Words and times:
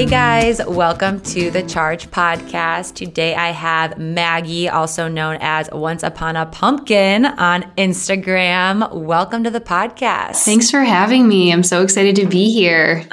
Hey 0.00 0.06
guys, 0.06 0.64
welcome 0.66 1.20
to 1.24 1.50
the 1.50 1.62
Charge 1.62 2.10
Podcast. 2.10 2.94
Today 2.94 3.34
I 3.34 3.50
have 3.50 3.98
Maggie, 3.98 4.66
also 4.66 5.08
known 5.08 5.36
as 5.42 5.68
Once 5.70 6.02
Upon 6.02 6.36
a 6.36 6.46
Pumpkin 6.46 7.26
on 7.26 7.64
Instagram. 7.76 8.94
Welcome 8.94 9.44
to 9.44 9.50
the 9.50 9.60
podcast. 9.60 10.36
Thanks 10.36 10.70
for 10.70 10.80
having 10.80 11.28
me. 11.28 11.52
I'm 11.52 11.62
so 11.62 11.82
excited 11.82 12.16
to 12.16 12.26
be 12.26 12.50
here. 12.50 13.06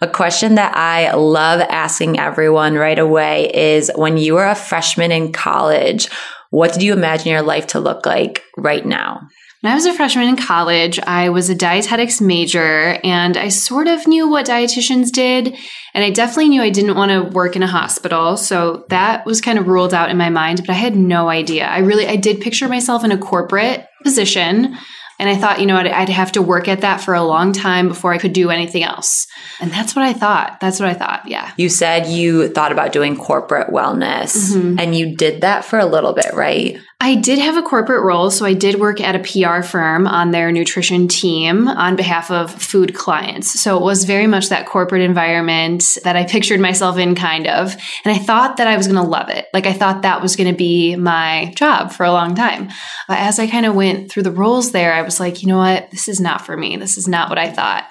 A 0.00 0.08
question 0.08 0.56
that 0.56 0.76
I 0.76 1.14
love 1.14 1.60
asking 1.60 2.18
everyone 2.18 2.74
right 2.74 2.98
away 2.98 3.48
is 3.54 3.92
when 3.94 4.16
you 4.16 4.34
were 4.34 4.48
a 4.48 4.56
freshman 4.56 5.12
in 5.12 5.30
college, 5.30 6.08
what 6.50 6.72
did 6.72 6.82
you 6.82 6.92
imagine 6.92 7.30
your 7.30 7.42
life 7.42 7.68
to 7.68 7.78
look 7.78 8.04
like 8.04 8.42
right 8.56 8.84
now? 8.84 9.28
When 9.62 9.70
I 9.70 9.76
was 9.76 9.86
a 9.86 9.94
freshman 9.94 10.28
in 10.28 10.36
college, 10.36 10.98
I 10.98 11.28
was 11.28 11.48
a 11.48 11.54
dietetics 11.54 12.20
major 12.20 12.98
and 13.04 13.36
I 13.36 13.48
sort 13.48 13.86
of 13.86 14.08
knew 14.08 14.28
what 14.28 14.44
dietitians 14.44 15.12
did. 15.12 15.56
And 15.94 16.04
I 16.04 16.10
definitely 16.10 16.48
knew 16.48 16.62
I 16.62 16.70
didn't 16.70 16.96
want 16.96 17.12
to 17.12 17.22
work 17.22 17.54
in 17.54 17.62
a 17.62 17.68
hospital. 17.68 18.36
So 18.36 18.84
that 18.88 19.24
was 19.24 19.40
kind 19.40 19.60
of 19.60 19.68
ruled 19.68 19.94
out 19.94 20.10
in 20.10 20.16
my 20.16 20.30
mind, 20.30 20.62
but 20.66 20.70
I 20.70 20.74
had 20.74 20.96
no 20.96 21.28
idea. 21.28 21.66
I 21.66 21.78
really, 21.78 22.08
I 22.08 22.16
did 22.16 22.40
picture 22.40 22.68
myself 22.68 23.04
in 23.04 23.12
a 23.12 23.16
corporate 23.18 23.86
position. 24.02 24.76
And 25.20 25.30
I 25.30 25.36
thought, 25.36 25.60
you 25.60 25.66
know, 25.66 25.76
I'd, 25.76 25.86
I'd 25.86 26.08
have 26.08 26.32
to 26.32 26.42
work 26.42 26.66
at 26.66 26.80
that 26.80 27.00
for 27.00 27.14
a 27.14 27.22
long 27.22 27.52
time 27.52 27.86
before 27.86 28.12
I 28.12 28.18
could 28.18 28.32
do 28.32 28.50
anything 28.50 28.82
else. 28.82 29.28
And 29.60 29.70
that's 29.70 29.94
what 29.94 30.04
I 30.04 30.12
thought. 30.12 30.58
That's 30.58 30.80
what 30.80 30.88
I 30.88 30.94
thought. 30.94 31.28
Yeah. 31.28 31.52
You 31.56 31.68
said 31.68 32.08
you 32.08 32.48
thought 32.48 32.72
about 32.72 32.90
doing 32.90 33.16
corporate 33.16 33.68
wellness 33.68 34.52
mm-hmm. 34.52 34.80
and 34.80 34.96
you 34.96 35.14
did 35.14 35.42
that 35.42 35.64
for 35.64 35.78
a 35.78 35.86
little 35.86 36.14
bit, 36.14 36.34
right? 36.34 36.76
I 37.02 37.16
did 37.16 37.40
have 37.40 37.56
a 37.56 37.62
corporate 37.62 38.04
role. 38.04 38.30
So 38.30 38.46
I 38.46 38.54
did 38.54 38.78
work 38.78 39.00
at 39.00 39.16
a 39.16 39.18
PR 39.18 39.62
firm 39.62 40.06
on 40.06 40.30
their 40.30 40.52
nutrition 40.52 41.08
team 41.08 41.66
on 41.66 41.96
behalf 41.96 42.30
of 42.30 42.54
food 42.62 42.94
clients. 42.94 43.60
So 43.60 43.76
it 43.76 43.82
was 43.82 44.04
very 44.04 44.28
much 44.28 44.50
that 44.50 44.66
corporate 44.66 45.02
environment 45.02 45.98
that 46.04 46.14
I 46.14 46.24
pictured 46.24 46.60
myself 46.60 46.98
in, 46.98 47.16
kind 47.16 47.48
of. 47.48 47.74
And 48.04 48.14
I 48.14 48.18
thought 48.18 48.58
that 48.58 48.68
I 48.68 48.76
was 48.76 48.86
going 48.86 49.02
to 49.02 49.10
love 49.10 49.30
it. 49.30 49.48
Like 49.52 49.66
I 49.66 49.72
thought 49.72 50.02
that 50.02 50.22
was 50.22 50.36
going 50.36 50.48
to 50.48 50.56
be 50.56 50.94
my 50.94 51.52
job 51.56 51.90
for 51.90 52.04
a 52.04 52.12
long 52.12 52.36
time. 52.36 52.68
But 53.08 53.18
as 53.18 53.40
I 53.40 53.48
kind 53.48 53.66
of 53.66 53.74
went 53.74 54.08
through 54.08 54.22
the 54.22 54.30
roles 54.30 54.70
there, 54.70 54.94
I 54.94 55.02
was 55.02 55.18
like, 55.18 55.42
you 55.42 55.48
know 55.48 55.58
what? 55.58 55.90
This 55.90 56.06
is 56.06 56.20
not 56.20 56.46
for 56.46 56.56
me. 56.56 56.76
This 56.76 56.96
is 56.96 57.08
not 57.08 57.28
what 57.28 57.38
I 57.38 57.50
thought 57.50 57.82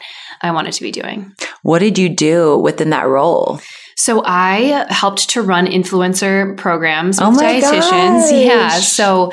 I 0.42 0.52
wanted 0.52 0.72
to 0.72 0.84
be 0.84 0.92
doing. 0.92 1.36
What 1.64 1.80
did 1.80 2.00
you 2.00 2.08
do 2.08 2.58
within 2.58 2.92
that 2.92 3.10
role? 3.10 3.60
So 4.02 4.24
I 4.26 4.88
helped 4.90 5.30
to 5.32 5.44
run 5.44 5.68
influencer 5.68 6.58
programs 6.58 7.20
oh 7.22 7.30
with 7.30 7.40
oh 7.40 7.44
dietitians. 7.44 8.32
Gosh. 8.32 8.32
Yeah. 8.32 8.70
So 8.70 9.32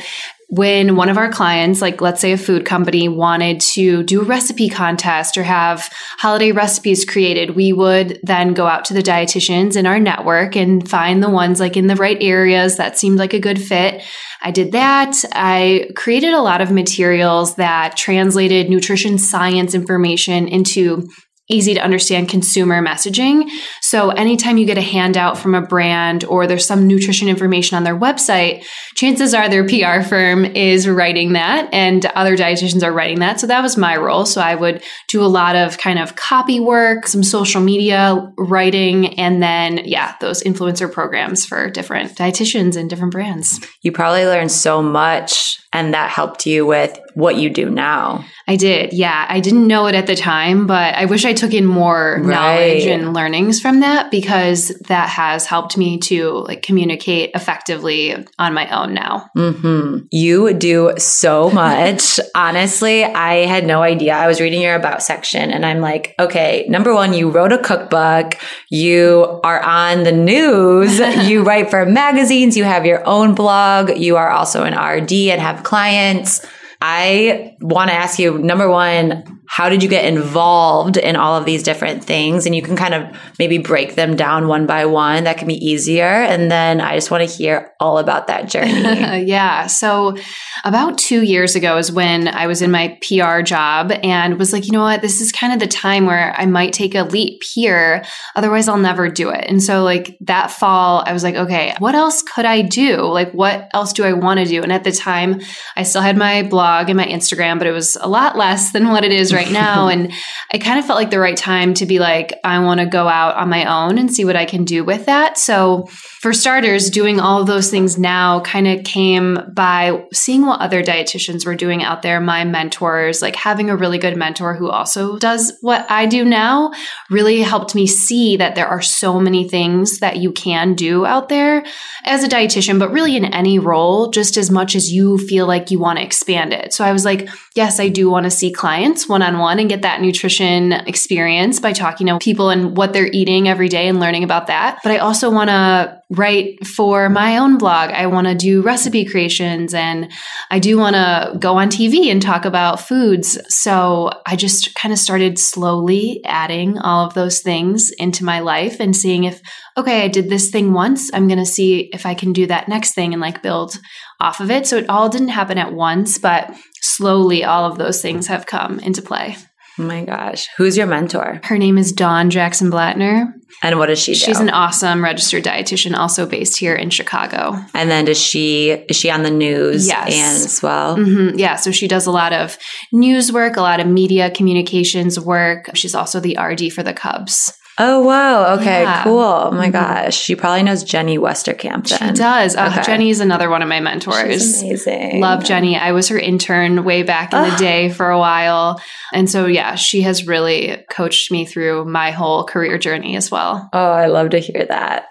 when 0.50 0.94
one 0.94 1.08
of 1.08 1.16
our 1.16 1.32
clients, 1.32 1.80
like 1.80 2.02
let's 2.02 2.20
say 2.20 2.32
a 2.32 2.36
food 2.36 2.66
company, 2.66 3.08
wanted 3.08 3.60
to 3.60 4.02
do 4.02 4.20
a 4.20 4.24
recipe 4.24 4.68
contest 4.68 5.38
or 5.38 5.42
have 5.42 5.90
holiday 6.18 6.52
recipes 6.52 7.06
created, 7.06 7.56
we 7.56 7.72
would 7.72 8.20
then 8.22 8.52
go 8.52 8.66
out 8.66 8.84
to 8.84 8.94
the 8.94 9.02
dietitians 9.02 9.74
in 9.74 9.86
our 9.86 9.98
network 9.98 10.54
and 10.54 10.86
find 10.86 11.22
the 11.22 11.30
ones 11.30 11.60
like 11.60 11.78
in 11.78 11.86
the 11.86 11.96
right 11.96 12.18
areas 12.20 12.76
that 12.76 12.98
seemed 12.98 13.18
like 13.18 13.32
a 13.32 13.40
good 13.40 13.58
fit. 13.58 14.02
I 14.42 14.50
did 14.50 14.72
that. 14.72 15.24
I 15.32 15.88
created 15.96 16.34
a 16.34 16.42
lot 16.42 16.60
of 16.60 16.70
materials 16.70 17.56
that 17.56 17.96
translated 17.96 18.68
nutrition 18.68 19.16
science 19.16 19.74
information 19.74 20.46
into 20.46 21.08
easy 21.48 21.74
to 21.74 21.80
understand 21.80 22.28
consumer 22.28 22.82
messaging. 22.82 23.48
So 23.80 24.10
anytime 24.10 24.58
you 24.58 24.66
get 24.66 24.78
a 24.78 24.82
handout 24.82 25.38
from 25.38 25.54
a 25.54 25.62
brand 25.62 26.24
or 26.24 26.46
there's 26.46 26.66
some 26.66 26.86
nutrition 26.86 27.28
information 27.28 27.76
on 27.76 27.84
their 27.84 27.98
website, 27.98 28.64
chances 28.94 29.32
are 29.34 29.48
their 29.48 29.66
PR 29.66 30.06
firm 30.06 30.44
is 30.44 30.88
writing 30.88 31.32
that 31.32 31.68
and 31.72 32.04
other 32.06 32.36
dietitians 32.36 32.82
are 32.82 32.92
writing 32.92 33.20
that. 33.20 33.40
So 33.40 33.46
that 33.46 33.62
was 33.62 33.76
my 33.76 33.96
role. 33.96 34.26
So 34.26 34.40
I 34.40 34.54
would 34.54 34.82
do 35.08 35.22
a 35.22 35.26
lot 35.26 35.56
of 35.56 35.78
kind 35.78 35.98
of 35.98 36.16
copy 36.16 36.60
work, 36.60 37.06
some 37.06 37.22
social 37.22 37.60
media 37.60 38.30
writing, 38.36 39.18
and 39.18 39.42
then, 39.42 39.82
yeah, 39.84 40.16
those 40.20 40.42
influencer 40.42 40.92
programs 40.92 41.46
for 41.46 41.70
different 41.70 42.14
dietitians 42.14 42.76
and 42.76 42.90
different 42.90 43.12
brands. 43.12 43.60
You 43.82 43.92
probably 43.92 44.24
learned 44.24 44.52
so 44.52 44.82
much 44.82 45.58
and 45.72 45.92
that 45.94 46.10
helped 46.10 46.46
you 46.46 46.66
with 46.66 46.98
what 47.18 47.34
you 47.34 47.50
do 47.50 47.68
now. 47.68 48.24
I 48.46 48.54
did. 48.54 48.92
Yeah. 48.92 49.26
I 49.28 49.40
didn't 49.40 49.66
know 49.66 49.86
it 49.86 49.96
at 49.96 50.06
the 50.06 50.14
time, 50.14 50.68
but 50.68 50.94
I 50.94 51.06
wish 51.06 51.24
I 51.24 51.32
took 51.32 51.52
in 51.52 51.66
more 51.66 52.18
right. 52.20 52.24
knowledge 52.24 52.86
and 52.86 53.12
learnings 53.12 53.60
from 53.60 53.80
that 53.80 54.12
because 54.12 54.68
that 54.86 55.08
has 55.08 55.44
helped 55.44 55.76
me 55.76 55.98
to 55.98 56.30
like 56.30 56.62
communicate 56.62 57.32
effectively 57.34 58.24
on 58.38 58.54
my 58.54 58.68
own 58.70 58.94
now. 58.94 59.28
Mm-hmm. 59.36 60.06
You 60.12 60.54
do 60.54 60.92
so 60.96 61.50
much. 61.64 62.20
Honestly, 62.36 63.02
I 63.02 63.46
had 63.46 63.66
no 63.66 63.82
idea. 63.82 64.14
I 64.14 64.28
was 64.28 64.40
reading 64.40 64.62
your 64.62 64.76
about 64.76 65.02
section 65.02 65.50
and 65.50 65.66
I'm 65.66 65.80
like, 65.80 66.14
okay, 66.20 66.66
number 66.68 66.94
one, 66.94 67.14
you 67.14 67.30
wrote 67.30 67.52
a 67.52 67.58
cookbook. 67.58 68.34
You 68.70 69.40
are 69.42 69.60
on 69.60 70.04
the 70.04 70.12
news. 70.12 71.00
you 71.28 71.42
write 71.42 71.68
for 71.68 71.84
magazines. 71.84 72.56
You 72.56 72.62
have 72.62 72.86
your 72.86 73.04
own 73.04 73.34
blog. 73.34 73.96
You 73.96 74.16
are 74.16 74.30
also 74.30 74.62
an 74.62 74.74
RD 74.74 75.12
and 75.12 75.40
have 75.40 75.64
clients. 75.64 76.46
I 76.80 77.56
want 77.60 77.90
to 77.90 77.94
ask 77.94 78.18
you 78.18 78.38
number 78.38 78.68
one, 78.68 79.37
how 79.48 79.70
did 79.70 79.82
you 79.82 79.88
get 79.88 80.04
involved 80.04 80.98
in 80.98 81.16
all 81.16 81.34
of 81.34 81.46
these 81.46 81.62
different 81.62 82.04
things? 82.04 82.44
And 82.44 82.54
you 82.54 82.60
can 82.60 82.76
kind 82.76 82.92
of 82.92 83.18
maybe 83.38 83.56
break 83.56 83.94
them 83.94 84.14
down 84.14 84.46
one 84.46 84.66
by 84.66 84.84
one. 84.84 85.24
That 85.24 85.38
can 85.38 85.48
be 85.48 85.54
easier. 85.54 86.04
And 86.04 86.50
then 86.50 86.82
I 86.82 86.94
just 86.94 87.10
want 87.10 87.26
to 87.26 87.34
hear 87.34 87.72
all 87.80 87.96
about 87.96 88.26
that 88.26 88.48
journey. 88.50 89.24
yeah. 89.26 89.66
So, 89.66 90.16
about 90.64 90.98
two 90.98 91.22
years 91.22 91.54
ago 91.54 91.78
is 91.78 91.90
when 91.90 92.28
I 92.28 92.46
was 92.46 92.60
in 92.60 92.70
my 92.70 92.98
PR 93.00 93.40
job 93.40 93.92
and 94.02 94.38
was 94.38 94.52
like, 94.52 94.66
you 94.66 94.72
know 94.72 94.82
what? 94.82 95.00
This 95.00 95.20
is 95.20 95.32
kind 95.32 95.52
of 95.52 95.60
the 95.60 95.66
time 95.66 96.04
where 96.04 96.34
I 96.36 96.44
might 96.44 96.72
take 96.74 96.94
a 96.94 97.04
leap 97.04 97.42
here. 97.42 98.04
Otherwise, 98.36 98.68
I'll 98.68 98.76
never 98.76 99.08
do 99.08 99.30
it. 99.30 99.46
And 99.48 99.62
so, 99.62 99.82
like 99.82 100.18
that 100.22 100.50
fall, 100.50 101.02
I 101.06 101.12
was 101.14 101.22
like, 101.22 101.36
okay, 101.36 101.74
what 101.78 101.94
else 101.94 102.22
could 102.22 102.44
I 102.44 102.60
do? 102.60 103.02
Like, 103.02 103.32
what 103.32 103.70
else 103.72 103.94
do 103.94 104.04
I 104.04 104.12
want 104.12 104.40
to 104.40 104.46
do? 104.46 104.62
And 104.62 104.72
at 104.72 104.84
the 104.84 104.92
time, 104.92 105.40
I 105.74 105.84
still 105.84 106.02
had 106.02 106.18
my 106.18 106.42
blog 106.42 106.90
and 106.90 106.98
my 106.98 107.06
Instagram, 107.06 107.56
but 107.56 107.66
it 107.66 107.72
was 107.72 107.96
a 107.96 108.08
lot 108.08 108.36
less 108.36 108.72
than 108.72 108.88
what 108.88 109.04
it 109.04 109.12
is 109.12 109.32
right 109.38 109.52
now. 109.52 109.88
and 109.88 110.12
I 110.52 110.58
kind 110.58 110.78
of 110.78 110.86
felt 110.86 110.98
like 110.98 111.10
the 111.10 111.20
right 111.20 111.36
time 111.36 111.74
to 111.74 111.86
be 111.86 111.98
like, 111.98 112.34
I 112.42 112.58
want 112.58 112.80
to 112.80 112.86
go 112.86 113.06
out 113.06 113.36
on 113.36 113.48
my 113.48 113.64
own 113.64 113.98
and 113.98 114.12
see 114.12 114.24
what 114.24 114.36
I 114.36 114.44
can 114.44 114.64
do 114.64 114.84
with 114.84 115.06
that. 115.06 115.38
So, 115.38 115.86
for 116.20 116.32
starters, 116.32 116.90
doing 116.90 117.20
all 117.20 117.44
those 117.44 117.70
things 117.70 117.96
now 117.96 118.40
kind 118.40 118.66
of 118.66 118.82
came 118.82 119.38
by 119.52 120.04
seeing 120.12 120.44
what 120.44 120.60
other 120.60 120.82
dietitians 120.82 121.46
were 121.46 121.54
doing 121.54 121.84
out 121.84 122.02
there, 122.02 122.20
my 122.20 122.44
mentors, 122.44 123.22
like 123.22 123.36
having 123.36 123.70
a 123.70 123.76
really 123.76 123.98
good 123.98 124.16
mentor 124.16 124.54
who 124.54 124.68
also 124.68 125.16
does 125.18 125.56
what 125.60 125.88
I 125.88 126.06
do 126.06 126.24
now 126.24 126.72
really 127.08 127.40
helped 127.40 127.76
me 127.76 127.86
see 127.86 128.36
that 128.36 128.56
there 128.56 128.66
are 128.66 128.82
so 128.82 129.20
many 129.20 129.48
things 129.48 130.00
that 130.00 130.16
you 130.16 130.32
can 130.32 130.74
do 130.74 131.06
out 131.06 131.28
there 131.28 131.64
as 132.04 132.24
a 132.24 132.28
dietitian, 132.28 132.80
but 132.80 132.90
really 132.90 133.16
in 133.16 133.26
any 133.26 133.60
role, 133.60 134.10
just 134.10 134.36
as 134.36 134.50
much 134.50 134.74
as 134.74 134.90
you 134.90 135.18
feel 135.18 135.46
like 135.46 135.70
you 135.70 135.78
want 135.78 136.00
to 136.00 136.04
expand 136.04 136.52
it. 136.52 136.72
So 136.72 136.84
I 136.84 136.90
was 136.90 137.04
like, 137.04 137.28
yes, 137.58 137.80
I 137.80 137.88
do 137.88 138.08
want 138.08 138.22
to 138.22 138.30
see 138.30 138.52
clients 138.52 139.08
one 139.08 139.20
on 139.20 139.40
one 139.40 139.58
and 139.58 139.68
get 139.68 139.82
that 139.82 140.00
nutrition 140.00 140.72
experience 140.72 141.58
by 141.58 141.72
talking 141.72 142.06
to 142.06 142.16
people 142.20 142.50
and 142.50 142.76
what 142.76 142.92
they're 142.92 143.10
eating 143.12 143.48
every 143.48 143.68
day 143.68 143.88
and 143.88 143.98
learning 143.98 144.22
about 144.22 144.46
that. 144.46 144.78
But 144.84 144.92
I 144.92 144.98
also 144.98 145.28
want 145.28 145.50
to 145.50 146.00
write 146.08 146.64
for 146.64 147.08
my 147.08 147.36
own 147.36 147.58
blog. 147.58 147.90
I 147.90 148.06
want 148.06 148.28
to 148.28 148.36
do 148.36 148.62
recipe 148.62 149.04
creations 149.04 149.74
and 149.74 150.10
I 150.52 150.60
do 150.60 150.78
want 150.78 150.94
to 150.94 151.36
go 151.40 151.58
on 151.58 151.68
TV 151.68 152.12
and 152.12 152.22
talk 152.22 152.44
about 152.44 152.78
foods. 152.78 153.36
So 153.48 154.12
I 154.24 154.36
just 154.36 154.76
kind 154.76 154.92
of 154.92 154.98
started 155.00 155.36
slowly 155.36 156.20
adding 156.24 156.78
all 156.78 157.04
of 157.04 157.14
those 157.14 157.40
things 157.40 157.90
into 157.98 158.24
my 158.24 158.38
life 158.38 158.78
and 158.78 158.96
seeing 158.96 159.24
if, 159.24 159.42
okay, 159.76 160.04
I 160.04 160.08
did 160.08 160.30
this 160.30 160.50
thing 160.50 160.72
once. 160.72 161.10
I'm 161.12 161.26
going 161.26 161.40
to 161.40 161.44
see 161.44 161.90
if 161.92 162.06
I 162.06 162.14
can 162.14 162.32
do 162.32 162.46
that 162.46 162.68
next 162.68 162.94
thing 162.94 163.12
and 163.12 163.20
like 163.20 163.42
build 163.42 163.76
off 164.20 164.40
of 164.40 164.50
it. 164.50 164.66
So 164.66 164.76
it 164.76 164.88
all 164.88 165.08
didn't 165.08 165.28
happen 165.28 165.58
at 165.58 165.72
once, 165.72 166.18
but 166.18 166.52
slowly 166.96 167.44
all 167.44 167.64
of 167.64 167.78
those 167.78 168.02
things 168.02 168.26
have 168.26 168.46
come 168.46 168.78
into 168.80 169.02
play. 169.02 169.36
Oh 169.78 169.84
my 169.84 170.04
gosh. 170.04 170.48
Who's 170.56 170.76
your 170.76 170.86
mentor? 170.86 171.40
Her 171.44 171.56
name 171.56 171.78
is 171.78 171.92
Dawn 171.92 172.30
Jackson 172.30 172.70
Blatner. 172.70 173.32
And 173.62 173.78
what 173.78 173.86
does 173.86 173.98
she 173.98 174.12
do? 174.12 174.18
She's 174.18 174.40
an 174.40 174.50
awesome 174.50 175.02
registered 175.02 175.44
dietitian, 175.44 175.96
also 175.96 176.26
based 176.26 176.56
here 176.56 176.74
in 176.74 176.90
Chicago. 176.90 177.56
And 177.74 177.90
then 177.90 178.04
does 178.04 178.20
she 178.20 178.70
is 178.70 178.96
she 178.96 179.10
on 179.10 179.22
the 179.22 179.30
news 179.30 179.86
yes. 179.86 180.12
and 180.12 180.44
as 180.44 180.62
well? 180.62 180.96
Mm-hmm. 180.96 181.38
Yeah, 181.38 181.56
so 181.56 181.70
she 181.70 181.88
does 181.88 182.06
a 182.06 182.10
lot 182.10 182.32
of 182.32 182.58
news 182.92 183.32
work, 183.32 183.56
a 183.56 183.60
lot 183.60 183.80
of 183.80 183.86
media 183.86 184.30
communications 184.30 185.18
work. 185.18 185.70
She's 185.74 185.94
also 185.94 186.20
the 186.20 186.36
RD 186.40 186.72
for 186.72 186.82
the 186.82 186.94
Cubs. 186.94 187.52
Oh 187.80 188.00
wow! 188.00 188.54
Okay, 188.54 188.82
yeah. 188.82 189.04
cool. 189.04 189.20
Oh 189.20 189.50
my 189.52 189.66
mm-hmm. 189.66 189.72
gosh, 189.72 190.16
she 190.16 190.34
probably 190.34 190.62
knows 190.64 190.82
Jenny 190.82 191.16
Westerkamp. 191.16 191.88
Then. 191.88 192.14
She 192.14 192.18
does. 192.18 192.56
Uh, 192.56 192.70
okay. 192.72 192.82
Jenny's 192.82 193.20
another 193.20 193.48
one 193.48 193.62
of 193.62 193.68
my 193.68 193.80
mentors. 193.80 194.42
She's 194.42 194.62
amazing. 194.62 195.20
Love 195.20 195.44
Jenny. 195.44 195.76
I 195.76 195.92
was 195.92 196.08
her 196.08 196.18
intern 196.18 196.84
way 196.84 197.04
back 197.04 197.32
in 197.32 197.42
the 197.42 197.56
day 197.56 197.88
for 197.88 198.10
a 198.10 198.18
while, 198.18 198.80
and 199.12 199.30
so 199.30 199.46
yeah, 199.46 199.76
she 199.76 200.02
has 200.02 200.26
really 200.26 200.84
coached 200.90 201.30
me 201.30 201.44
through 201.44 201.84
my 201.84 202.10
whole 202.10 202.44
career 202.44 202.78
journey 202.78 203.16
as 203.16 203.30
well. 203.30 203.68
Oh, 203.72 203.90
I 203.90 204.06
love 204.06 204.30
to 204.30 204.38
hear 204.38 204.66
that. 204.66 205.06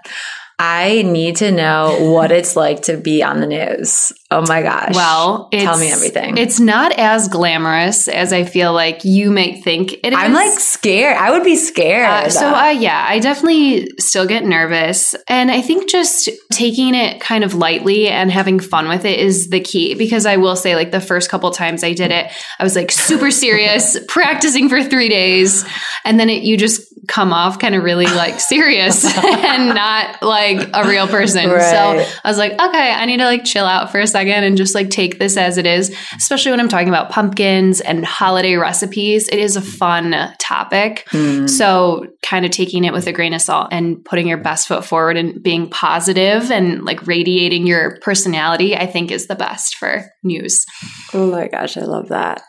I 0.59 1.03
need 1.03 1.35
to 1.37 1.51
know 1.51 2.11
what 2.11 2.31
it's 2.31 2.55
like 2.55 2.83
to 2.83 2.97
be 2.97 3.21
on 3.21 3.41
the 3.41 3.45
news. 3.45 4.11
Oh 4.31 4.41
my 4.41 4.63
gosh. 4.63 4.95
Well, 4.95 5.49
tell 5.51 5.77
me 5.77 5.91
everything. 5.91 6.37
It's 6.37 6.59
not 6.59 6.93
as 6.93 7.27
glamorous 7.27 8.07
as 8.07 8.33
I 8.33 8.43
feel 8.43 8.73
like 8.73 9.05
you 9.05 9.29
might 9.29 9.63
think 9.63 9.93
it 9.93 10.07
is. 10.07 10.13
I'm 10.13 10.33
like 10.33 10.59
scared. 10.59 11.15
I 11.15 11.29
would 11.29 11.43
be 11.43 11.55
scared. 11.55 12.07
Uh, 12.07 12.29
so, 12.29 12.47
uh, 12.47 12.69
yeah, 12.69 13.05
I 13.07 13.19
definitely 13.19 13.87
still 13.99 14.25
get 14.25 14.45
nervous. 14.45 15.15
And 15.29 15.51
I 15.51 15.61
think 15.61 15.89
just 15.89 16.27
taking 16.51 16.95
it 16.95 17.21
kind 17.21 17.43
of 17.43 17.53
lightly 17.53 18.07
and 18.07 18.31
having 18.31 18.59
fun 18.59 18.89
with 18.89 19.05
it 19.05 19.19
is 19.19 19.49
the 19.49 19.59
key 19.59 19.93
because 19.93 20.25
I 20.25 20.37
will 20.37 20.55
say, 20.55 20.75
like, 20.75 20.91
the 20.91 20.99
first 20.99 21.29
couple 21.29 21.51
times 21.51 21.83
I 21.83 21.93
did 21.93 22.11
it, 22.11 22.31
I 22.59 22.63
was 22.63 22.75
like 22.75 22.91
super 22.91 23.29
serious, 23.29 23.97
practicing 24.07 24.69
for 24.69 24.83
three 24.83 25.07
days. 25.07 25.63
And 26.03 26.19
then 26.19 26.29
it, 26.29 26.41
you 26.41 26.57
just 26.57 26.81
come 27.07 27.31
off 27.31 27.59
kind 27.59 27.73
of 27.75 27.83
really 27.83 28.05
like 28.05 28.39
serious 28.39 29.05
and 29.05 29.69
not 29.69 30.21
like 30.21 30.69
a 30.73 30.87
real 30.87 31.07
person. 31.07 31.49
Right. 31.49 31.61
So 32.05 32.11
I 32.23 32.29
was 32.29 32.37
like, 32.37 32.53
okay, 32.53 32.91
I 32.93 33.05
need 33.05 33.17
to 33.17 33.25
like 33.25 33.45
chill 33.45 33.65
out 33.65 33.91
for 33.91 33.99
a 33.99 34.07
second 34.07 34.43
and 34.43 34.57
just 34.57 34.75
like 34.75 34.89
take 34.89 35.19
this 35.19 35.37
as 35.37 35.57
it 35.57 35.65
is, 35.65 35.95
especially 36.17 36.51
when 36.51 36.59
I'm 36.59 36.69
talking 36.69 36.89
about 36.89 37.09
pumpkins 37.09 37.81
and 37.81 38.05
holiday 38.05 38.55
recipes. 38.55 39.27
It 39.29 39.39
is 39.39 39.55
a 39.55 39.61
fun 39.61 40.15
topic. 40.39 41.07
Mm. 41.11 41.49
So 41.49 42.07
kind 42.23 42.45
of 42.45 42.51
taking 42.51 42.83
it 42.83 42.93
with 42.93 43.07
a 43.07 43.13
grain 43.13 43.33
of 43.33 43.41
salt 43.41 43.69
and 43.71 44.03
putting 44.03 44.27
your 44.27 44.37
best 44.37 44.67
foot 44.67 44.85
forward 44.85 45.17
and 45.17 45.41
being 45.41 45.69
positive 45.69 46.51
and 46.51 46.83
like 46.83 47.07
radiating 47.07 47.65
your 47.65 47.99
personality, 48.01 48.75
I 48.75 48.85
think 48.85 49.11
is 49.11 49.27
the 49.27 49.35
best 49.35 49.75
for 49.75 50.05
news. 50.23 50.65
Oh 51.13 51.31
my 51.31 51.47
gosh, 51.47 51.77
I 51.77 51.81
love 51.81 52.09
that. 52.09 52.43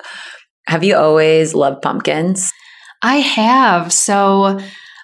Have 0.66 0.84
you 0.84 0.96
always 0.96 1.54
loved 1.54 1.80
pumpkins? 1.80 2.52
I 3.02 3.16
have. 3.16 3.92
So 3.92 4.60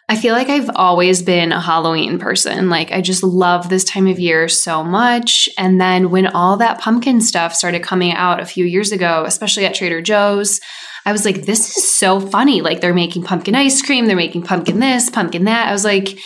I 0.08 0.16
feel 0.16 0.34
like 0.34 0.48
I've 0.48 0.70
always 0.74 1.22
been 1.22 1.52
a 1.52 1.60
Halloween 1.60 2.18
person. 2.18 2.68
Like, 2.68 2.92
I 2.92 3.00
just 3.00 3.22
love 3.22 3.68
this 3.68 3.84
time 3.84 4.06
of 4.06 4.18
year 4.18 4.48
so 4.48 4.84
much. 4.84 5.48
And 5.56 5.80
then 5.80 6.10
when 6.10 6.26
all 6.26 6.58
that 6.58 6.80
pumpkin 6.80 7.22
stuff 7.22 7.54
started 7.54 7.82
coming 7.82 8.12
out 8.12 8.40
a 8.40 8.46
few 8.46 8.66
years 8.66 8.92
ago, 8.92 9.24
especially 9.26 9.64
at 9.64 9.74
Trader 9.74 10.02
Joe's, 10.02 10.60
I 11.06 11.12
was 11.12 11.24
like, 11.24 11.42
this 11.42 11.76
is 11.76 11.96
so 11.96 12.20
funny. 12.20 12.60
Like, 12.60 12.80
they're 12.80 12.92
making 12.92 13.22
pumpkin 13.22 13.54
ice 13.54 13.80
cream, 13.80 14.06
they're 14.06 14.16
making 14.16 14.42
pumpkin 14.42 14.78
this, 14.78 15.08
pumpkin 15.08 15.44
that. 15.44 15.68
I 15.68 15.72
was 15.72 15.84
like, 15.84 16.18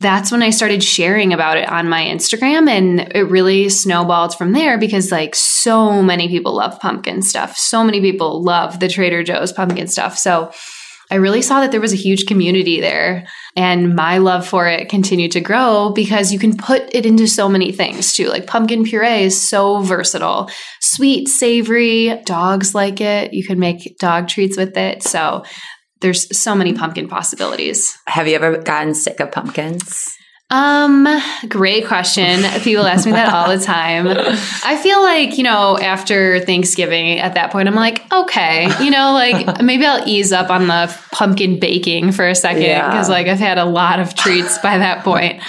that's 0.00 0.32
when 0.32 0.42
I 0.42 0.50
started 0.50 0.82
sharing 0.82 1.32
about 1.32 1.58
it 1.58 1.68
on 1.68 1.88
my 1.88 2.02
Instagram 2.02 2.68
and 2.68 3.00
it 3.14 3.30
really 3.30 3.68
snowballed 3.68 4.36
from 4.36 4.52
there 4.52 4.76
because 4.76 5.12
like 5.12 5.36
so 5.36 6.02
many 6.02 6.28
people 6.28 6.56
love 6.56 6.80
pumpkin 6.80 7.22
stuff. 7.22 7.56
So 7.56 7.84
many 7.84 8.00
people 8.00 8.42
love 8.42 8.80
the 8.80 8.88
Trader 8.88 9.22
Joe's 9.22 9.52
pumpkin 9.52 9.86
stuff. 9.86 10.18
So 10.18 10.50
I 11.12 11.16
really 11.16 11.42
saw 11.42 11.60
that 11.60 11.72
there 11.72 11.80
was 11.80 11.92
a 11.92 11.96
huge 11.96 12.24
community 12.24 12.80
there. 12.80 13.26
And 13.54 13.94
my 13.94 14.16
love 14.16 14.48
for 14.48 14.66
it 14.66 14.88
continued 14.88 15.32
to 15.32 15.42
grow 15.42 15.92
because 15.94 16.32
you 16.32 16.38
can 16.38 16.56
put 16.56 16.88
it 16.94 17.04
into 17.04 17.26
so 17.26 17.50
many 17.50 17.70
things 17.70 18.14
too. 18.14 18.28
Like 18.28 18.46
pumpkin 18.46 18.82
puree 18.82 19.24
is 19.24 19.38
so 19.38 19.82
versatile, 19.82 20.48
sweet, 20.80 21.28
savory. 21.28 22.18
Dogs 22.24 22.74
like 22.74 23.02
it. 23.02 23.34
You 23.34 23.44
can 23.44 23.58
make 23.58 23.98
dog 23.98 24.26
treats 24.26 24.56
with 24.56 24.74
it. 24.78 25.02
So 25.02 25.44
there's 26.00 26.34
so 26.34 26.54
many 26.54 26.72
pumpkin 26.72 27.08
possibilities. 27.08 27.94
Have 28.06 28.26
you 28.26 28.34
ever 28.34 28.56
gotten 28.56 28.94
sick 28.94 29.20
of 29.20 29.32
pumpkins? 29.32 30.16
Um, 30.50 31.08
great 31.48 31.86
question. 31.86 32.42
People 32.60 32.86
ask 32.86 33.06
me 33.06 33.12
that 33.12 33.32
all 33.32 33.56
the 33.56 33.64
time. 33.64 34.06
I 34.06 34.78
feel 34.82 35.00
like, 35.00 35.38
you 35.38 35.44
know, 35.44 35.78
after 35.78 36.40
Thanksgiving 36.40 37.18
at 37.18 37.34
that 37.34 37.50
point, 37.50 37.68
I'm 37.68 37.74
like, 37.74 38.02
okay, 38.12 38.68
you 38.84 38.90
know, 38.90 39.14
like 39.14 39.62
maybe 39.62 39.86
I'll 39.86 40.06
ease 40.06 40.30
up 40.30 40.50
on 40.50 40.66
the 40.66 40.94
pumpkin 41.10 41.58
baking 41.58 42.12
for 42.12 42.28
a 42.28 42.34
second 42.34 42.60
because, 42.60 43.08
yeah. 43.08 43.14
like, 43.14 43.28
I've 43.28 43.38
had 43.38 43.56
a 43.56 43.64
lot 43.64 43.98
of 43.98 44.14
treats 44.14 44.58
by 44.58 44.76
that 44.76 45.04
point. 45.04 45.42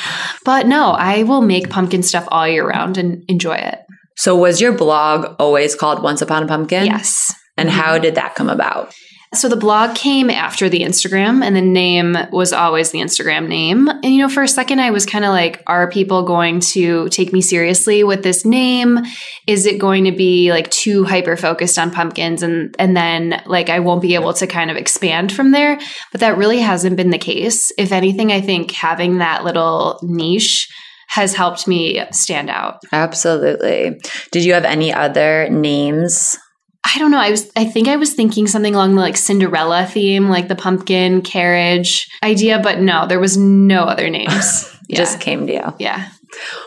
But 0.46 0.68
no, 0.68 0.92
I 0.92 1.24
will 1.24 1.42
make 1.42 1.70
pumpkin 1.70 2.02
stuff 2.02 2.26
all 2.30 2.48
year 2.48 2.66
round 2.66 2.98
and 2.98 3.26
enjoy 3.28 3.56
it. 3.56 3.80
So, 4.16 4.38
was 4.38 4.62
your 4.62 4.72
blog 4.72 5.36
always 5.38 5.76
called 5.76 6.02
Once 6.02 6.22
Upon 6.22 6.44
a 6.44 6.48
Pumpkin? 6.48 6.86
Yes. 6.86 7.34
And 7.58 7.68
mm-hmm. 7.68 7.78
how 7.78 7.98
did 7.98 8.16
that 8.16 8.36
come 8.36 8.50
about? 8.50 8.94
So 9.34 9.50
the 9.50 9.56
blog 9.56 9.96
came 9.96 10.30
after 10.30 10.70
the 10.70 10.82
Instagram, 10.82 11.44
and 11.44 11.56
the 11.56 11.62
name 11.62 12.16
was 12.32 12.54
always 12.54 12.92
the 12.92 13.00
Instagram 13.00 13.48
name. 13.48 13.88
And, 13.88 14.06
you 14.06 14.20
know, 14.20 14.30
for 14.30 14.44
a 14.44 14.48
second, 14.48 14.80
I 14.80 14.92
was 14.92 15.06
kind 15.06 15.26
of 15.26 15.32
like, 15.32 15.64
are 15.68 15.90
people 15.90 16.24
going 16.24 16.60
to 16.60 17.10
take 17.10 17.34
me 17.34 17.42
seriously 17.42 18.04
with 18.04 18.24
this 18.24 18.46
name? 18.46 19.00
Is 19.48 19.66
it 19.66 19.80
going 19.80 20.06
to 20.06 20.12
be 20.12 20.52
like 20.52 20.70
too 20.70 21.04
hyper 21.04 21.36
focused 21.36 21.80
on 21.80 21.92
pumpkins? 21.92 22.44
And, 22.44 22.76
and 22.78 22.96
then 22.96 23.42
like 23.46 23.70
I 23.70 23.80
won't 23.80 24.02
be 24.02 24.16
able 24.16 24.34
to 24.34 24.48
kind 24.48 24.70
of 24.70 24.78
expand 24.78 25.32
from 25.32 25.52
there. 25.52 25.80
But 26.12 26.22
that 26.22 26.38
really 26.38 26.60
hasn't 26.60 26.98
been 26.98 27.10
the 27.10 27.18
case. 27.18 27.72
If 27.78 27.92
anything, 27.92 28.32
I 28.32 28.42
think 28.42 28.72
having 28.72 29.18
that 29.18 29.44
little 29.44 30.00
niche 30.04 30.70
has 31.08 31.36
helped 31.36 31.68
me 31.68 32.04
stand 32.12 32.50
out. 32.50 32.80
Absolutely. 32.92 34.00
Did 34.32 34.46
you 34.46 34.54
have 34.54 34.66
any 34.66 34.92
other 34.92 35.48
names 35.50 36.38
I 36.86 37.00
don't 37.00 37.12
know. 37.12 37.20
I 37.20 37.32
was 37.32 37.52
I 37.56 37.66
think 37.66 37.88
I 37.88 37.96
was 37.96 38.14
thinking 38.14 38.48
something 38.48 38.76
along 38.76 38.96
the 38.96 39.02
like 39.02 39.18
Cinderella 39.18 39.86
theme, 39.86 40.30
like 40.30 40.48
the 40.48 40.56
pumpkin 40.56 41.22
carriage 41.22 42.10
idea, 42.22 42.60
but 42.62 42.80
no, 42.80 43.08
there 43.08 43.20
was 43.20 43.38
no 43.38 43.84
other 43.84 44.10
names. 44.10 44.70
Yeah. 44.90 44.98
Just 44.98 45.22
came 45.22 45.48
to 45.48 45.54
you. 45.54 45.74
Yeah. 45.80 46.10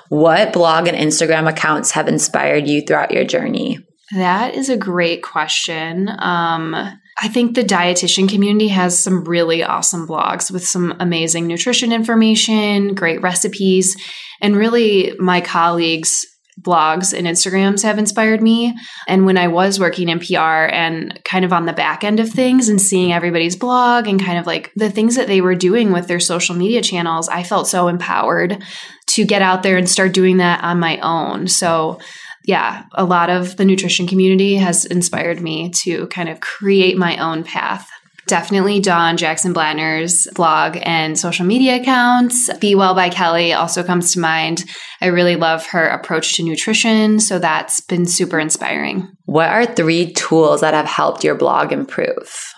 What 0.08 0.54
blog 0.54 0.88
and 0.88 0.96
Instagram 0.96 1.46
accounts 1.46 1.90
have 1.90 2.08
inspired 2.08 2.66
you 2.66 2.80
throughout 2.80 3.12
your 3.12 3.24
journey? 3.24 3.78
That 4.14 4.54
is 4.54 4.70
a 4.70 4.76
great 4.76 5.22
question. 5.22 6.08
Um, 6.08 6.74
I 6.74 7.28
think 7.28 7.54
the 7.54 7.62
dietitian 7.62 8.28
community 8.28 8.68
has 8.68 8.98
some 8.98 9.24
really 9.24 9.62
awesome 9.62 10.06
blogs 10.06 10.50
with 10.50 10.66
some 10.66 10.94
amazing 11.00 11.46
nutrition 11.46 11.92
information, 11.92 12.94
great 12.94 13.20
recipes, 13.20 13.96
and 14.40 14.56
really 14.56 15.14
my 15.18 15.40
colleagues 15.40 16.24
blogs 16.60 17.16
and 17.16 17.26
Instagrams 17.26 17.82
have 17.82 17.98
inspired 17.98 18.42
me. 18.42 18.74
And 19.06 19.26
when 19.26 19.36
I 19.36 19.48
was 19.48 19.78
working 19.78 20.08
in 20.08 20.18
PR 20.18 20.66
and 20.72 21.22
kind 21.24 21.44
of 21.44 21.52
on 21.52 21.66
the 21.66 21.72
back 21.72 22.02
end 22.02 22.18
of 22.18 22.30
things 22.30 22.68
and 22.68 22.80
seeing 22.80 23.12
everybody's 23.12 23.56
blog 23.56 24.08
and 24.08 24.22
kind 24.22 24.38
of 24.38 24.46
like 24.46 24.72
the 24.74 24.90
things 24.90 25.16
that 25.16 25.26
they 25.26 25.40
were 25.40 25.54
doing 25.54 25.92
with 25.92 26.08
their 26.08 26.20
social 26.20 26.54
media 26.54 26.80
channels, 26.80 27.28
I 27.28 27.42
felt 27.42 27.68
so 27.68 27.88
empowered 27.88 28.62
to 29.08 29.24
get 29.24 29.42
out 29.42 29.62
there 29.62 29.76
and 29.76 29.88
start 29.88 30.12
doing 30.12 30.38
that 30.38 30.64
on 30.64 30.80
my 30.80 30.98
own. 30.98 31.46
So, 31.46 32.00
yeah, 32.44 32.84
a 32.92 33.04
lot 33.04 33.28
of 33.28 33.56
the 33.56 33.64
nutrition 33.64 34.06
community 34.06 34.56
has 34.56 34.84
inspired 34.84 35.40
me 35.40 35.70
to 35.82 36.06
kind 36.08 36.28
of 36.28 36.40
create 36.40 36.96
my 36.96 37.16
own 37.18 37.44
path 37.44 37.90
definitely 38.26 38.80
Dawn 38.80 39.16
Jackson 39.16 39.54
Blatner's 39.54 40.26
blog 40.34 40.78
and 40.82 41.18
social 41.18 41.46
media 41.46 41.76
accounts. 41.80 42.52
Be 42.58 42.74
Well 42.74 42.94
by 42.94 43.08
Kelly 43.08 43.52
also 43.52 43.82
comes 43.82 44.12
to 44.12 44.20
mind. 44.20 44.64
I 45.00 45.06
really 45.06 45.36
love 45.36 45.66
her 45.68 45.86
approach 45.86 46.36
to 46.36 46.42
nutrition, 46.42 47.20
so 47.20 47.38
that's 47.38 47.80
been 47.80 48.06
super 48.06 48.38
inspiring. 48.38 49.08
What 49.24 49.48
are 49.48 49.66
three 49.66 50.12
tools 50.12 50.60
that 50.60 50.74
have 50.74 50.86
helped 50.86 51.24
your 51.24 51.34
blog 51.34 51.72
improve? 51.72 52.52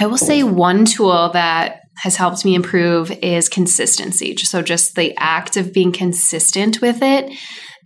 I 0.00 0.06
will 0.06 0.18
say 0.18 0.42
one 0.42 0.84
tool 0.84 1.30
that 1.30 1.80
has 1.98 2.16
helped 2.16 2.44
me 2.44 2.54
improve 2.54 3.10
is 3.10 3.48
consistency. 3.48 4.36
So, 4.36 4.62
just 4.62 4.96
the 4.96 5.14
act 5.16 5.56
of 5.56 5.72
being 5.72 5.92
consistent 5.92 6.80
with 6.80 7.00
it 7.02 7.32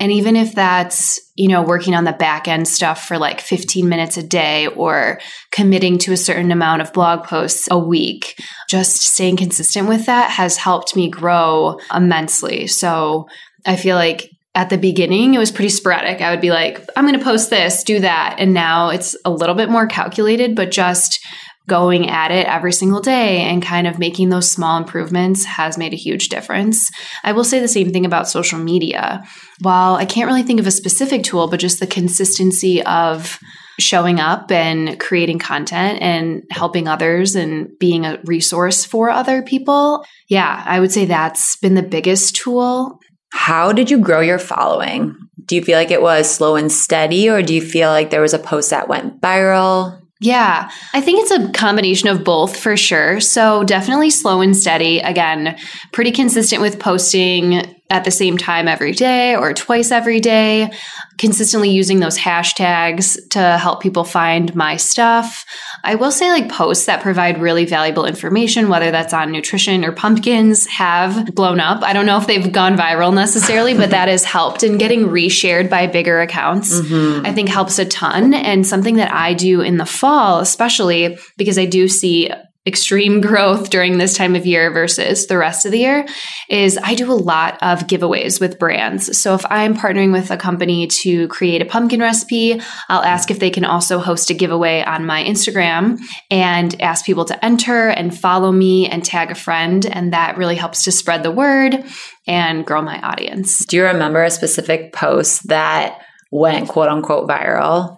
and 0.01 0.13
even 0.13 0.37
if 0.37 0.55
that's, 0.55 1.19
you 1.35 1.49
know, 1.49 1.63
working 1.63 1.95
on 1.95 2.05
the 2.05 2.13
back 2.13 2.47
end 2.47 2.69
stuff 2.69 3.07
for 3.07 3.19
like 3.19 3.41
15 3.41 3.89
minutes 3.89 4.17
a 4.17 4.23
day 4.23 4.69
or 4.69 5.19
committing 5.51 5.99
to 5.99 6.13
a 6.13 6.17
certain 6.17 6.53
amount 6.53 6.83
of 6.83 6.93
blog 6.93 7.25
posts 7.25 7.69
a 7.71 7.79
week, 7.79 8.41
just 8.69 8.97
staying 9.03 9.37
consistent 9.37 9.89
with 9.89 10.07
that 10.07 10.31
has 10.31 10.57
helped 10.57 10.95
me 10.95 11.11
grow 11.11 11.79
immensely. 11.95 12.67
So 12.69 13.27
I 13.67 13.77
feel 13.77 13.97
like 13.97 14.31
at 14.55 14.71
the 14.71 14.79
beginning, 14.79 15.35
it 15.35 15.39
was 15.39 15.53
pretty 15.53 15.69
sporadic. 15.69 16.21
I 16.21 16.31
would 16.31 16.41
be 16.41 16.51
like, 16.51 16.85
I'm 16.97 17.07
going 17.07 17.19
to 17.19 17.25
post 17.25 17.51
this, 17.51 17.85
do 17.85 18.01
that. 18.01 18.37
And 18.39 18.55
now 18.55 18.91
it's 18.91 19.17
a 19.25 19.31
little 19.31 19.55
bit 19.55 19.69
more 19.69 19.87
calculated, 19.87 20.57
but 20.57 20.71
just 20.71 21.21
going 21.69 22.11
at 22.11 22.33
it 22.33 22.47
every 22.47 22.73
single 22.73 23.01
day 23.01 23.43
and 23.43 23.63
kind 23.63 23.87
of 23.87 23.99
making 23.99 24.31
those 24.31 24.51
small 24.51 24.77
improvements 24.77 25.45
has 25.45 25.79
made 25.79 25.93
a 25.93 25.97
huge 25.97 26.29
difference. 26.29 26.91
I 27.23 27.33
will 27.33 27.45
say 27.45 27.61
the 27.61 27.69
same 27.69 27.93
thing 27.93 28.05
about 28.05 28.29
social 28.29 28.59
media. 28.59 29.23
While 29.61 29.95
I 29.95 30.05
can't 30.05 30.27
really 30.27 30.43
think 30.43 30.59
of 30.59 30.67
a 30.67 30.73
specific 30.73 31.23
tool, 31.23 31.47
but 31.47 31.61
just 31.61 31.79
the 31.79 31.87
consistency 31.87 32.83
of 32.83 33.39
showing 33.79 34.19
up 34.19 34.51
and 34.51 34.99
creating 34.99 35.39
content 35.39 36.03
and 36.03 36.43
helping 36.51 36.89
others 36.89 37.37
and 37.37 37.71
being 37.79 38.05
a 38.05 38.19
resource 38.25 38.85
for 38.85 39.11
other 39.11 39.43
people. 39.43 40.05
Yeah, 40.29 40.63
I 40.67 40.81
would 40.81 40.91
say 40.91 41.05
that's 41.05 41.57
been 41.57 41.75
the 41.75 41.83
biggest 41.83 42.35
tool. 42.35 42.99
How 43.31 43.73
did 43.73 43.91
you 43.91 43.99
grow 43.99 44.21
your 44.21 44.39
following? 44.39 45.17
Do 45.45 45.55
you 45.55 45.63
feel 45.63 45.79
like 45.79 45.91
it 45.91 46.03
was 46.03 46.29
slow 46.29 46.57
and 46.57 46.73
steady, 46.73 47.29
or 47.29 47.43
do 47.43 47.55
you 47.55 47.63
feel 47.63 47.91
like 47.91 48.11
there 48.11 48.21
was 48.21 48.35
a 48.35 48.39
post 48.39 48.71
that 48.71 48.89
went 48.89 49.21
viral? 49.21 50.01
Yeah, 50.21 50.69
I 50.95 51.01
think 51.01 51.21
it's 51.21 51.31
a 51.31 51.53
combination 51.53 52.09
of 52.09 52.25
both 52.25 52.57
for 52.57 52.77
sure. 52.77 53.21
So, 53.21 53.63
definitely 53.63 54.11
slow 54.11 54.41
and 54.41 54.57
steady. 54.57 54.99
Again, 54.99 55.57
pretty 55.93 56.11
consistent 56.11 56.61
with 56.61 56.81
posting 56.81 57.78
at 57.91 58.05
the 58.05 58.11
same 58.11 58.37
time 58.37 58.69
every 58.69 58.93
day 58.93 59.35
or 59.35 59.55
twice 59.55 59.91
every 59.91 60.21
day, 60.21 60.71
consistently 61.17 61.71
using 61.71 62.01
those 62.01 62.19
hashtags 62.19 63.19
to 63.31 63.59
help 63.59 63.83
people 63.83 64.05
find 64.05 64.55
my 64.55 64.77
stuff. 64.77 65.47
I 65.83 65.95
will 65.95 66.13
say, 66.13 66.31
like, 66.31 66.51
posts 66.51 66.87
that 66.87 67.03
provide 67.03 67.41
really 67.41 67.65
valuable 67.65 68.05
information, 68.05 68.69
whether 68.69 68.91
that's 68.91 69.15
on 69.15 69.33
nutrition 69.33 69.85
or 69.85 69.93
pumpkins, 69.93 70.67
have 70.67 71.35
blown 71.35 71.61
up. 71.61 71.83
I 71.83 71.93
don't 71.93 72.07
know 72.07 72.19
if 72.19 72.27
they've 72.27 72.53
gone 72.53 72.77
viral 72.77 73.15
necessarily, 73.15 73.75
but 73.75 73.91
that 73.91 74.09
has 74.09 74.25
helped. 74.25 74.63
And 74.63 74.79
getting 74.79 75.07
reshared 75.07 75.71
by 75.71 75.87
bigger 75.87 76.21
accounts, 76.21 76.79
mm-hmm. 76.79 77.25
I 77.25 77.33
think, 77.33 77.49
helps 77.49 77.79
a 77.79 77.87
ton. 77.87 78.35
And 78.35 78.67
something 78.67 78.97
that 78.97 79.13
I 79.13 79.35
do 79.35 79.63
in 79.63 79.79
the 79.79 79.87
fall, 79.87 80.41
especially 80.41 81.17
because 81.37 81.59
I 81.59 81.65
do 81.65 81.89
see 81.89 82.31
extreme 82.69 83.21
growth 83.29 83.71
during 83.71 83.99
this 83.99 84.17
time 84.17 84.37
of 84.37 84.47
year 84.47 84.71
versus 84.71 85.27
the 85.27 85.37
rest 85.37 85.67
of 85.67 85.73
the 85.73 85.79
year 85.79 86.07
is 86.49 86.79
I 86.83 86.95
do 86.95 87.11
a 87.11 87.15
lot 87.15 87.59
of 87.63 87.87
giveaways 87.87 88.41
with 88.41 88.59
brands. 88.59 89.19
So 89.19 89.35
if 89.35 89.45
I'm 89.51 89.77
partnering 89.77 90.13
with 90.13 90.31
a 90.31 90.37
company 90.37 90.87
to 90.87 91.27
create 91.29 91.63
a 91.63 91.65
pumpkin 91.65 92.01
recipe, 92.01 92.61
I'll 92.89 93.03
ask 93.03 93.31
if 93.31 93.41
they 93.41 93.51
can 93.51 93.65
also 93.65 93.99
host 93.99 94.31
a 94.31 94.35
giveaway 94.35 94.83
on 94.83 95.07
my 95.07 95.25
Instagram 95.25 95.99
and 96.31 96.81
ask 96.81 97.05
people 97.05 97.25
to 97.25 97.45
enter 97.45 97.89
and 97.89 98.17
follow 98.17 98.53
me 98.53 98.89
and 98.89 99.05
tag 99.05 99.31
a 99.31 99.35
friend. 99.35 99.85
And 99.87 100.13
that 100.13 100.37
really 100.37 100.57
helps 100.57 100.85
to 100.85 100.93
spread 100.93 101.23
the 101.23 101.33
word 101.33 101.85
and 102.27 102.65
grow 102.65 102.83
my 102.83 103.01
audience. 103.01 103.65
Do 103.65 103.77
you 103.77 103.85
remember 103.85 104.23
a 104.23 104.31
specific 104.31 104.93
post 104.93 105.49
that 105.49 106.01
went 106.31 106.69
quote 106.69 106.89
unquote 106.89 107.29
viral? 107.29 107.98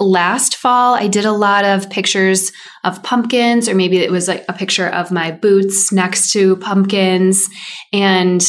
Last 0.00 0.56
fall, 0.56 0.94
I 0.94 1.08
did 1.08 1.24
a 1.24 1.32
lot 1.32 1.64
of 1.64 1.90
pictures 1.90 2.52
of 2.84 3.02
pumpkins, 3.02 3.68
or 3.68 3.74
maybe 3.74 3.98
it 3.98 4.10
was 4.10 4.28
like 4.28 4.44
a 4.48 4.52
picture 4.52 4.88
of 4.88 5.10
my 5.10 5.30
boots 5.30 5.92
next 5.92 6.32
to 6.32 6.56
pumpkins. 6.56 7.48
And 7.92 8.42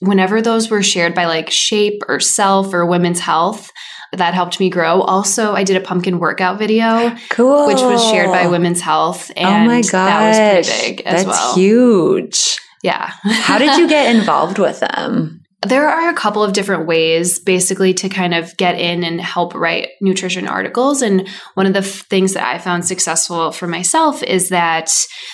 whenever 0.00 0.40
those 0.40 0.70
were 0.70 0.82
shared 0.82 1.14
by 1.14 1.26
like 1.26 1.50
Shape 1.50 2.02
or 2.08 2.20
Self 2.20 2.72
or 2.72 2.86
Women's 2.86 3.20
Health, 3.20 3.70
that 4.12 4.34
helped 4.34 4.60
me 4.60 4.70
grow. 4.70 5.00
Also, 5.00 5.54
I 5.54 5.64
did 5.64 5.76
a 5.76 5.80
pumpkin 5.80 6.18
workout 6.18 6.58
video, 6.58 7.14
cool, 7.30 7.66
which 7.66 7.80
was 7.80 8.02
shared 8.10 8.28
by 8.28 8.46
Women's 8.46 8.80
Health, 8.80 9.30
oh 9.30 9.40
and 9.40 9.64
oh 9.64 9.74
my 9.74 9.80
gosh, 9.80 9.90
that 9.92 10.56
was 10.58 10.68
pretty 10.68 10.96
big 10.96 11.06
as 11.06 11.24
That's 11.24 11.36
well. 11.36 11.54
Huge. 11.54 12.58
Yeah. 12.82 13.10
How 13.22 13.58
did 13.58 13.78
you 13.78 13.88
get 13.88 14.14
involved 14.14 14.58
with 14.58 14.80
them? 14.80 15.43
There 15.66 15.88
are 15.88 16.10
a 16.10 16.14
couple 16.14 16.42
of 16.42 16.52
different 16.52 16.86
ways 16.86 17.38
basically 17.38 17.94
to 17.94 18.08
kind 18.08 18.34
of 18.34 18.56
get 18.56 18.78
in 18.78 19.02
and 19.02 19.20
help 19.20 19.54
write 19.54 19.88
nutrition 20.00 20.46
articles. 20.46 21.02
And 21.02 21.28
one 21.54 21.66
of 21.66 21.72
the 21.72 21.80
f- 21.80 22.02
things 22.02 22.34
that 22.34 22.46
I 22.46 22.58
found 22.58 22.84
successful 22.84 23.50
for 23.52 23.66
myself 23.66 24.22
is 24.22 24.50
that 24.50 24.92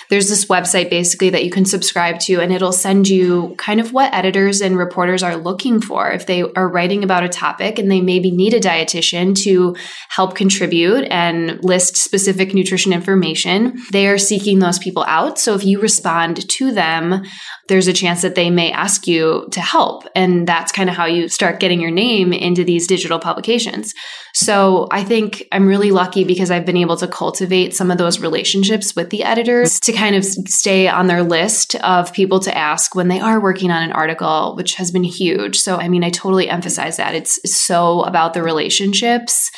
there's 0.09 0.29
this 0.29 0.45
website 0.45 0.89
basically 0.89 1.29
that 1.31 1.43
you 1.43 1.51
can 1.51 1.65
subscribe 1.65 2.19
to, 2.21 2.39
and 2.39 2.51
it'll 2.51 2.71
send 2.71 3.09
you 3.09 3.55
kind 3.57 3.79
of 3.79 3.93
what 3.93 4.13
editors 4.13 4.61
and 4.61 4.77
reporters 4.77 5.23
are 5.23 5.35
looking 5.35 5.81
for. 5.81 6.09
If 6.09 6.25
they 6.25 6.43
are 6.43 6.67
writing 6.67 7.03
about 7.03 7.23
a 7.23 7.29
topic 7.29 7.79
and 7.79 7.91
they 7.91 8.01
maybe 8.01 8.31
need 8.31 8.53
a 8.53 8.59
dietitian 8.59 9.35
to 9.43 9.75
help 10.09 10.35
contribute 10.35 11.05
and 11.11 11.63
list 11.63 11.97
specific 11.97 12.53
nutrition 12.53 12.93
information, 12.93 13.81
they 13.91 14.07
are 14.07 14.17
seeking 14.17 14.59
those 14.59 14.79
people 14.79 15.03
out. 15.07 15.39
So 15.39 15.55
if 15.55 15.65
you 15.65 15.81
respond 15.81 16.47
to 16.49 16.71
them, 16.71 17.23
there's 17.71 17.87
a 17.87 17.93
chance 17.93 18.21
that 18.21 18.35
they 18.35 18.49
may 18.49 18.69
ask 18.69 19.07
you 19.07 19.47
to 19.51 19.61
help. 19.61 20.05
And 20.13 20.45
that's 20.45 20.73
kind 20.73 20.89
of 20.89 20.95
how 20.97 21.05
you 21.05 21.29
start 21.29 21.61
getting 21.61 21.79
your 21.79 21.89
name 21.89 22.33
into 22.33 22.65
these 22.65 22.85
digital 22.85 23.17
publications. 23.17 23.93
So 24.33 24.89
I 24.91 25.05
think 25.05 25.47
I'm 25.53 25.67
really 25.67 25.91
lucky 25.91 26.25
because 26.25 26.51
I've 26.51 26.65
been 26.65 26.75
able 26.75 26.97
to 26.97 27.07
cultivate 27.07 27.73
some 27.73 27.89
of 27.89 27.97
those 27.97 28.19
relationships 28.19 28.93
with 28.93 29.09
the 29.09 29.23
editors 29.23 29.79
to 29.81 29.93
kind 29.93 30.17
of 30.17 30.25
stay 30.25 30.89
on 30.89 31.07
their 31.07 31.23
list 31.23 31.75
of 31.75 32.11
people 32.11 32.41
to 32.41 32.57
ask 32.57 32.93
when 32.93 33.07
they 33.07 33.21
are 33.21 33.39
working 33.39 33.71
on 33.71 33.83
an 33.83 33.93
article, 33.93 34.53
which 34.57 34.75
has 34.75 34.91
been 34.91 35.05
huge. 35.05 35.57
So, 35.57 35.77
I 35.77 35.87
mean, 35.87 36.03
I 36.03 36.09
totally 36.09 36.49
emphasize 36.49 36.97
that. 36.97 37.15
It's 37.15 37.39
so 37.49 38.01
about 38.01 38.33
the 38.33 38.43
relationships 38.43 39.49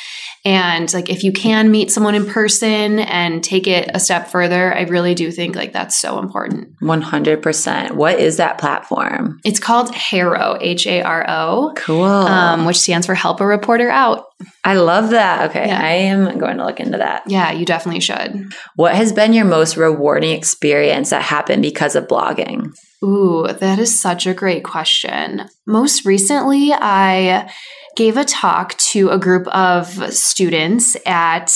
and 0.44 0.92
like 0.92 1.08
if 1.08 1.24
you 1.24 1.32
can 1.32 1.70
meet 1.70 1.90
someone 1.90 2.14
in 2.14 2.26
person 2.26 2.98
and 2.98 3.42
take 3.42 3.66
it 3.66 3.90
a 3.94 4.00
step 4.00 4.28
further, 4.28 4.74
I 4.74 4.82
really 4.82 5.14
do 5.14 5.30
think 5.30 5.56
like 5.56 5.72
that's 5.72 5.98
so 5.98 6.18
important. 6.18 6.78
100%. 6.80 7.92
What 7.92 8.18
is 8.18 8.36
that 8.36 8.58
platform? 8.58 9.40
It's 9.42 9.58
called 9.58 9.94
HARO, 9.94 10.58
H 10.60 10.86
A 10.86 11.00
R 11.00 11.24
O. 11.26 11.72
Cool. 11.76 12.04
Um, 12.04 12.66
which 12.66 12.78
stands 12.78 13.06
for 13.06 13.14
Help 13.14 13.40
a 13.40 13.46
Reporter 13.46 13.88
Out. 13.88 14.26
I 14.64 14.74
love 14.74 15.10
that. 15.10 15.50
Okay. 15.50 15.68
Yeah. 15.68 15.80
I 15.82 15.92
am 15.92 16.38
going 16.38 16.58
to 16.58 16.66
look 16.66 16.80
into 16.80 16.98
that. 16.98 17.22
Yeah, 17.26 17.52
you 17.52 17.64
definitely 17.64 18.00
should. 18.00 18.52
What 18.76 18.94
has 18.94 19.12
been 19.12 19.32
your 19.32 19.46
most 19.46 19.78
rewarding 19.78 20.36
experience 20.36 21.10
that 21.10 21.22
happened 21.22 21.62
because 21.62 21.96
of 21.96 22.06
blogging? 22.06 22.74
Ooh, 23.02 23.46
that 23.46 23.78
is 23.78 23.98
such 23.98 24.26
a 24.26 24.34
great 24.34 24.64
question. 24.64 25.48
Most 25.66 26.04
recently, 26.04 26.72
I 26.72 27.50
gave 27.96 28.16
a 28.16 28.24
talk 28.24 28.76
to 28.78 29.10
a 29.10 29.18
group 29.18 29.46
of 29.48 29.86
students 30.12 30.96
at 31.06 31.52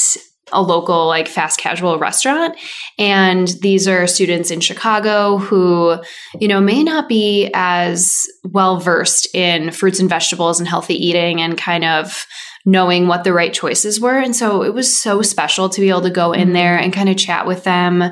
a 0.52 0.62
local 0.62 1.06
like 1.06 1.28
fast 1.28 1.60
casual 1.60 1.98
restaurant 1.98 2.56
and 2.98 3.48
these 3.60 3.86
are 3.86 4.06
students 4.06 4.50
in 4.50 4.60
Chicago 4.60 5.38
who 5.38 5.98
you 6.40 6.48
know 6.48 6.60
may 6.60 6.82
not 6.82 7.08
be 7.08 7.50
as 7.54 8.24
well 8.44 8.78
versed 8.78 9.28
in 9.34 9.70
fruits 9.70 10.00
and 10.00 10.08
vegetables 10.08 10.58
and 10.58 10.68
healthy 10.68 10.94
eating 10.94 11.40
and 11.40 11.58
kind 11.58 11.84
of 11.84 12.26
knowing 12.64 13.08
what 13.08 13.24
the 13.24 13.32
right 13.32 13.52
choices 13.52 14.00
were 14.00 14.18
and 14.18 14.34
so 14.34 14.62
it 14.62 14.74
was 14.74 14.98
so 14.98 15.22
special 15.22 15.68
to 15.68 15.80
be 15.80 15.90
able 15.90 16.02
to 16.02 16.10
go 16.10 16.32
in 16.32 16.44
mm-hmm. 16.44 16.52
there 16.54 16.78
and 16.78 16.92
kind 16.92 17.08
of 17.08 17.16
chat 17.16 17.46
with 17.46 17.64
them 17.64 18.02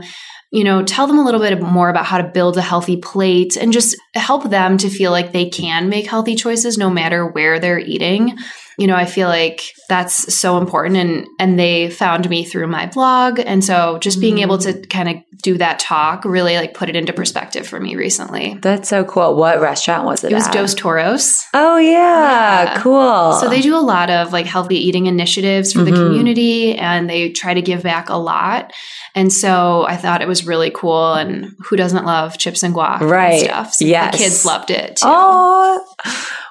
you 0.56 0.64
know, 0.64 0.82
tell 0.82 1.06
them 1.06 1.18
a 1.18 1.22
little 1.22 1.40
bit 1.40 1.60
more 1.60 1.90
about 1.90 2.06
how 2.06 2.16
to 2.16 2.24
build 2.24 2.56
a 2.56 2.62
healthy 2.62 2.96
plate 2.96 3.58
and 3.58 3.74
just 3.74 3.94
help 4.14 4.48
them 4.48 4.78
to 4.78 4.88
feel 4.88 5.10
like 5.10 5.32
they 5.32 5.50
can 5.50 5.90
make 5.90 6.06
healthy 6.06 6.34
choices 6.34 6.78
no 6.78 6.88
matter 6.88 7.26
where 7.26 7.60
they're 7.60 7.78
eating 7.78 8.38
you 8.78 8.86
know 8.86 8.94
i 8.94 9.04
feel 9.04 9.28
like 9.28 9.62
that's 9.88 10.34
so 10.34 10.58
important 10.58 10.96
and 10.96 11.26
and 11.38 11.58
they 11.58 11.90
found 11.90 12.28
me 12.28 12.44
through 12.44 12.66
my 12.66 12.86
blog 12.86 13.38
and 13.40 13.64
so 13.64 13.98
just 13.98 14.20
being 14.20 14.36
mm. 14.36 14.42
able 14.42 14.58
to 14.58 14.72
mm. 14.72 14.90
kind 14.90 15.08
of 15.08 15.16
do 15.42 15.56
that 15.58 15.78
talk 15.78 16.24
really 16.24 16.56
like 16.56 16.74
put 16.74 16.88
it 16.88 16.96
into 16.96 17.12
perspective 17.12 17.66
for 17.66 17.78
me 17.78 17.94
recently 17.94 18.58
that's 18.62 18.88
so 18.88 19.04
cool 19.04 19.36
what 19.36 19.60
restaurant 19.60 20.04
was 20.04 20.24
it 20.24 20.32
it 20.32 20.34
was 20.34 20.46
at? 20.46 20.52
dos 20.52 20.74
toros 20.74 21.44
oh 21.54 21.76
yeah, 21.76 22.64
yeah, 22.64 22.82
cool 22.82 23.32
so 23.34 23.48
they 23.48 23.60
do 23.60 23.76
a 23.76 23.78
lot 23.78 24.10
of 24.10 24.32
like 24.32 24.46
healthy 24.46 24.76
eating 24.76 25.06
initiatives 25.06 25.72
for 25.72 25.80
mm-hmm. 25.80 25.94
the 25.94 25.96
community 25.96 26.74
and 26.74 27.08
they 27.08 27.30
try 27.30 27.54
to 27.54 27.62
give 27.62 27.82
back 27.82 28.08
a 28.08 28.16
lot 28.16 28.72
and 29.16 29.32
so 29.32 29.86
I 29.88 29.96
thought 29.96 30.20
it 30.20 30.28
was 30.28 30.46
really 30.46 30.70
cool. 30.70 31.14
And 31.14 31.56
who 31.60 31.74
doesn't 31.74 32.04
love 32.04 32.36
chips 32.36 32.62
and 32.62 32.74
guac 32.74 33.00
right. 33.00 33.32
and 33.32 33.42
stuff? 33.42 33.72
So 33.72 33.86
yes. 33.86 34.12
The 34.12 34.18
kids 34.18 34.44
loved 34.44 34.70
it 34.70 34.96
too. 34.96 35.06
Oh, 35.08 35.96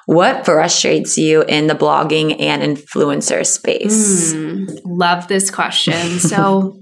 what 0.06 0.44
frustrates 0.44 1.18
you 1.18 1.42
in 1.42 1.66
the 1.66 1.74
blogging 1.74 2.40
and 2.40 2.62
influencer 2.62 3.44
space? 3.44 4.32
Mm, 4.32 4.80
love 4.84 5.28
this 5.28 5.50
question. 5.50 6.18
so 6.20 6.80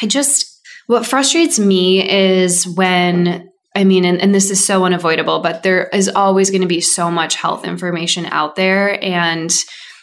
I 0.00 0.06
just, 0.06 0.60
what 0.86 1.06
frustrates 1.06 1.58
me 1.58 2.08
is 2.08 2.66
when 2.68 3.50
I 3.74 3.84
mean, 3.84 4.06
and, 4.06 4.18
and, 4.22 4.34
this 4.34 4.50
is 4.50 4.64
so 4.64 4.86
unavoidable, 4.86 5.40
but 5.40 5.62
there 5.62 5.88
is 5.88 6.08
always 6.08 6.48
going 6.48 6.62
to 6.62 6.66
be 6.66 6.80
so 6.80 7.10
much 7.10 7.34
health 7.34 7.66
information 7.66 8.24
out 8.24 8.56
there. 8.56 9.02
And 9.04 9.52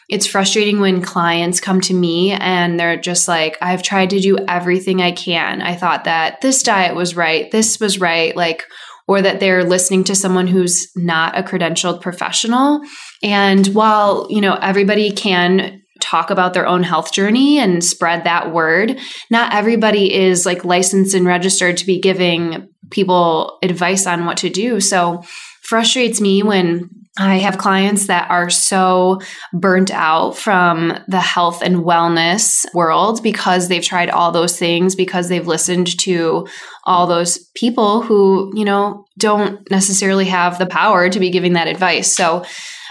it's 0.10 0.28
frustrating 0.28 0.80
when 0.80 1.02
clients 1.02 1.60
come 1.60 1.82
to 1.82 1.94
me 1.94 2.34
and 2.34 2.80
they're 2.80 2.98
just 2.98 3.28
like, 3.28 3.58
I've 3.64 3.82
tried 3.82 4.12
to 4.12 4.20
do 4.20 4.38
everything 4.48 5.02
I 5.02 5.12
can. 5.12 5.64
I 5.64 5.74
thought 5.74 6.04
that 6.04 6.42
this 6.42 6.62
diet 6.62 6.96
was 6.96 7.16
right, 7.16 7.50
this 7.50 7.80
was 7.80 8.00
right. 8.00 8.36
Like, 8.36 8.68
or 9.08 9.22
that 9.22 9.40
they're 9.40 9.64
listening 9.64 10.04
to 10.06 10.16
someone 10.16 10.48
who's 10.48 10.88
not 10.96 11.38
a 11.38 11.44
credentialed 11.44 12.02
professional. 12.02 12.82
And 13.22 13.68
while, 13.68 14.28
you 14.30 14.42
know, 14.42 14.56
everybody 14.56 15.12
can 15.12 15.82
talk 16.00 16.30
about 16.30 16.54
their 16.54 16.68
own 16.68 16.84
health 16.84 17.14
journey 17.14 17.60
and 17.60 17.84
spread 17.84 18.24
that 18.24 18.54
word, 18.54 19.00
not 19.30 19.54
everybody 19.54 20.14
is 20.14 20.46
like 20.46 20.66
licensed 20.66 21.16
and 21.16 21.26
registered 21.26 21.78
to 21.78 21.86
be 21.86 22.00
giving 22.00 22.70
people 22.92 23.58
advice 23.64 24.06
on 24.06 24.26
what 24.26 24.38
to 24.38 24.50
do. 24.50 24.80
So 24.80 25.24
frustrates 25.62 26.20
me 26.20 26.44
when 26.44 26.90
I 27.18 27.38
have 27.38 27.60
clients 27.60 28.08
that 28.08 28.32
are 28.32 28.50
so 28.50 29.22
burnt 29.54 29.92
out 29.92 30.36
from 30.36 30.98
the 31.08 31.20
health 31.20 31.62
and 31.62 31.78
wellness 31.78 32.66
world 32.74 33.22
because 33.22 33.68
they've 33.68 33.84
tried 33.84 34.10
all 34.10 34.32
those 34.32 34.58
things, 34.58 34.96
because 34.96 35.30
they've 35.30 35.46
listened 35.46 36.00
to 36.00 36.48
all 36.86 37.06
those 37.06 37.38
people 37.56 38.02
who, 38.02 38.52
you 38.56 38.66
know, 38.66 39.06
don't 39.20 39.70
necessarily 39.70 40.26
have 40.26 40.58
the 40.58 40.66
power 40.66 41.08
to 41.08 41.20
be 41.20 41.30
giving 41.30 41.54
that 41.54 41.68
advice. 41.68 42.12
So 42.12 42.46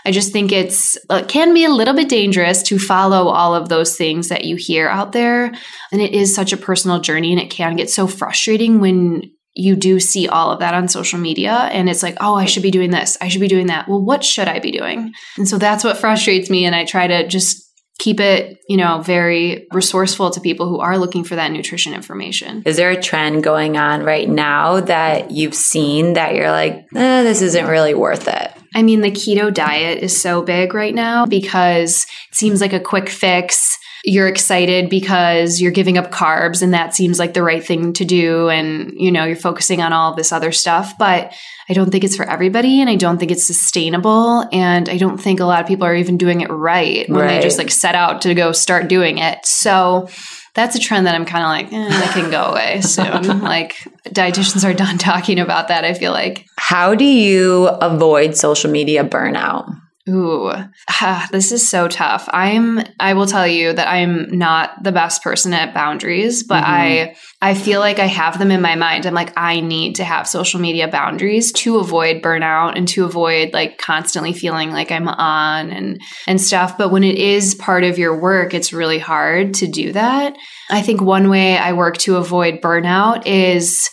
I 0.04 0.10
just 0.10 0.32
think 0.32 0.52
it's 0.52 0.96
it 1.10 1.28
can 1.28 1.54
be 1.54 1.64
a 1.64 1.70
little 1.70 1.94
bit 1.94 2.08
dangerous 2.08 2.62
to 2.64 2.78
follow 2.78 3.28
all 3.28 3.54
of 3.54 3.68
those 3.68 3.96
things 3.96 4.28
that 4.28 4.44
you 4.44 4.56
hear 4.56 4.88
out 4.88 5.12
there 5.12 5.52
and 5.92 6.00
it 6.00 6.12
is 6.12 6.34
such 6.34 6.52
a 6.52 6.56
personal 6.56 7.00
journey 7.00 7.32
and 7.32 7.40
it 7.40 7.50
can 7.50 7.76
get 7.76 7.88
so 7.88 8.06
frustrating 8.06 8.80
when 8.80 9.30
you 9.54 9.76
do 9.76 10.00
see 10.00 10.28
all 10.28 10.50
of 10.50 10.60
that 10.60 10.74
on 10.74 10.88
social 10.88 11.18
media 11.18 11.52
and 11.52 11.88
it's 11.88 12.02
like 12.02 12.16
oh 12.20 12.34
i 12.34 12.44
should 12.44 12.62
be 12.62 12.70
doing 12.70 12.90
this. 12.90 13.16
I 13.20 13.28
should 13.28 13.40
be 13.40 13.48
doing 13.48 13.66
that. 13.66 13.88
Well 13.88 14.02
what 14.02 14.24
should 14.24 14.48
i 14.48 14.58
be 14.58 14.70
doing? 14.70 15.12
And 15.36 15.48
so 15.48 15.58
that's 15.58 15.84
what 15.84 15.98
frustrates 15.98 16.50
me 16.50 16.64
and 16.64 16.74
i 16.74 16.84
try 16.84 17.06
to 17.06 17.26
just 17.26 17.68
keep 17.98 18.18
it 18.18 18.58
you 18.68 18.76
know 18.76 19.00
very 19.02 19.66
resourceful 19.72 20.30
to 20.30 20.40
people 20.40 20.68
who 20.68 20.80
are 20.80 20.98
looking 20.98 21.24
for 21.24 21.36
that 21.36 21.52
nutrition 21.52 21.94
information. 21.94 22.62
Is 22.64 22.76
there 22.76 22.90
a 22.90 23.00
trend 23.00 23.44
going 23.44 23.76
on 23.76 24.02
right 24.02 24.28
now 24.28 24.80
that 24.80 25.30
you've 25.30 25.54
seen 25.54 26.14
that 26.14 26.34
you're 26.34 26.50
like 26.50 26.86
eh, 26.94 27.22
this 27.22 27.42
isn't 27.42 27.66
really 27.66 27.94
worth 27.94 28.28
it 28.28 28.50
I 28.74 28.82
mean, 28.82 29.02
the 29.02 29.10
keto 29.10 29.52
diet 29.52 30.02
is 30.02 30.18
so 30.18 30.42
big 30.42 30.74
right 30.74 30.94
now 30.94 31.26
because 31.26 32.06
it 32.30 32.34
seems 32.34 32.60
like 32.60 32.72
a 32.72 32.80
quick 32.80 33.08
fix. 33.08 33.71
You're 34.04 34.26
excited 34.28 34.90
because 34.90 35.60
you're 35.60 35.70
giving 35.70 35.96
up 35.96 36.10
carbs 36.10 36.60
and 36.62 36.74
that 36.74 36.94
seems 36.94 37.18
like 37.18 37.34
the 37.34 37.42
right 37.42 37.64
thing 37.64 37.92
to 37.94 38.04
do. 38.04 38.48
And, 38.48 38.92
you 38.96 39.12
know, 39.12 39.24
you're 39.24 39.36
focusing 39.36 39.80
on 39.80 39.92
all 39.92 40.14
this 40.14 40.32
other 40.32 40.50
stuff. 40.50 40.94
But 40.98 41.32
I 41.68 41.72
don't 41.74 41.90
think 41.90 42.02
it's 42.02 42.16
for 42.16 42.28
everybody 42.28 42.80
and 42.80 42.90
I 42.90 42.96
don't 42.96 43.18
think 43.18 43.30
it's 43.30 43.46
sustainable. 43.46 44.44
And 44.52 44.88
I 44.88 44.98
don't 44.98 45.18
think 45.18 45.38
a 45.40 45.44
lot 45.44 45.60
of 45.60 45.66
people 45.68 45.86
are 45.86 45.94
even 45.94 46.16
doing 46.16 46.40
it 46.40 46.50
right 46.50 47.08
when 47.08 47.20
Right. 47.20 47.36
they 47.36 47.42
just 47.42 47.58
like 47.58 47.70
set 47.70 47.94
out 47.94 48.22
to 48.22 48.34
go 48.34 48.50
start 48.52 48.88
doing 48.88 49.18
it. 49.18 49.38
So, 49.46 50.08
that's 50.54 50.76
a 50.76 50.78
trend 50.78 51.06
that 51.06 51.14
I'm 51.14 51.24
kind 51.24 51.42
of 51.44 51.48
like, 51.48 51.72
eh, 51.72 51.88
that 51.98 52.12
can 52.12 52.30
go 52.30 52.42
away 52.42 52.82
soon. 52.82 53.40
like 53.40 53.74
dietitians 54.08 54.68
are 54.68 54.74
done 54.74 54.98
talking 55.10 55.38
about 55.38 55.68
that. 55.68 55.84
I 55.86 55.94
feel 55.94 56.12
like, 56.12 56.44
How 56.58 56.94
do 56.94 57.04
you 57.06 57.68
avoid 57.68 58.36
social 58.36 58.70
media 58.70 59.02
burnout? 59.02 59.64
Ooh, 60.08 60.52
this 61.30 61.52
is 61.52 61.68
so 61.68 61.88
tough. 61.88 62.28
I'm, 62.32 62.80
I 62.98 63.14
will 63.14 63.26
tell 63.26 63.46
you 63.46 63.72
that 63.72 63.88
I'm 63.88 64.36
not 64.36 64.82
the 64.82 64.92
best 64.92 65.22
person 65.22 65.52
at 65.54 65.74
boundaries, 65.74 66.42
but 66.42 66.64
Mhm. 66.64 66.66
I, 66.68 67.16
I 67.40 67.54
feel 67.54 67.80
like 67.80 67.98
I 67.98 68.06
have 68.06 68.38
them 68.38 68.50
in 68.50 68.60
my 68.60 68.74
mind. 68.74 69.06
I'm 69.06 69.14
like, 69.14 69.32
I 69.36 69.60
need 69.60 69.96
to 69.96 70.04
have 70.04 70.26
social 70.28 70.60
media 70.60 70.88
boundaries 70.88 71.52
to 71.52 71.78
avoid 71.78 72.22
burnout 72.22 72.76
and 72.76 72.86
to 72.88 73.04
avoid 73.04 73.52
like 73.52 73.78
constantly 73.78 74.32
feeling 74.32 74.70
like 74.72 74.90
I'm 74.90 75.08
on 75.08 75.70
and, 75.70 76.00
and 76.26 76.40
stuff. 76.40 76.76
But 76.76 76.90
when 76.90 77.04
it 77.04 77.16
is 77.18 77.54
part 77.54 77.84
of 77.84 77.98
your 77.98 78.18
work, 78.18 78.54
it's 78.54 78.72
really 78.72 78.98
hard 78.98 79.54
to 79.54 79.66
do 79.66 79.92
that. 79.92 80.36
I 80.70 80.82
think 80.82 81.00
one 81.00 81.28
way 81.28 81.56
I 81.58 81.72
work 81.72 81.98
to 81.98 82.16
avoid 82.16 82.60
burnout 82.60 83.26
is 83.26 83.88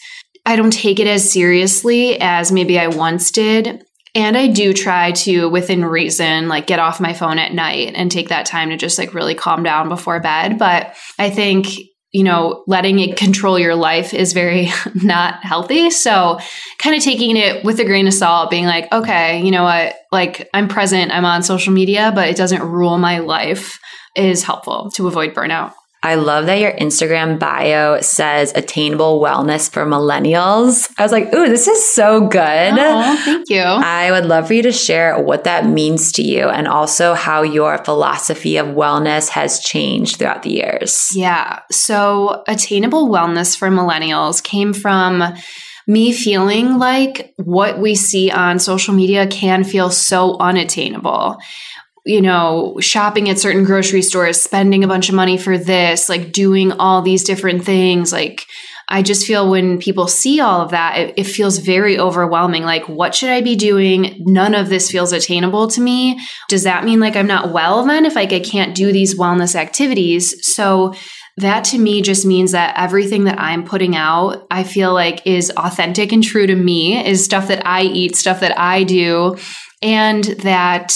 I 0.45 0.55
don't 0.55 0.73
take 0.73 0.99
it 0.99 1.07
as 1.07 1.31
seriously 1.31 2.19
as 2.19 2.51
maybe 2.51 2.79
I 2.79 2.87
once 2.87 3.31
did. 3.31 3.83
And 4.15 4.37
I 4.37 4.47
do 4.47 4.73
try 4.73 5.11
to, 5.11 5.47
within 5.49 5.85
reason, 5.85 6.47
like 6.47 6.67
get 6.67 6.79
off 6.79 6.99
my 6.99 7.13
phone 7.13 7.37
at 7.37 7.53
night 7.53 7.93
and 7.95 8.11
take 8.11 8.29
that 8.29 8.45
time 8.45 8.69
to 8.69 8.77
just 8.77 8.97
like 8.97 9.13
really 9.13 9.35
calm 9.35 9.63
down 9.63 9.89
before 9.89 10.19
bed. 10.19 10.57
But 10.57 10.95
I 11.19 11.29
think, 11.29 11.67
you 12.11 12.23
know, 12.23 12.63
letting 12.65 12.97
it 12.99 13.17
control 13.17 13.59
your 13.59 13.75
life 13.75 14.13
is 14.13 14.33
very 14.33 14.69
not 14.95 15.43
healthy. 15.43 15.91
So 15.91 16.39
kind 16.79 16.95
of 16.95 17.03
taking 17.03 17.37
it 17.37 17.63
with 17.63 17.79
a 17.79 17.85
grain 17.85 18.07
of 18.07 18.13
salt, 18.13 18.49
being 18.49 18.65
like, 18.65 18.91
okay, 18.91 19.43
you 19.43 19.51
know 19.51 19.63
what? 19.63 19.95
Like 20.11 20.49
I'm 20.53 20.67
present, 20.67 21.11
I'm 21.11 21.25
on 21.25 21.43
social 21.43 21.71
media, 21.71 22.11
but 22.13 22.29
it 22.29 22.35
doesn't 22.35 22.63
rule 22.63 22.97
my 22.97 23.19
life 23.19 23.79
is 24.15 24.43
helpful 24.43 24.89
to 24.95 25.07
avoid 25.07 25.35
burnout. 25.35 25.73
I 26.01 26.15
love 26.15 26.45
that 26.45 26.59
your 26.59 26.71
Instagram 26.71 27.39
bio 27.39 27.99
says 27.99 28.53
attainable 28.55 29.19
wellness 29.19 29.69
for 29.69 29.85
millennials. 29.85 30.89
I 30.97 31.03
was 31.03 31.11
like, 31.11 31.33
ooh, 31.33 31.47
this 31.47 31.67
is 31.67 31.93
so 31.93 32.25
good. 32.27 32.39
Oh, 32.41 33.21
thank 33.25 33.49
you. 33.49 33.59
I 33.59 34.09
would 34.11 34.25
love 34.25 34.47
for 34.47 34.53
you 34.53 34.61
to 34.63 34.71
share 34.71 35.21
what 35.21 35.43
that 35.43 35.65
means 35.65 36.13
to 36.13 36.21
you 36.21 36.47
and 36.47 36.69
also 36.69 37.15
how 37.15 37.41
your 37.41 37.77
philosophy 37.79 38.55
of 38.55 38.67
wellness 38.67 39.27
has 39.29 39.59
changed 39.59 40.17
throughout 40.17 40.43
the 40.43 40.51
years. 40.51 41.09
Yeah. 41.13 41.59
So, 41.69 42.43
attainable 42.47 43.09
wellness 43.09 43.57
for 43.57 43.67
millennials 43.67 44.41
came 44.41 44.71
from 44.73 45.21
me 45.85 46.13
feeling 46.13 46.77
like 46.77 47.33
what 47.37 47.79
we 47.79 47.95
see 47.95 48.29
on 48.29 48.59
social 48.59 48.93
media 48.93 49.27
can 49.27 49.63
feel 49.63 49.89
so 49.89 50.37
unattainable. 50.37 51.37
You 52.05 52.21
know, 52.21 52.77
shopping 52.79 53.29
at 53.29 53.39
certain 53.39 53.63
grocery 53.63 54.01
stores, 54.01 54.41
spending 54.41 54.83
a 54.83 54.87
bunch 54.87 55.09
of 55.09 55.15
money 55.15 55.37
for 55.37 55.57
this, 55.57 56.09
like 56.09 56.31
doing 56.31 56.71
all 56.71 57.01
these 57.01 57.23
different 57.23 57.63
things. 57.65 58.11
Like, 58.11 58.45
I 58.91 59.03
just 59.03 59.27
feel 59.27 59.49
when 59.49 59.77
people 59.77 60.07
see 60.07 60.39
all 60.39 60.61
of 60.61 60.71
that, 60.71 60.97
it, 60.97 61.13
it 61.17 61.23
feels 61.25 61.59
very 61.59 61.99
overwhelming. 61.99 62.63
Like, 62.63 62.89
what 62.89 63.13
should 63.13 63.29
I 63.29 63.41
be 63.41 63.55
doing? 63.55 64.23
None 64.25 64.55
of 64.55 64.69
this 64.69 64.89
feels 64.89 65.11
attainable 65.13 65.67
to 65.69 65.81
me. 65.81 66.19
Does 66.47 66.63
that 66.63 66.83
mean 66.83 66.99
like 66.99 67.15
I'm 67.15 67.27
not 67.27 67.53
well 67.53 67.85
then 67.85 68.05
if 68.05 68.15
like 68.15 68.33
I 68.33 68.39
can't 68.39 68.75
do 68.75 68.91
these 68.91 69.17
wellness 69.17 69.55
activities? 69.55 70.53
So, 70.53 70.95
that 71.37 71.63
to 71.65 71.77
me 71.77 72.01
just 72.01 72.25
means 72.25 72.51
that 72.51 72.75
everything 72.77 73.23
that 73.23 73.39
I'm 73.39 73.63
putting 73.63 73.95
out, 73.95 74.45
I 74.51 74.63
feel 74.63 74.93
like 74.93 75.25
is 75.25 75.49
authentic 75.55 76.11
and 76.11 76.21
true 76.21 76.45
to 76.45 76.55
me, 76.55 77.05
is 77.05 77.23
stuff 77.23 77.47
that 77.47 77.65
I 77.65 77.83
eat, 77.83 78.17
stuff 78.17 78.41
that 78.41 78.59
I 78.59 78.83
do, 78.83 79.37
and 79.81 80.23
that 80.23 80.93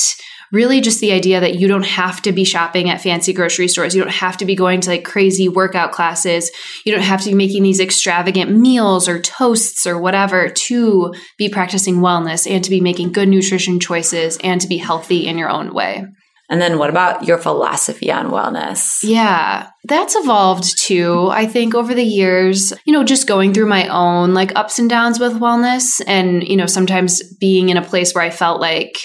really 0.54 0.80
just 0.80 1.02
the 1.02 1.12
idea 1.12 1.40
that 1.40 1.56
you 1.56 1.68
don't 1.68 1.86
have 1.86 2.22
to 2.22 2.32
be 2.32 2.46
shopping 2.46 2.90
at 2.90 3.02
fancy 3.02 3.34
grocery 3.34 3.68
stores. 3.68 3.96
You 3.96 4.04
don't 4.04 4.14
have 4.14 4.38
to 4.38 4.46
be 4.46 4.56
going 4.56 4.82
to 4.82 4.90
like 4.92 5.04
crazy 5.04 5.50
workout 5.50 5.92
classes. 5.92 6.52
You 6.86 6.94
don't 6.94 7.02
have 7.02 7.22
to 7.22 7.30
be 7.30 7.36
making 7.36 7.64
these 7.64 7.80
extravagant 7.80 8.52
meals 8.52 9.10
or 9.10 9.20
toasts 9.20 9.88
or 9.88 10.00
whatever 10.00 10.50
to 10.50 11.14
be 11.40 11.50
practicing 11.50 11.98
wellness 11.98 12.50
and 12.50 12.64
to 12.64 12.70
be 12.70 12.80
making 12.80 13.12
good 13.12 13.28
nutrition 13.28 13.80
choices 13.80 14.38
and 14.44 14.62
to 14.62 14.68
be 14.68 14.78
healthy 14.78 15.26
in 15.26 15.40
your 15.40 15.50
own 15.50 15.74
way. 15.74 16.06
And 16.50 16.62
then 16.62 16.78
what 16.78 16.92
about 16.92 17.26
your 17.26 17.40
philosophy 17.40 18.12
on 18.12 18.30
wellness? 18.30 19.00
Yeah, 19.02 19.70
that's 19.86 20.16
evolved 20.16 20.78
too. 20.84 21.30
I 21.32 21.48
think 21.48 21.74
over 21.74 21.96
the 21.96 22.04
years, 22.04 22.74
you 22.86 22.94
know, 22.94 23.04
just 23.04 23.28
going 23.28 23.54
through 23.54 23.66
my 23.66 23.88
own 23.88 24.36
like 24.36 24.56
ups 24.56 24.78
and 24.78 24.88
downs 24.88 25.20
with 25.20 25.34
wellness 25.34 26.00
and, 26.06 26.44
you 26.48 26.58
know, 26.58 26.68
sometimes 26.68 27.24
being 27.38 27.70
in 27.70 27.78
a 27.78 27.82
place 27.82 28.14
where 28.14 28.24
I 28.24 28.30
felt 28.30 28.62
like 28.62 29.00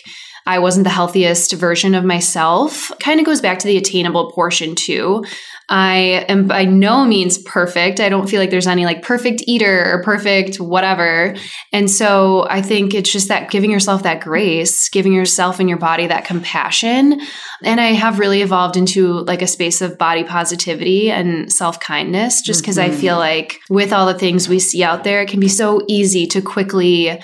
I 0.49 0.59
wasn't 0.61 0.85
the 0.85 0.91
healthiest 0.91 1.53
version 1.53 1.95
of 1.95 2.05
myself 2.07 2.91
kind 3.01 3.21
of 3.21 3.27
goes 3.27 3.43
back 3.43 3.59
to 3.59 3.67
the 3.67 3.77
attainable 3.77 4.33
portion 4.33 4.75
too. 4.75 5.23
I 5.69 6.25
am 6.27 6.47
by 6.47 6.65
no 6.65 7.05
means 7.05 7.37
perfect. 7.37 8.01
I 8.01 8.09
don't 8.09 8.31
feel 8.31 8.41
like 8.41 8.49
there's 8.49 8.67
any 8.67 8.87
like 8.87 9.03
perfect 9.03 9.43
eater 9.47 9.93
or 9.93 10.03
perfect 10.03 10.59
whatever. 10.59 11.37
And 11.75 11.91
so 11.91 12.47
I 12.49 12.63
think 12.63 12.95
it's 12.95 13.13
just 13.13 13.29
that 13.29 13.51
giving 13.51 13.71
yourself 13.71 14.05
that 14.05 14.23
grace, 14.23 14.89
giving 14.89 15.13
yourself 15.13 15.61
and 15.61 15.69
your 15.69 15.77
body 15.77 16.07
that 16.07 16.25
compassion. 16.25 17.21
And 17.63 17.79
I 17.79 17.93
have 17.93 18.19
really 18.19 18.41
evolved 18.41 18.79
into 18.79 19.13
like 19.25 19.43
a 19.43 19.47
space 19.47 19.83
of 19.83 19.99
body 19.99 20.25
positivity 20.25 21.11
and 21.11 21.53
self 21.53 21.79
kindness 21.79 22.41
just 22.41 22.63
because 22.63 22.79
I 22.79 22.89
Mhm. 22.89 22.95
feel 22.95 23.17
like 23.19 23.61
with 23.69 23.93
all 23.93 24.07
the 24.07 24.19
things 24.19 24.49
we 24.49 24.61
see 24.61 24.83
out 24.83 25.05
there, 25.05 25.21
it 25.21 25.29
can 25.29 25.41
be 25.41 25.49
so 25.49 25.83
easy 25.89 26.27
to 26.29 26.41
quickly 26.41 27.21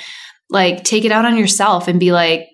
like 0.51 0.85
take 0.85 1.07
it 1.07 1.13
out 1.13 1.25
on 1.25 1.39
yourself 1.39 1.89
and 1.89 1.99
be 1.99 2.13
like, 2.13 2.49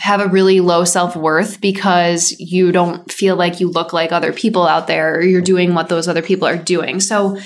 have 0.00 0.20
a 0.20 0.28
really 0.28 0.60
low 0.60 0.84
self 0.84 1.16
worth 1.16 1.60
because 1.60 2.32
you 2.38 2.72
don't 2.72 3.10
feel 3.10 3.36
like 3.36 3.60
you 3.60 3.68
look 3.68 3.92
like 3.92 4.12
other 4.12 4.32
people 4.32 4.66
out 4.66 4.86
there 4.86 5.16
or 5.16 5.22
you're 5.22 5.40
doing 5.42 5.74
what 5.74 5.88
those 5.88 6.08
other 6.08 6.22
people 6.22 6.48
are 6.48 6.56
doing. 6.56 7.00
So, 7.00 7.38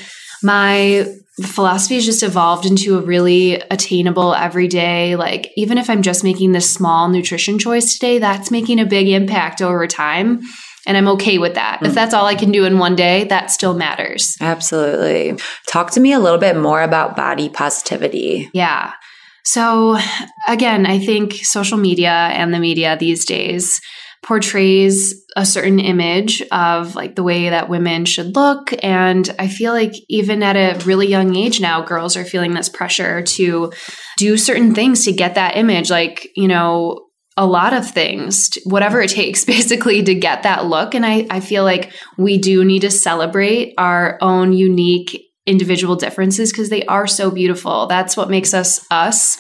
my 0.43 1.07
philosophy 1.43 1.97
has 1.97 2.05
just 2.05 2.23
evolved 2.23 2.67
into 2.67 2.99
a 2.99 3.03
really 3.03 3.55
attainable 3.71 4.35
everyday, 4.35 5.17
like, 5.17 5.51
even 5.57 5.77
if 5.79 5.91
I'm 5.91 6.03
just 6.03 6.25
making 6.25 6.53
this 6.53 6.71
small 6.71 7.09
nutrition 7.09 7.59
choice 7.59 7.95
today, 7.95 8.19
that's 8.19 8.51
making 8.51 8.81
a 8.81 8.87
big 8.87 9.09
impact 9.09 9.61
over 9.61 9.87
time. 9.87 10.41
And 10.87 10.97
I'm 10.97 11.09
okay 11.09 11.39
with 11.39 11.55
that. 11.55 11.81
If 11.83 11.93
mm. 11.93 11.95
that's 11.95 12.15
all 12.15 12.27
I 12.27 12.37
can 12.37 12.53
do 12.53 12.65
in 12.65 12.79
one 12.79 12.95
day, 12.95 13.25
that 13.25 13.51
still 13.51 13.75
matters. 13.75 14.37
Absolutely. 14.41 15.37
Talk 15.67 15.91
to 15.93 16.01
me 16.01 16.13
a 16.13 16.21
little 16.21 16.39
bit 16.39 16.57
more 16.57 16.81
about 16.83 17.17
body 17.17 17.49
positivity. 17.49 18.49
Yeah. 18.55 18.93
So, 19.47 19.97
again, 20.49 20.87
I 20.87 20.99
think 20.99 21.35
social 21.45 21.79
media 21.79 22.11
and 22.11 22.53
the 22.53 22.59
media 22.59 22.97
these 22.99 23.25
days 23.25 23.81
portrays 24.25 25.25
a 25.37 25.47
certain 25.47 25.79
image 25.79 26.43
of 26.51 26.97
like 26.97 27.15
the 27.15 27.23
way 27.23 27.51
that 27.51 27.69
women 27.69 28.05
should 28.07 28.35
look. 28.35 28.75
And 28.83 29.33
I 29.39 29.47
feel 29.47 29.73
like 29.73 29.95
even 30.09 30.43
at 30.43 30.57
a 30.57 30.85
really 30.85 31.07
young 31.07 31.37
age 31.37 31.61
now, 31.61 31.81
girls 31.83 32.17
are 32.17 32.25
feeling 32.25 32.55
this 32.55 32.69
pressure 32.69 33.23
to 33.23 33.73
do 34.19 34.37
certain 34.37 34.75
things 34.75 35.05
to 35.05 35.13
get 35.13 35.37
that 35.37 35.57
image. 35.57 35.93
Like, 35.93 36.29
you 36.35 36.49
know, 36.49 37.07
a 37.37 37.47
lot 37.47 37.73
of 37.73 37.89
things, 37.89 38.51
whatever 38.65 39.01
it 39.01 39.11
takes 39.11 39.45
basically 39.45 40.03
to 40.03 40.15
get 40.15 40.43
that 40.43 40.67
look. 40.67 40.97
And 40.97 41.07
I, 41.07 41.25
I 41.31 41.39
feel 41.39 41.63
like 41.63 41.93
we 42.19 42.39
do 42.39 42.65
need 42.65 42.81
to 42.81 42.91
celebrate 42.91 43.75
our 43.79 44.19
own 44.21 44.53
unique 44.53 45.26
individual 45.47 45.97
differences 45.97 46.53
because 46.53 46.69
they 46.69 46.85
are 46.87 47.07
so 47.07 47.31
beautiful. 47.31 47.87
That's 47.87 48.17
what 48.17 48.31
makes 48.31 48.53
us 48.53 48.85
us. 48.91 49.39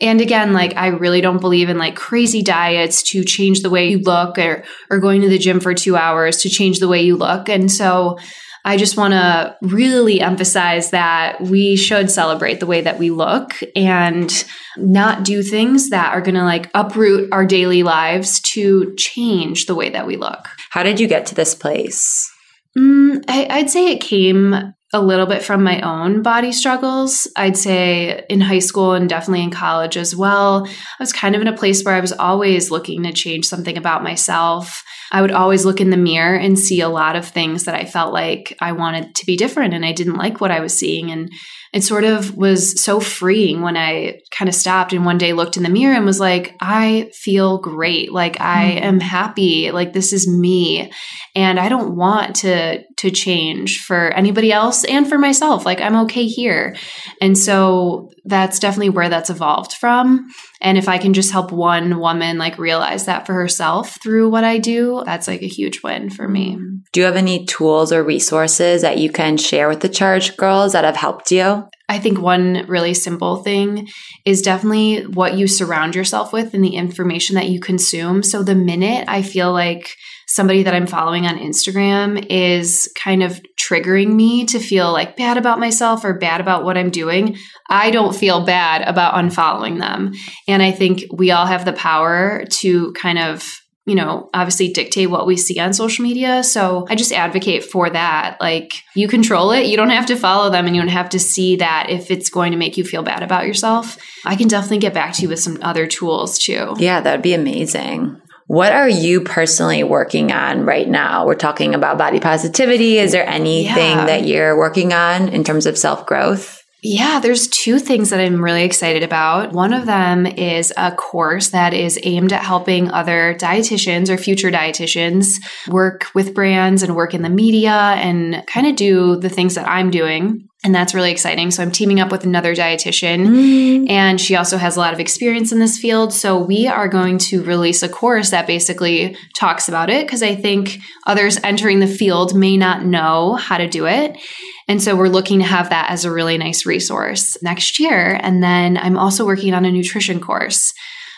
And 0.00 0.20
again, 0.20 0.52
like 0.52 0.76
I 0.76 0.88
really 0.88 1.20
don't 1.20 1.40
believe 1.40 1.68
in 1.68 1.78
like 1.78 1.96
crazy 1.96 2.42
diets 2.42 3.02
to 3.10 3.24
change 3.24 3.62
the 3.62 3.70
way 3.70 3.88
you 3.90 3.98
look 3.98 4.38
or 4.38 4.64
or 4.90 4.98
going 4.98 5.22
to 5.22 5.28
the 5.28 5.38
gym 5.38 5.58
for 5.60 5.74
2 5.74 5.96
hours 5.96 6.42
to 6.42 6.48
change 6.48 6.78
the 6.78 6.88
way 6.88 7.02
you 7.02 7.16
look. 7.16 7.48
And 7.48 7.70
so 7.70 8.18
I 8.64 8.76
just 8.76 8.96
want 8.96 9.12
to 9.12 9.56
really 9.62 10.20
emphasize 10.20 10.90
that 10.90 11.40
we 11.40 11.76
should 11.76 12.10
celebrate 12.10 12.60
the 12.60 12.66
way 12.66 12.82
that 12.82 12.98
we 12.98 13.10
look 13.10 13.52
and 13.74 14.44
not 14.76 15.24
do 15.24 15.42
things 15.42 15.90
that 15.90 16.12
are 16.12 16.20
going 16.20 16.34
to 16.34 16.44
like 16.44 16.70
uproot 16.74 17.32
our 17.32 17.46
daily 17.46 17.82
lives 17.82 18.40
to 18.40 18.94
change 18.96 19.66
the 19.66 19.74
way 19.74 19.90
that 19.90 20.06
we 20.06 20.16
look. 20.16 20.48
How 20.70 20.82
did 20.82 21.00
you 21.00 21.08
get 21.08 21.26
to 21.26 21.34
this 21.34 21.54
place? 21.54 22.30
Mm, 22.78 23.24
I, 23.28 23.46
I'd 23.50 23.70
say 23.70 23.90
it 23.90 24.00
came 24.00 24.74
a 24.94 25.02
little 25.02 25.26
bit 25.26 25.42
from 25.42 25.62
my 25.62 25.80
own 25.82 26.22
body 26.22 26.50
struggles. 26.50 27.28
I'd 27.36 27.58
say 27.58 28.24
in 28.30 28.40
high 28.40 28.60
school 28.60 28.92
and 28.92 29.08
definitely 29.08 29.42
in 29.42 29.50
college 29.50 29.98
as 29.98 30.16
well. 30.16 30.66
I 30.66 31.02
was 31.02 31.12
kind 31.12 31.34
of 31.34 31.42
in 31.42 31.48
a 31.48 31.56
place 31.56 31.84
where 31.84 31.94
I 31.94 32.00
was 32.00 32.12
always 32.12 32.70
looking 32.70 33.02
to 33.02 33.12
change 33.12 33.46
something 33.46 33.76
about 33.76 34.02
myself. 34.02 34.82
I 35.12 35.20
would 35.20 35.32
always 35.32 35.66
look 35.66 35.80
in 35.80 35.90
the 35.90 35.98
mirror 35.98 36.36
and 36.36 36.58
see 36.58 36.80
a 36.80 36.88
lot 36.88 37.16
of 37.16 37.26
things 37.26 37.64
that 37.64 37.74
I 37.74 37.84
felt 37.84 38.14
like 38.14 38.56
I 38.60 38.72
wanted 38.72 39.14
to 39.16 39.26
be 39.26 39.36
different 39.36 39.74
and 39.74 39.84
I 39.84 39.92
didn't 39.92 40.16
like 40.16 40.40
what 40.40 40.50
I 40.50 40.60
was 40.60 40.78
seeing. 40.78 41.10
And 41.10 41.30
it 41.72 41.82
sort 41.82 42.04
of 42.04 42.34
was 42.34 42.82
so 42.82 42.98
freeing 42.98 43.60
when 43.60 43.76
I 43.76 44.20
kind 44.30 44.48
of 44.48 44.54
stopped 44.54 44.94
and 44.94 45.04
one 45.04 45.18
day 45.18 45.34
looked 45.34 45.58
in 45.58 45.62
the 45.62 45.68
mirror 45.68 45.94
and 45.94 46.06
was 46.06 46.20
like, 46.20 46.54
I 46.60 47.10
feel 47.14 47.58
great. 47.58 48.10
Like 48.10 48.40
I 48.40 48.72
mm. 48.72 48.82
am 48.82 49.00
happy. 49.00 49.70
Like 49.70 49.92
this 49.92 50.14
is 50.14 50.26
me. 50.26 50.90
And 51.38 51.60
I 51.60 51.68
don't 51.68 51.94
want 51.94 52.34
to 52.36 52.82
to 52.96 53.12
change 53.12 53.78
for 53.84 54.10
anybody 54.10 54.50
else 54.50 54.82
and 54.82 55.08
for 55.08 55.18
myself. 55.18 55.64
Like 55.64 55.80
I'm 55.80 55.94
okay 56.06 56.26
here. 56.26 56.74
And 57.20 57.38
so 57.38 58.10
that's 58.24 58.58
definitely 58.58 58.88
where 58.88 59.08
that's 59.08 59.30
evolved 59.30 59.74
from. 59.74 60.26
And 60.60 60.76
if 60.76 60.88
I 60.88 60.98
can 60.98 61.14
just 61.14 61.30
help 61.30 61.52
one 61.52 62.00
woman 62.00 62.38
like 62.38 62.58
realize 62.58 63.06
that 63.06 63.24
for 63.24 63.34
herself 63.34 64.02
through 64.02 64.30
what 64.30 64.42
I 64.42 64.58
do, 64.58 65.04
that's 65.06 65.28
like 65.28 65.42
a 65.42 65.46
huge 65.46 65.80
win 65.84 66.10
for 66.10 66.26
me. 66.26 66.58
Do 66.92 66.98
you 66.98 67.06
have 67.06 67.14
any 67.14 67.46
tools 67.46 67.92
or 67.92 68.02
resources 68.02 68.82
that 68.82 68.98
you 68.98 69.08
can 69.08 69.36
share 69.36 69.68
with 69.68 69.78
the 69.78 69.88
charge 69.88 70.36
Girls 70.36 70.72
that 70.72 70.82
have 70.82 70.96
helped 70.96 71.30
you? 71.30 71.68
I 71.88 72.00
think 72.00 72.20
one 72.20 72.66
really 72.66 72.94
simple 72.94 73.44
thing 73.44 73.88
is 74.24 74.42
definitely 74.42 75.06
what 75.06 75.38
you 75.38 75.46
surround 75.46 75.94
yourself 75.94 76.32
with 76.32 76.52
and 76.52 76.64
the 76.64 76.74
information 76.74 77.36
that 77.36 77.48
you 77.48 77.60
consume. 77.60 78.24
So 78.24 78.42
the 78.42 78.56
minute 78.56 79.04
I 79.06 79.22
feel 79.22 79.52
like 79.52 79.88
somebody 80.28 80.62
that 80.62 80.74
I'm 80.74 80.86
following 80.86 81.26
on 81.26 81.38
Instagram 81.38 82.24
is 82.30 82.92
kind 83.02 83.22
of 83.22 83.40
triggering 83.58 84.14
me 84.14 84.44
to 84.46 84.58
feel 84.58 84.92
like 84.92 85.16
bad 85.16 85.36
about 85.36 85.58
myself 85.58 86.04
or 86.04 86.14
bad 86.14 86.40
about 86.40 86.64
what 86.64 86.76
I'm 86.78 86.90
doing, 86.90 87.36
I 87.68 87.90
don't 87.90 88.14
feel 88.14 88.44
bad 88.44 88.82
about 88.82 89.14
unfollowing 89.14 89.78
them. 89.78 90.12
And 90.46 90.62
I 90.62 90.70
think 90.70 91.04
we 91.12 91.30
all 91.30 91.46
have 91.46 91.64
the 91.64 91.72
power 91.72 92.44
to 92.60 92.92
kind 92.92 93.18
of 93.18 93.48
you 93.86 93.94
know, 93.94 94.28
obviously 94.34 94.70
dictate 94.70 95.08
what 95.08 95.26
we 95.26 95.34
see 95.34 95.58
on 95.58 95.72
social 95.72 96.02
media. 96.02 96.44
So 96.44 96.86
I 96.90 96.94
just 96.94 97.10
advocate 97.10 97.64
for 97.64 97.88
that. 97.88 98.36
Like 98.38 98.74
you 98.94 99.08
control 99.08 99.50
it. 99.50 99.64
You 99.64 99.78
don't 99.78 99.88
have 99.88 100.04
to 100.06 100.16
follow 100.16 100.50
them 100.50 100.66
and 100.66 100.76
you 100.76 100.82
don't 100.82 100.90
have 100.90 101.08
to 101.08 101.18
see 101.18 101.56
that 101.56 101.86
if 101.88 102.10
it's 102.10 102.28
going 102.28 102.52
to 102.52 102.58
make 102.58 102.76
you 102.76 102.84
feel 102.84 103.02
bad 103.02 103.22
about 103.22 103.46
yourself. 103.46 103.96
I 104.26 104.36
can 104.36 104.46
definitely 104.46 104.80
get 104.80 104.92
back 104.92 105.14
to 105.14 105.22
you 105.22 105.30
with 105.30 105.40
some 105.40 105.56
other 105.62 105.86
tools 105.86 106.38
too. 106.38 106.74
Yeah, 106.76 107.00
that'd 107.00 107.22
be 107.22 107.32
amazing. 107.32 108.20
What 108.48 108.72
are 108.72 108.88
you 108.88 109.20
personally 109.20 109.84
working 109.84 110.32
on 110.32 110.64
right 110.64 110.88
now? 110.88 111.26
We're 111.26 111.34
talking 111.34 111.74
about 111.74 111.98
body 111.98 112.18
positivity. 112.18 112.96
Is 112.96 113.12
there 113.12 113.28
anything 113.28 113.98
yeah. 113.98 114.06
that 114.06 114.26
you're 114.26 114.56
working 114.56 114.94
on 114.94 115.28
in 115.28 115.44
terms 115.44 115.66
of 115.66 115.76
self 115.76 116.06
growth? 116.06 116.64
Yeah, 116.82 117.20
there's 117.20 117.48
two 117.48 117.78
things 117.78 118.08
that 118.08 118.20
I'm 118.20 118.42
really 118.42 118.62
excited 118.62 119.02
about. 119.02 119.52
One 119.52 119.74
of 119.74 119.84
them 119.84 120.24
is 120.24 120.72
a 120.78 120.92
course 120.92 121.50
that 121.50 121.74
is 121.74 121.98
aimed 122.04 122.32
at 122.32 122.42
helping 122.42 122.90
other 122.90 123.34
dietitians 123.34 124.08
or 124.08 124.16
future 124.16 124.50
dietitians 124.50 125.40
work 125.68 126.06
with 126.14 126.34
brands 126.34 126.82
and 126.82 126.96
work 126.96 127.12
in 127.12 127.20
the 127.20 127.28
media 127.28 127.72
and 127.72 128.46
kind 128.46 128.66
of 128.66 128.76
do 128.76 129.16
the 129.16 129.28
things 129.28 129.56
that 129.56 129.68
I'm 129.68 129.90
doing. 129.90 130.47
And 130.64 130.74
that's 130.74 130.92
really 130.92 131.12
exciting. 131.12 131.52
So 131.52 131.62
I'm 131.62 131.70
teaming 131.70 132.00
up 132.00 132.10
with 132.10 132.24
another 132.24 132.52
dietitian, 132.52 133.28
mm. 133.28 133.88
and 133.88 134.20
she 134.20 134.34
also 134.34 134.56
has 134.56 134.76
a 134.76 134.80
lot 134.80 134.92
of 134.92 134.98
experience 134.98 135.52
in 135.52 135.60
this 135.60 135.78
field. 135.78 136.12
So 136.12 136.36
we 136.36 136.66
are 136.66 136.88
going 136.88 137.18
to 137.18 137.44
release 137.44 137.84
a 137.84 137.88
course 137.88 138.30
that 138.30 138.48
basically 138.48 139.16
talks 139.36 139.68
about 139.68 139.88
it 139.88 140.04
because 140.04 140.22
I 140.22 140.34
think 140.34 140.80
others 141.06 141.38
entering 141.44 141.78
the 141.78 141.86
field 141.86 142.34
may 142.34 142.56
not 142.56 142.84
know 142.84 143.34
how 143.34 143.56
to 143.56 143.68
do 143.68 143.86
it. 143.86 144.18
And 144.66 144.82
so 144.82 144.96
we're 144.96 145.08
looking 145.08 145.38
to 145.38 145.44
have 145.44 145.70
that 145.70 145.90
as 145.90 146.04
a 146.04 146.10
really 146.10 146.36
nice 146.36 146.66
resource 146.66 147.40
next 147.40 147.78
year. 147.78 148.18
And 148.20 148.42
then 148.42 148.76
I'm 148.76 148.98
also 148.98 149.24
working 149.24 149.54
on 149.54 149.64
a 149.64 149.70
nutrition 149.70 150.20
course. 150.20 150.74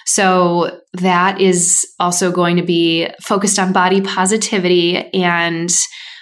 So 0.07 0.81
that 0.95 1.41
is 1.41 1.87
also 1.99 2.31
going 2.31 2.57
to 2.57 2.63
be 2.63 3.09
focused 3.23 3.59
on 3.59 3.73
body 3.73 4.01
positivity 4.01 4.97
and 5.15 5.71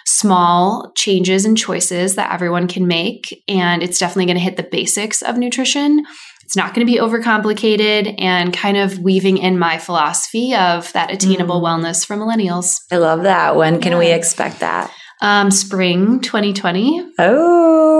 small 0.09 0.91
changes 0.97 1.45
and 1.45 1.57
choices 1.57 2.15
that 2.15 2.33
everyone 2.33 2.67
can 2.67 2.87
make. 2.87 3.43
And 3.47 3.83
it's 3.83 3.99
definitely 3.99 4.27
going 4.27 4.37
to 4.37 4.43
hit 4.43 4.57
the 4.57 4.63
basics 4.63 5.23
of 5.23 5.37
nutrition. 5.37 6.05
It's 6.45 6.57
not 6.57 6.75
going 6.75 6.87
to 6.87 6.91
be 6.91 6.99
overcomplicated 6.99 8.15
and 8.19 8.55
kind 8.55 8.79
of 8.79 9.01
weaving 9.01 9.37
in 9.37 9.59
my 9.59 9.77
philosophy 9.77 10.55
of 10.55 10.91
that 10.95 11.13
attainable 11.13 11.61
mm. 11.61 11.65
wellness 11.65 12.07
for 12.07 12.17
millennials. 12.17 12.81
I 12.91 12.97
love 12.97 13.25
that. 13.25 13.55
When 13.55 13.83
can 13.83 13.93
yeah. 13.93 13.99
we 13.99 14.11
expect 14.11 14.61
that? 14.61 14.91
Um, 15.21 15.51
spring 15.51 16.21
2020. 16.21 17.07
Oh, 17.19 17.98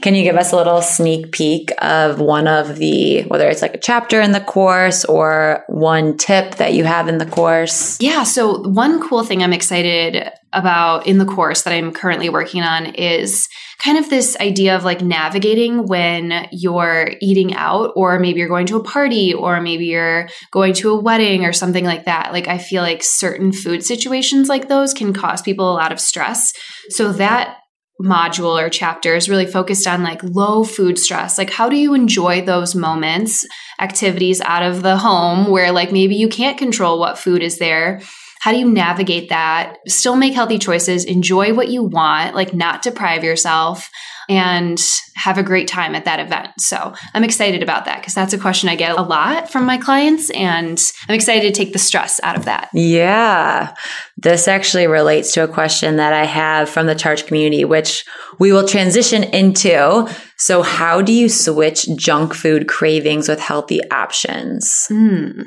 can 0.00 0.14
you 0.14 0.22
give 0.22 0.36
us 0.36 0.52
a 0.52 0.56
little 0.56 0.82
sneak 0.82 1.32
peek 1.32 1.72
of 1.78 2.20
one 2.20 2.46
of 2.46 2.76
the, 2.76 3.22
whether 3.24 3.48
it's 3.48 3.62
like 3.62 3.74
a 3.74 3.78
chapter 3.78 4.20
in 4.20 4.32
the 4.32 4.40
course 4.40 5.04
or 5.04 5.64
one 5.68 6.16
tip 6.16 6.56
that 6.56 6.74
you 6.74 6.84
have 6.84 7.08
in 7.08 7.18
the 7.18 7.26
course? 7.26 8.00
Yeah. 8.00 8.22
So, 8.24 8.62
one 8.62 9.06
cool 9.06 9.24
thing 9.24 9.42
I'm 9.42 9.52
excited 9.52 10.30
about 10.52 11.06
in 11.06 11.18
the 11.18 11.24
course 11.24 11.62
that 11.62 11.72
I'm 11.72 11.92
currently 11.92 12.28
working 12.28 12.62
on 12.62 12.86
is 12.94 13.46
kind 13.78 13.98
of 13.98 14.08
this 14.08 14.36
idea 14.40 14.74
of 14.74 14.84
like 14.84 15.02
navigating 15.02 15.86
when 15.86 16.48
you're 16.50 17.10
eating 17.20 17.54
out, 17.54 17.92
or 17.94 18.18
maybe 18.18 18.38
you're 18.38 18.48
going 18.48 18.66
to 18.66 18.76
a 18.76 18.82
party, 18.84 19.34
or 19.34 19.60
maybe 19.60 19.86
you're 19.86 20.28
going 20.50 20.72
to 20.74 20.90
a 20.90 21.00
wedding 21.00 21.44
or 21.44 21.52
something 21.52 21.84
like 21.84 22.04
that. 22.04 22.32
Like, 22.32 22.48
I 22.48 22.58
feel 22.58 22.82
like 22.82 23.02
certain 23.02 23.52
food 23.52 23.84
situations 23.84 24.48
like 24.48 24.68
those 24.68 24.94
can 24.94 25.12
cause 25.12 25.42
people 25.42 25.70
a 25.70 25.74
lot 25.74 25.92
of 25.92 26.00
stress. 26.00 26.52
So, 26.90 27.12
that 27.12 27.58
module 28.00 28.60
or 28.60 28.68
chapter 28.68 29.14
is 29.16 29.28
really 29.28 29.46
focused 29.46 29.86
on 29.86 30.02
like 30.02 30.22
low 30.22 30.64
food 30.64 30.98
stress. 30.98 31.38
Like, 31.38 31.50
how 31.50 31.68
do 31.68 31.76
you 31.76 31.94
enjoy 31.94 32.42
those 32.42 32.74
moments, 32.74 33.46
activities 33.80 34.40
out 34.42 34.62
of 34.62 34.82
the 34.82 34.96
home 34.96 35.50
where 35.50 35.72
like 35.72 35.92
maybe 35.92 36.14
you 36.14 36.28
can't 36.28 36.58
control 36.58 36.98
what 36.98 37.18
food 37.18 37.42
is 37.42 37.58
there? 37.58 38.00
How 38.40 38.52
do 38.52 38.58
you 38.58 38.70
navigate 38.70 39.30
that? 39.30 39.78
Still 39.88 40.14
make 40.14 40.34
healthy 40.34 40.58
choices, 40.58 41.04
enjoy 41.04 41.54
what 41.54 41.68
you 41.68 41.82
want, 41.82 42.34
like 42.34 42.54
not 42.54 42.82
deprive 42.82 43.24
yourself 43.24 43.90
and 44.28 44.82
have 45.14 45.38
a 45.38 45.42
great 45.42 45.68
time 45.68 45.94
at 45.94 46.04
that 46.04 46.20
event. 46.20 46.50
So 46.58 46.94
I'm 47.14 47.24
excited 47.24 47.62
about 47.62 47.84
that 47.84 48.00
because 48.00 48.14
that's 48.14 48.32
a 48.32 48.38
question 48.38 48.68
I 48.68 48.76
get 48.76 48.96
a 48.96 49.02
lot 49.02 49.50
from 49.50 49.64
my 49.64 49.78
clients, 49.78 50.30
and 50.30 50.80
I'm 51.08 51.14
excited 51.14 51.42
to 51.52 51.58
take 51.58 51.72
the 51.72 51.78
stress 51.78 52.20
out 52.22 52.36
of 52.36 52.44
that. 52.44 52.70
Yeah. 52.72 53.74
This 54.16 54.48
actually 54.48 54.86
relates 54.86 55.32
to 55.32 55.44
a 55.44 55.48
question 55.48 55.96
that 55.96 56.12
I 56.12 56.24
have 56.24 56.68
from 56.68 56.86
the 56.86 56.94
charge 56.94 57.26
community, 57.26 57.64
which 57.64 58.04
we 58.38 58.52
will 58.52 58.66
transition 58.66 59.24
into. 59.24 60.08
So, 60.38 60.62
how 60.62 61.02
do 61.02 61.12
you 61.12 61.28
switch 61.28 61.88
junk 61.96 62.34
food 62.34 62.68
cravings 62.68 63.28
with 63.28 63.40
healthy 63.40 63.80
options? 63.90 64.86
Mm. 64.90 65.46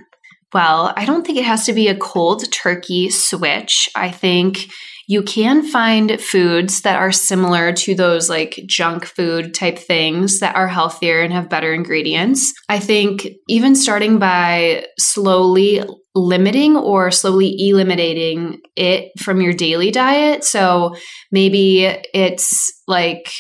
Well, 0.54 0.94
I 0.96 1.06
don't 1.06 1.26
think 1.26 1.38
it 1.38 1.46
has 1.46 1.66
to 1.68 1.74
be 1.74 1.88
a 1.88 1.96
cold 1.96 2.52
turkey 2.52 3.10
switch. 3.10 3.88
I 3.96 4.10
think 4.10 4.72
you 5.10 5.24
can 5.24 5.64
find 5.64 6.22
foods 6.22 6.82
that 6.82 7.00
are 7.00 7.12
similar 7.12 7.74
to 7.74 7.96
those 7.96 8.30
like 8.30 8.60
junk 8.68 9.06
food 9.06 9.56
type 9.56 9.80
things 9.80 10.40
that 10.40 10.56
are 10.56 10.68
healthier 10.68 11.22
and 11.22 11.34
have 11.34 11.50
better 11.50 11.74
ingredients. 11.74 12.54
I 12.70 12.78
think 12.78 13.28
even 13.48 13.74
starting 13.74 14.20
by 14.20 14.86
slowly 15.00 15.82
limiting 16.14 16.78
or 16.78 17.10
slowly 17.10 17.56
eliminating 17.58 18.62
it 18.76 19.12
from 19.20 19.42
your 19.42 19.52
daily 19.52 19.90
diet. 19.90 20.44
So 20.44 20.96
maybe 21.32 21.86
it's 22.14 22.72
like 22.88 23.32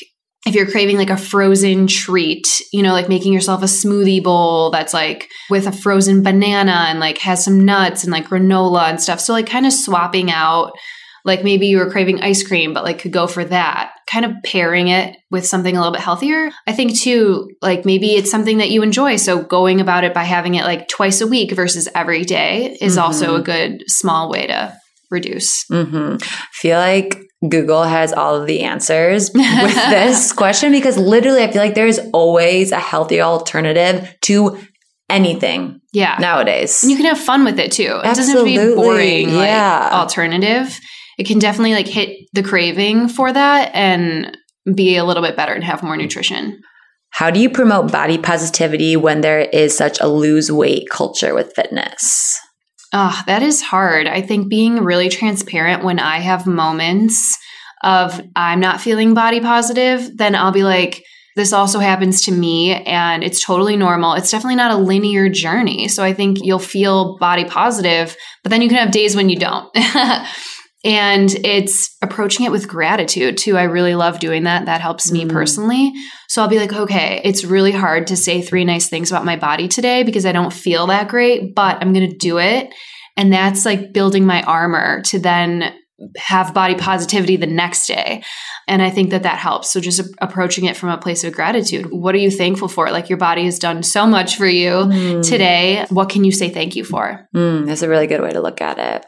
if 0.47 0.55
you're 0.55 0.71
craving 0.71 0.97
like 0.97 1.11
a 1.11 1.17
frozen 1.17 1.85
treat, 1.85 2.47
you 2.73 2.81
know, 2.81 2.93
like 2.93 3.09
making 3.09 3.31
yourself 3.31 3.61
a 3.61 3.65
smoothie 3.65 4.23
bowl 4.23 4.71
that's 4.71 4.95
like 4.95 5.27
with 5.51 5.67
a 5.67 5.71
frozen 5.71 6.23
banana 6.23 6.85
and 6.87 6.99
like 6.99 7.19
has 7.19 7.45
some 7.45 7.63
nuts 7.63 8.03
and 8.03 8.11
like 8.11 8.29
granola 8.29 8.89
and 8.89 8.99
stuff. 8.99 9.19
So, 9.19 9.33
like, 9.33 9.45
kind 9.45 9.67
of 9.67 9.73
swapping 9.73 10.31
out, 10.31 10.71
like 11.25 11.43
maybe 11.43 11.67
you 11.67 11.77
were 11.77 11.89
craving 11.89 12.21
ice 12.21 12.45
cream, 12.45 12.73
but 12.73 12.83
like 12.83 12.99
could 12.99 13.11
go 13.11 13.27
for 13.27 13.43
that, 13.45 13.91
kind 14.09 14.25
of 14.25 14.33
pairing 14.43 14.87
it 14.87 15.17
with 15.31 15.45
something 15.45 15.75
a 15.75 15.79
little 15.79 15.93
bit 15.93 16.01
healthier. 16.01 16.51
I 16.67 16.73
think 16.73 16.97
too, 16.97 17.49
like 17.61 17.85
maybe 17.85 18.11
it's 18.11 18.31
something 18.31 18.59
that 18.59 18.69
you 18.69 18.83
enjoy. 18.83 19.17
So, 19.17 19.43
going 19.43 19.81
about 19.81 20.03
it 20.03 20.13
by 20.13 20.23
having 20.23 20.55
it 20.55 20.63
like 20.63 20.87
twice 20.87 21.21
a 21.21 21.27
week 21.27 21.51
versus 21.53 21.87
every 21.93 22.23
day 22.23 22.77
is 22.81 22.97
mm-hmm. 22.97 23.05
also 23.05 23.35
a 23.35 23.41
good 23.41 23.83
small 23.87 24.29
way 24.29 24.47
to 24.47 24.77
reduce. 25.11 25.65
Mm-hmm. 25.71 26.17
feel 26.51 26.77
like 26.77 27.19
Google 27.47 27.83
has 27.83 28.11
all 28.11 28.35
of 28.35 28.47
the 28.47 28.61
answers 28.61 29.31
with 29.33 29.75
this 29.89 30.33
question 30.33 30.71
because 30.71 30.97
literally 30.97 31.43
I 31.43 31.51
feel 31.51 31.61
like 31.61 31.75
there's 31.75 31.99
always 32.13 32.71
a 32.71 32.79
healthy 32.79 33.21
alternative 33.21 34.13
to 34.23 34.57
anything. 35.09 35.79
Yeah. 35.93 36.17
Nowadays. 36.19 36.83
And 36.83 36.91
you 36.91 36.97
can 36.97 37.05
have 37.05 37.19
fun 37.19 37.45
with 37.45 37.59
it 37.59 37.71
too. 37.71 37.83
It 37.83 38.05
Absolutely. 38.05 38.55
doesn't 38.55 38.67
have 38.67 38.69
to 38.69 38.75
be 38.75 38.75
boring 38.75 39.29
yeah. 39.29 39.79
like 39.83 39.93
alternative. 39.93 40.79
It 41.19 41.27
can 41.27 41.37
definitely 41.37 41.73
like 41.73 41.87
hit 41.87 42.29
the 42.31 42.41
craving 42.41 43.09
for 43.09 43.31
that 43.31 43.75
and 43.75 44.37
be 44.73 44.95
a 44.95 45.03
little 45.03 45.21
bit 45.21 45.35
better 45.35 45.53
and 45.53 45.65
have 45.65 45.83
more 45.83 45.97
nutrition. 45.97 46.61
How 47.09 47.29
do 47.29 47.41
you 47.41 47.49
promote 47.49 47.91
body 47.91 48.17
positivity 48.17 48.95
when 48.95 49.19
there 49.19 49.41
is 49.41 49.75
such 49.75 49.99
a 49.99 50.07
lose 50.07 50.49
weight 50.49 50.89
culture 50.89 51.35
with 51.35 51.53
fitness? 51.53 52.39
Oh, 52.93 53.21
that 53.27 53.43
is 53.43 53.61
hard. 53.61 54.07
I 54.07 54.21
think 54.21 54.49
being 54.49 54.77
really 54.77 55.09
transparent 55.09 55.83
when 55.83 55.99
I 55.99 56.19
have 56.19 56.47
moments 56.47 57.37
of 57.83 58.21
I'm 58.37 58.61
not 58.61 58.79
feeling 58.79 59.13
body 59.13 59.41
positive, 59.41 60.17
then 60.17 60.35
I'll 60.35 60.53
be 60.53 60.63
like, 60.63 61.03
this 61.35 61.51
also 61.51 61.79
happens 61.79 62.23
to 62.23 62.31
me 62.31 62.81
and 62.83 63.25
it's 63.25 63.43
totally 63.43 63.75
normal. 63.75 64.13
It's 64.13 64.31
definitely 64.31 64.55
not 64.55 64.71
a 64.71 64.77
linear 64.77 65.27
journey. 65.27 65.89
So 65.89 66.01
I 66.01 66.13
think 66.13 66.37
you'll 66.41 66.59
feel 66.59 67.17
body 67.17 67.43
positive, 67.43 68.15
but 68.41 68.51
then 68.51 68.61
you 68.61 68.69
can 68.69 68.77
have 68.77 68.91
days 68.91 69.17
when 69.17 69.29
you 69.29 69.37
don't. 69.37 69.69
and 70.83 71.29
it's 71.43 71.97
approaching 72.01 72.45
it 72.45 72.51
with 72.51 72.67
gratitude 72.67 73.37
too. 73.37 73.57
I 73.57 73.63
really 73.63 73.95
love 73.95 74.19
doing 74.19 74.43
that. 74.43 74.65
That 74.65 74.81
helps 74.81 75.11
me 75.11 75.25
mm. 75.25 75.31
personally. 75.31 75.91
So 76.29 76.41
I'll 76.41 76.47
be 76.47 76.59
like, 76.59 76.73
okay, 76.73 77.21
it's 77.23 77.43
really 77.43 77.71
hard 77.71 78.07
to 78.07 78.15
say 78.15 78.41
three 78.41 78.63
nice 78.63 78.87
things 78.87 79.11
about 79.11 79.25
my 79.25 79.35
body 79.35 79.67
today 79.67 80.03
because 80.03 80.25
I 80.25 80.31
don't 80.31 80.53
feel 80.53 80.87
that 80.87 81.09
great, 81.09 81.53
but 81.53 81.77
I'm 81.81 81.91
going 81.91 82.09
to 82.09 82.15
do 82.15 82.39
it. 82.39 82.73
And 83.17 83.33
that's 83.33 83.65
like 83.65 83.91
building 83.91 84.25
my 84.25 84.41
armor 84.43 85.01
to 85.03 85.19
then 85.19 85.75
have 86.15 86.53
body 86.53 86.75
positivity 86.75 87.35
the 87.35 87.45
next 87.45 87.87
day. 87.87 88.23
And 88.69 88.81
I 88.81 88.89
think 88.89 89.09
that 89.09 89.23
that 89.23 89.37
helps. 89.37 89.71
So 89.71 89.81
just 89.81 90.01
approaching 90.21 90.63
it 90.63 90.77
from 90.77 90.89
a 90.89 90.97
place 90.97 91.25
of 91.25 91.33
gratitude. 91.33 91.87
What 91.91 92.15
are 92.15 92.19
you 92.19 92.31
thankful 92.31 92.69
for? 92.69 92.89
Like 92.89 93.09
your 93.09 93.17
body 93.17 93.43
has 93.43 93.59
done 93.59 93.83
so 93.83 94.07
much 94.07 94.37
for 94.37 94.47
you 94.47 94.69
mm. 94.71 95.27
today. 95.27 95.85
What 95.89 96.07
can 96.07 96.23
you 96.23 96.31
say 96.31 96.49
thank 96.49 96.77
you 96.77 96.85
for? 96.85 97.27
Mm, 97.35 97.65
that's 97.65 97.81
a 97.81 97.89
really 97.89 98.07
good 98.07 98.21
way 98.21 98.31
to 98.31 98.39
look 98.39 98.61
at 98.61 98.77
it. 98.77 99.05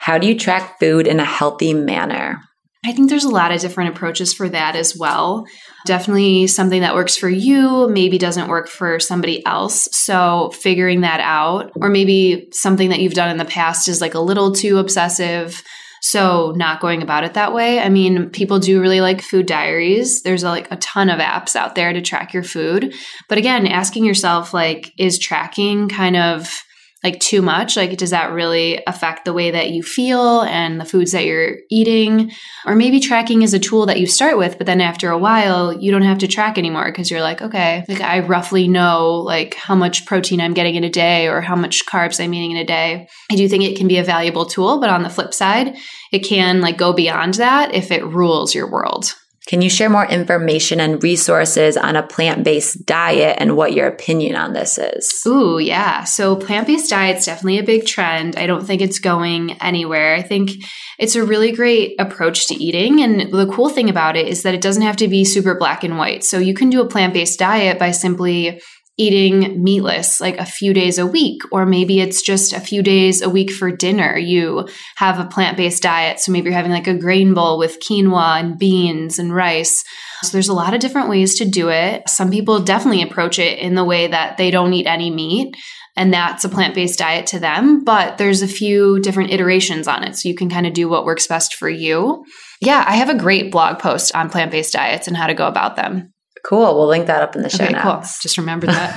How 0.00 0.18
do 0.18 0.26
you 0.26 0.36
track 0.36 0.78
food 0.80 1.06
in 1.06 1.20
a 1.20 1.24
healthy 1.24 1.74
manner? 1.74 2.40
I 2.84 2.92
think 2.92 3.10
there's 3.10 3.24
a 3.24 3.30
lot 3.30 3.52
of 3.52 3.60
different 3.60 3.94
approaches 3.94 4.32
for 4.32 4.48
that 4.48 4.74
as 4.74 4.96
well. 4.96 5.44
Definitely 5.84 6.46
something 6.46 6.80
that 6.80 6.94
works 6.94 7.14
for 7.14 7.28
you, 7.28 7.88
maybe 7.88 8.16
doesn't 8.16 8.48
work 8.48 8.68
for 8.68 8.98
somebody 8.98 9.44
else. 9.44 9.88
So 9.92 10.50
figuring 10.54 11.02
that 11.02 11.20
out, 11.20 11.72
or 11.76 11.90
maybe 11.90 12.48
something 12.52 12.88
that 12.88 13.00
you've 13.00 13.12
done 13.12 13.30
in 13.30 13.36
the 13.36 13.44
past 13.44 13.86
is 13.86 14.00
like 14.00 14.14
a 14.14 14.20
little 14.20 14.52
too 14.52 14.78
obsessive 14.78 15.62
so 16.00 16.52
not 16.56 16.80
going 16.80 17.02
about 17.02 17.24
it 17.24 17.34
that 17.34 17.52
way. 17.52 17.78
I 17.78 17.88
mean, 17.88 18.30
people 18.30 18.58
do 18.58 18.80
really 18.80 19.00
like 19.00 19.20
food 19.20 19.46
diaries. 19.46 20.22
There's 20.22 20.42
like 20.42 20.70
a 20.70 20.76
ton 20.76 21.10
of 21.10 21.20
apps 21.20 21.54
out 21.54 21.74
there 21.74 21.92
to 21.92 22.00
track 22.00 22.32
your 22.32 22.42
food. 22.42 22.94
But 23.28 23.38
again, 23.38 23.66
asking 23.66 24.04
yourself 24.04 24.54
like 24.54 24.92
is 24.98 25.18
tracking 25.18 25.88
kind 25.88 26.16
of 26.16 26.62
like 27.02 27.20
too 27.20 27.42
much? 27.42 27.76
Like 27.76 27.96
does 27.96 28.10
that 28.10 28.32
really 28.32 28.82
affect 28.86 29.24
the 29.24 29.32
way 29.32 29.50
that 29.50 29.70
you 29.70 29.82
feel 29.82 30.42
and 30.42 30.80
the 30.80 30.84
foods 30.84 31.12
that 31.12 31.24
you're 31.24 31.56
eating? 31.70 32.30
Or 32.66 32.74
maybe 32.74 33.00
tracking 33.00 33.42
is 33.42 33.54
a 33.54 33.58
tool 33.58 33.86
that 33.86 34.00
you 34.00 34.06
start 34.06 34.38
with 34.38 34.58
but 34.58 34.66
then 34.66 34.80
after 34.80 35.10
a 35.10 35.18
while 35.18 35.72
you 35.72 35.90
don't 35.90 36.02
have 36.02 36.18
to 36.18 36.28
track 36.28 36.58
anymore 36.58 36.86
because 36.86 37.10
you're 37.10 37.20
like 37.20 37.40
okay 37.40 37.84
like 37.88 38.00
i 38.00 38.20
roughly 38.20 38.68
know 38.68 39.16
like 39.16 39.54
how 39.54 39.74
much 39.74 40.06
protein 40.06 40.40
i'm 40.40 40.54
getting 40.54 40.74
in 40.74 40.84
a 40.84 40.90
day 40.90 41.28
or 41.28 41.40
how 41.40 41.56
much 41.56 41.86
carbs 41.86 42.22
i'm 42.22 42.34
eating 42.34 42.52
in 42.52 42.56
a 42.58 42.64
day. 42.64 43.08
I 43.30 43.36
do 43.36 43.48
think 43.48 43.64
it 43.64 43.76
can 43.76 43.88
be 43.88 43.98
a 43.98 44.04
valuable 44.04 44.46
tool 44.46 44.80
but 44.80 44.90
on 44.90 45.02
the 45.02 45.10
flip 45.10 45.32
side 45.32 45.76
it 46.12 46.20
can 46.20 46.60
like 46.60 46.76
go 46.76 46.92
beyond 46.92 47.34
that 47.34 47.74
if 47.74 47.90
it 47.90 48.04
rules 48.04 48.54
your 48.54 48.70
world 48.70 49.14
can 49.50 49.62
you 49.62 49.68
share 49.68 49.90
more 49.90 50.06
information 50.06 50.78
and 50.78 51.02
resources 51.02 51.76
on 51.76 51.96
a 51.96 52.04
plant 52.04 52.44
based 52.44 52.86
diet 52.86 53.34
and 53.40 53.56
what 53.56 53.72
your 53.72 53.88
opinion 53.88 54.36
on 54.36 54.52
this 54.52 54.78
is? 54.78 55.24
Ooh, 55.26 55.58
yeah. 55.58 56.04
So, 56.04 56.36
plant 56.36 56.68
based 56.68 56.88
diet's 56.88 57.26
definitely 57.26 57.58
a 57.58 57.64
big 57.64 57.84
trend. 57.84 58.36
I 58.36 58.46
don't 58.46 58.64
think 58.64 58.80
it's 58.80 59.00
going 59.00 59.60
anywhere. 59.60 60.14
I 60.14 60.22
think 60.22 60.52
it's 61.00 61.16
a 61.16 61.24
really 61.24 61.50
great 61.50 61.96
approach 61.98 62.46
to 62.46 62.54
eating. 62.54 63.02
And 63.02 63.32
the 63.32 63.50
cool 63.52 63.70
thing 63.70 63.90
about 63.90 64.16
it 64.16 64.28
is 64.28 64.44
that 64.44 64.54
it 64.54 64.60
doesn't 64.60 64.84
have 64.84 64.98
to 64.98 65.08
be 65.08 65.24
super 65.24 65.56
black 65.56 65.82
and 65.82 65.98
white. 65.98 66.22
So, 66.22 66.38
you 66.38 66.54
can 66.54 66.70
do 66.70 66.80
a 66.80 66.88
plant 66.88 67.12
based 67.12 67.40
diet 67.40 67.76
by 67.76 67.90
simply 67.90 68.60
eating 69.00 69.62
meatless 69.62 70.20
like 70.20 70.36
a 70.38 70.44
few 70.44 70.74
days 70.74 70.98
a 70.98 71.06
week, 71.06 71.40
or 71.50 71.64
maybe 71.64 72.00
it's 72.00 72.20
just 72.20 72.52
a 72.52 72.60
few 72.60 72.82
days 72.82 73.22
a 73.22 73.30
week 73.30 73.50
for 73.50 73.70
dinner. 73.70 74.18
You 74.18 74.68
have 74.96 75.18
a 75.18 75.24
plant 75.24 75.56
based 75.56 75.82
diet. 75.82 76.20
So 76.20 76.32
maybe 76.32 76.50
you're 76.50 76.56
having 76.56 76.70
like 76.70 76.86
a 76.86 76.98
grain 76.98 77.32
bowl 77.32 77.58
with 77.58 77.80
quinoa 77.80 78.40
and 78.40 78.58
beans 78.58 79.18
and 79.18 79.34
rice. 79.34 79.82
So 80.22 80.32
there's 80.32 80.48
a 80.48 80.54
lot 80.54 80.74
of 80.74 80.80
different 80.80 81.08
ways 81.08 81.38
to 81.38 81.46
do 81.46 81.70
it. 81.70 82.08
Some 82.08 82.30
people 82.30 82.60
definitely 82.60 83.02
approach 83.02 83.38
it 83.38 83.58
in 83.58 83.74
the 83.74 83.84
way 83.84 84.06
that 84.06 84.36
they 84.36 84.50
don't 84.50 84.74
eat 84.74 84.86
any 84.86 85.10
meat 85.10 85.56
and 85.96 86.12
that's 86.12 86.44
a 86.44 86.48
plant 86.48 86.74
based 86.74 86.98
diet 86.98 87.26
to 87.28 87.38
them. 87.38 87.84
But 87.84 88.18
there's 88.18 88.42
a 88.42 88.48
few 88.48 89.00
different 89.00 89.32
iterations 89.32 89.88
on 89.88 90.04
it. 90.04 90.16
So 90.16 90.28
you 90.28 90.34
can 90.34 90.50
kind 90.50 90.66
of 90.66 90.72
do 90.72 90.88
what 90.88 91.04
works 91.04 91.26
best 91.26 91.56
for 91.56 91.68
you. 91.68 92.24
Yeah, 92.60 92.84
I 92.86 92.96
have 92.96 93.10
a 93.10 93.18
great 93.18 93.50
blog 93.50 93.78
post 93.78 94.14
on 94.14 94.30
plant 94.30 94.50
based 94.50 94.72
diets 94.72 95.08
and 95.08 95.16
how 95.16 95.26
to 95.26 95.34
go 95.34 95.46
about 95.46 95.76
them. 95.76 96.12
Cool. 96.44 96.76
We'll 96.76 96.86
link 96.86 97.06
that 97.06 97.22
up 97.22 97.36
in 97.36 97.42
the 97.42 97.50
show 97.50 97.64
okay, 97.64 97.72
notes. 97.72 97.84
Cool. 97.84 98.02
Just 98.22 98.38
remember 98.38 98.66
that. 98.66 98.96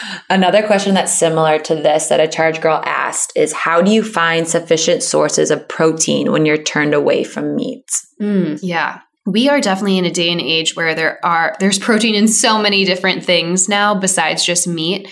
Another 0.30 0.66
question 0.66 0.94
that's 0.94 1.16
similar 1.16 1.58
to 1.60 1.74
this 1.74 2.08
that 2.08 2.20
a 2.20 2.26
charge 2.26 2.60
girl 2.60 2.80
asked 2.84 3.32
is 3.36 3.52
how 3.52 3.82
do 3.82 3.90
you 3.90 4.02
find 4.02 4.48
sufficient 4.48 5.02
sources 5.02 5.50
of 5.50 5.68
protein 5.68 6.32
when 6.32 6.46
you're 6.46 6.56
turned 6.56 6.94
away 6.94 7.24
from 7.24 7.54
meats? 7.54 8.06
Mm, 8.20 8.58
yeah. 8.62 9.00
We 9.26 9.48
are 9.48 9.60
definitely 9.60 9.98
in 9.98 10.04
a 10.04 10.10
day 10.10 10.30
and 10.30 10.40
age 10.40 10.76
where 10.76 10.94
there 10.94 11.24
are 11.24 11.56
there's 11.60 11.78
protein 11.78 12.14
in 12.14 12.28
so 12.28 12.58
many 12.58 12.84
different 12.84 13.24
things 13.24 13.68
now 13.68 13.94
besides 13.94 14.44
just 14.44 14.66
meat. 14.66 15.08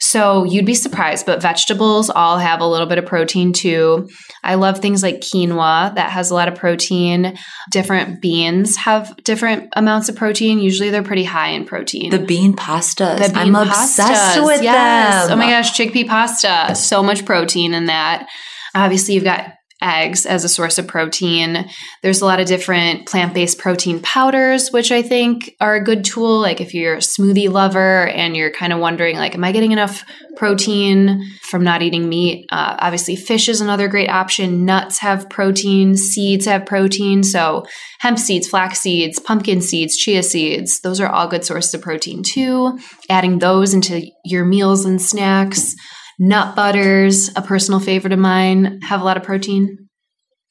So 0.00 0.44
you'd 0.44 0.66
be 0.66 0.74
surprised, 0.74 1.26
but 1.26 1.42
vegetables 1.42 2.10
all 2.10 2.38
have 2.38 2.60
a 2.60 2.66
little 2.66 2.86
bit 2.86 2.98
of 2.98 3.06
protein 3.06 3.52
too. 3.52 4.08
I 4.42 4.54
love 4.54 4.78
things 4.78 5.02
like 5.02 5.20
quinoa 5.20 5.94
that 5.94 6.10
has 6.10 6.30
a 6.30 6.34
lot 6.34 6.48
of 6.48 6.54
protein. 6.54 7.36
Different 7.70 8.20
beans 8.20 8.76
have 8.76 9.16
different 9.24 9.70
amounts 9.74 10.08
of 10.08 10.16
protein. 10.16 10.58
Usually 10.58 10.90
they're 10.90 11.02
pretty 11.02 11.24
high 11.24 11.48
in 11.48 11.64
protein. 11.64 12.10
The 12.10 12.18
bean 12.18 12.54
pastas. 12.54 13.18
The 13.18 13.32
bean 13.32 13.54
I'm 13.54 13.66
pastas. 13.66 13.70
obsessed 13.70 14.44
with 14.44 14.62
yes. 14.62 15.28
them. 15.28 15.32
Oh 15.32 15.36
my 15.36 15.50
gosh, 15.50 15.78
chickpea 15.78 16.06
pasta. 16.06 16.74
So 16.74 17.02
much 17.02 17.24
protein 17.24 17.74
in 17.74 17.86
that. 17.86 18.28
Obviously, 18.74 19.14
you've 19.14 19.24
got 19.24 19.55
eggs 19.82 20.24
as 20.24 20.44
a 20.44 20.48
source 20.48 20.78
of 20.78 20.86
protein. 20.86 21.68
There's 22.02 22.20
a 22.20 22.24
lot 22.24 22.40
of 22.40 22.46
different 22.46 23.06
plant 23.06 23.34
based 23.34 23.58
protein 23.58 24.00
powders, 24.00 24.72
which 24.72 24.90
I 24.90 25.02
think 25.02 25.54
are 25.60 25.74
a 25.74 25.84
good 25.84 26.04
tool. 26.04 26.40
Like 26.40 26.60
if 26.60 26.74
you're 26.74 26.94
a 26.94 26.98
smoothie 26.98 27.50
lover 27.50 28.08
and 28.08 28.36
you're 28.36 28.52
kind 28.52 28.72
of 28.72 28.78
wondering, 28.78 29.16
like, 29.16 29.34
am 29.34 29.44
I 29.44 29.52
getting 29.52 29.72
enough 29.72 30.04
protein 30.36 31.22
from 31.42 31.62
not 31.62 31.82
eating 31.82 32.08
meat? 32.08 32.46
Uh, 32.50 32.76
obviously, 32.78 33.16
fish 33.16 33.48
is 33.48 33.60
another 33.60 33.88
great 33.88 34.08
option. 34.08 34.64
Nuts 34.64 34.98
have 34.98 35.28
protein, 35.28 35.96
seeds 35.96 36.46
have 36.46 36.66
protein. 36.66 37.22
So 37.22 37.64
hemp 38.00 38.18
seeds, 38.18 38.48
flax 38.48 38.80
seeds, 38.80 39.18
pumpkin 39.18 39.60
seeds, 39.60 39.96
chia 39.96 40.22
seeds, 40.22 40.80
those 40.80 41.00
are 41.00 41.08
all 41.08 41.28
good 41.28 41.44
sources 41.44 41.74
of 41.74 41.82
protein 41.82 42.22
too. 42.22 42.78
Adding 43.10 43.38
those 43.38 43.74
into 43.74 44.02
your 44.24 44.44
meals 44.44 44.84
and 44.84 45.00
snacks. 45.00 45.74
Nut 46.18 46.56
butters, 46.56 47.30
a 47.36 47.42
personal 47.42 47.80
favorite 47.80 48.12
of 48.12 48.18
mine, 48.18 48.80
have 48.82 49.00
a 49.00 49.04
lot 49.04 49.16
of 49.16 49.22
protein. 49.22 49.88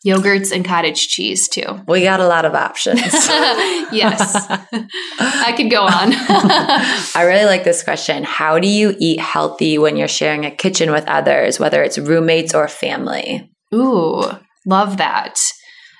Yogurts 0.06 0.51
and 0.51 0.63
cottage 0.63 1.08
cheese 1.08 1.49
too. 1.49 1.82
We 1.88 2.04
got 2.04 2.19
a 2.19 2.28
lot 2.28 2.45
of 2.45 2.54
options. 2.54 3.01
yes. 3.91 4.36
I 5.19 5.54
could 5.58 5.71
go 5.71 5.82
on. 5.82 6.13
I 7.15 7.23
really 7.25 7.45
like 7.45 7.63
this 7.63 7.82
question. 7.82 8.23
How 8.23 8.60
do 8.60 8.67
you 8.67 8.95
eat 8.99 9.19
healthy 9.19 9.80
when 9.80 9.97
you're 9.97 10.08
sharing 10.08 10.45
a 10.45 10.51
kitchen 10.51 10.91
with 10.91 11.08
others, 11.08 11.60
whether 11.60 11.82
it's 11.82 11.97
roommates 11.97 12.54
or 12.54 12.67
family? 12.67 13.49
Ooh, 13.73 14.23
love 14.67 14.97
that. 14.97 15.39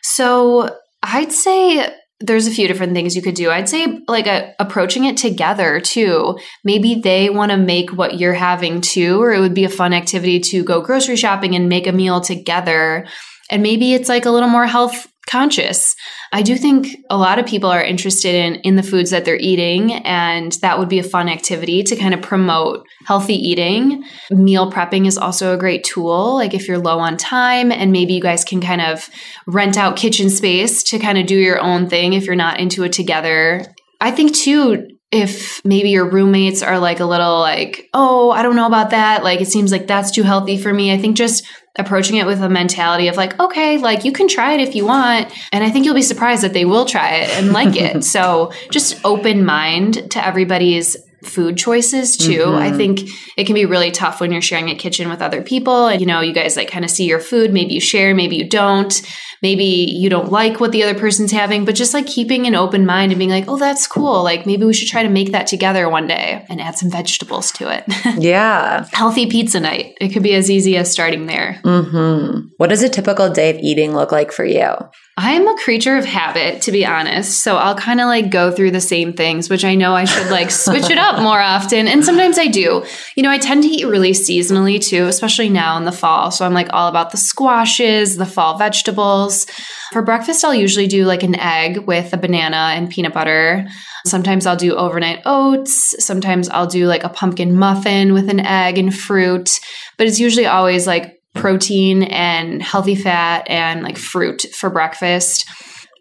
So 0.04 0.70
I'd 1.02 1.32
say 1.32 1.92
there's 2.22 2.48
a 2.48 2.52
few 2.52 2.68
different 2.68 2.94
things 2.94 3.16
you 3.16 3.22
could 3.22 3.36
do. 3.36 3.52
I'd 3.52 3.70
say 3.70 4.00
like 4.08 4.28
a, 4.28 4.54
approaching 4.60 5.06
it 5.06 5.18
together 5.18 5.80
too. 5.80 6.38
Maybe 6.64 6.96
they 6.96 7.30
want 7.30 7.52
to 7.52 7.58
make 7.58 7.92
what 7.92 8.18
you're 8.18 8.34
having 8.34 8.82
too, 8.82 9.22
or 9.22 9.34
it 9.34 9.40
would 9.40 9.54
be 9.54 9.66
a 9.66 9.70
fun 9.70 9.94
activity 9.94 10.40
to 10.40 10.64
go 10.64 10.82
grocery 10.82 11.18
shopping 11.18 11.56
and 11.56 11.68
make 11.68 11.88
a 11.88 11.92
meal 11.92 12.22
together. 12.22 13.06
And 13.52 13.62
maybe 13.62 13.94
it's 13.94 14.10
like 14.10 14.26
a 14.26 14.32
little 14.32 14.50
more 14.50 14.66
health 14.66 15.08
conscious. 15.30 15.96
I 16.32 16.42
do 16.42 16.56
think 16.56 16.98
a 17.10 17.18
lot 17.18 17.40
of 17.40 17.46
people 17.46 17.70
are 17.70 17.84
interested 17.84 18.36
in 18.36 18.56
in 18.56 18.76
the 18.76 18.84
foods 18.84 19.12
that 19.12 19.26
they're 19.26 19.38
eating 19.38 19.94
and 19.94 20.52
that 20.62 20.78
would 20.78 20.90
be 20.90 21.00
a 21.00 21.04
fun 21.04 21.30
activity 21.30 21.84
to 21.84 21.96
kind 21.96 22.14
of 22.14 22.22
promote 22.22 22.86
healthy 23.06 23.36
eating. 23.36 24.04
Meal 24.30 24.72
prepping 24.72 25.08
is 25.08 25.18
also 25.18 25.54
a 25.54 25.58
great 25.58 25.84
tool 25.84 26.36
like 26.36 26.54
if 26.54 26.68
you're 26.68 26.78
low 26.78 27.00
on 27.00 27.18
time 27.18 27.72
and 27.72 27.92
maybe 27.92 28.14
you 28.14 28.22
guys 28.22 28.44
can 28.44 28.62
kind 28.62 28.82
of 28.82 29.10
rent 29.48 29.78
out 29.78 29.98
kitchen 29.98 30.30
space 30.30 30.84
to 30.84 31.00
kind 31.00 31.18
of 31.18 31.26
do 31.26 31.38
your 31.38 31.60
own 31.60 31.90
thing 31.90 32.14
if 32.14 32.26
you're 32.26 32.36
not 32.36 32.60
into 32.60 32.84
it 32.84 32.94
together. 32.94 33.66
I 34.02 34.12
think 34.12 34.36
too 34.36 34.88
if 35.12 35.64
maybe 35.64 35.92
your 35.92 36.10
roommates 36.10 36.62
are 36.62 36.80
like 36.80 37.00
a 37.00 37.06
little 37.06 37.40
like, 37.40 37.88
oh, 37.94 38.32
I 38.32 38.42
don't 38.42 38.56
know 38.58 38.68
about 38.68 38.90
that. 38.90 39.24
Like, 39.24 39.40
it 39.40 39.48
seems 39.48 39.72
like 39.72 39.88
that's 39.88 40.12
too 40.12 40.24
healthy 40.24 40.58
for 40.58 40.74
me. 40.74 40.92
I 40.92 40.98
think 40.98 41.16
just 41.16 41.46
approaching 41.78 42.18
it 42.18 42.26
with 42.26 42.42
a 42.42 42.50
mentality 42.50 43.08
of 43.08 43.18
like, 43.18 43.40
okay, 43.40 43.78
like 43.78 44.06
you 44.06 44.12
can 44.12 44.28
try 44.28 44.54
it 44.54 44.62
if 44.62 44.76
you 44.76 44.86
want. 44.86 45.32
And 45.52 45.64
I 45.64 45.70
think 45.70 45.86
you'll 45.86 45.96
be 45.96 46.02
surprised 46.02 46.44
that 46.44 46.54
they 46.54 46.66
will 46.66 46.86
try 46.86 47.16
it 47.16 47.30
and 47.32 47.52
like 47.52 47.76
it. 47.76 48.04
So 48.16 48.54
just 48.70 49.04
open 49.04 49.44
mind 49.44 50.12
to 50.12 50.26
everybody's 50.26 50.96
food 51.26 51.58
choices 51.58 52.18
too. 52.18 52.46
Mm-hmm. 52.46 52.56
I 52.56 52.72
think 52.72 53.02
it 53.38 53.46
can 53.46 53.56
be 53.56 53.66
really 53.66 53.92
tough 53.92 54.20
when 54.20 54.32
you're 54.32 54.42
sharing 54.42 54.70
a 54.70 54.76
kitchen 54.76 55.10
with 55.10 55.22
other 55.22 55.42
people 55.42 55.88
and 55.88 56.00
you 56.00 56.08
know, 56.08 56.22
you 56.22 56.34
guys 56.34 56.56
like 56.56 56.70
kind 56.70 56.86
of 56.86 56.92
see 56.92 57.06
your 57.06 57.20
food, 57.20 57.52
maybe 57.54 57.74
you 57.74 57.82
share, 57.82 58.14
maybe 58.16 58.36
you 58.36 58.48
don't. 58.50 59.02
maybe 59.42 59.66
you 59.66 60.10
don't 60.10 60.32
like 60.32 60.60
what 60.60 60.72
the 60.72 60.82
other 60.82 60.98
person's 60.98 61.32
having, 61.32 61.66
but 61.66 61.76
just 61.76 61.94
like 61.94 62.08
keeping 62.08 62.48
an 62.48 62.56
open 62.56 62.84
mind 62.86 63.12
and 63.12 63.20
being 63.20 63.30
like, 63.30 63.46
oh, 63.48 63.58
that's 63.58 63.86
cool. 63.86 64.24
Like 64.24 64.46
maybe 64.48 64.66
we 64.66 64.74
should 64.74 64.88
try 64.88 65.04
to 65.04 65.10
make 65.10 65.34
that 65.34 65.46
together 65.46 65.88
one 65.88 66.08
day 66.08 66.44
and 66.50 66.60
add 66.60 66.78
some 66.78 66.90
vegetables 66.90 67.52
to 67.54 67.70
it. 67.70 67.84
Yeah. 68.18 68.88
Healthy 68.94 69.28
pizza 69.28 69.60
night. 69.60 69.96
It 70.00 70.10
could 70.10 70.24
be 70.24 70.34
as 70.34 70.50
easy 70.50 70.78
as 70.78 70.90
starting 70.92 71.26
there. 71.28 71.60
Mm-hmm. 71.64 72.48
What 72.58 72.70
does 72.70 72.82
a 72.82 72.90
typical 72.90 73.30
day 73.30 73.50
of 73.52 73.58
eating 73.58 73.94
look 73.94 74.12
like 74.12 74.32
for 74.32 74.46
you? 74.46 74.74
I'm 75.18 75.48
a 75.48 75.56
creature 75.56 75.96
of 75.96 76.04
habit, 76.04 76.62
to 76.64 76.74
be 76.74 76.86
honest. 76.86 77.42
So 77.42 77.56
I'll 77.56 77.76
kind 77.76 78.02
of 78.02 78.08
like 78.08 78.30
go 78.30 78.52
through 78.52 78.72
the 78.72 78.82
same 78.82 79.14
things, 79.14 79.50
which 79.50 79.64
I 79.64 79.74
know 79.74 79.96
I 79.96 80.04
should 80.04 80.30
like 80.30 80.52
switch 80.52 80.90
it 80.90 80.98
up 80.98 81.22
more 81.22 81.40
often. 81.40 81.88
And 81.88 82.04
sometimes 82.04 82.38
I 82.38 82.48
do. 82.48 82.84
You 83.16 83.24
know, 83.24 83.30
I 83.30 83.38
tend 83.38 83.64
to 83.64 83.70
eat 83.70 83.88
really 83.88 84.12
seasonally 84.12 84.84
too, 84.84 85.06
especially 85.06 85.48
now 85.48 85.78
in 85.78 85.86
the 85.86 85.94
fall. 85.94 86.32
So 86.32 86.46
I'm 86.46 86.54
like 86.54 86.68
all 86.74 86.90
about 86.90 87.12
the 87.12 87.18
squashes, 87.18 88.18
the 88.18 88.26
fall 88.26 88.58
vegetables. 88.58 89.46
For 89.94 90.02
breakfast, 90.02 90.44
I'll 90.44 90.54
usually 90.54 90.88
do 90.88 91.06
like 91.06 91.24
an 91.24 91.40
egg 91.40 91.88
with 91.88 92.12
a 92.12 92.18
banana 92.18 92.74
and 92.76 92.90
peanut 92.90 93.14
butter. 93.14 93.66
Sometimes 94.06 94.46
I'll 94.46 94.58
do 94.58 94.76
overnight 94.76 95.22
oats. 95.26 95.96
Sometimes 96.04 96.50
I'll 96.50 96.68
do 96.68 96.88
like 96.88 97.06
a 97.06 97.10
pumpkin 97.10 97.56
muffin 97.56 98.14
with 98.14 98.30
an 98.30 98.42
egg 98.42 98.78
and 98.78 98.94
fruit. 98.94 99.62
But 99.98 100.08
it's 100.08 100.20
usually 100.20 100.46
always 100.46 100.86
like 100.86 101.22
protein 101.36 102.04
and 102.04 102.62
healthy 102.64 102.96
fat 102.96 103.48
and 103.50 103.84
like 103.84 103.98
fruit 103.98 104.46
for 104.58 104.70
breakfast. 104.70 105.46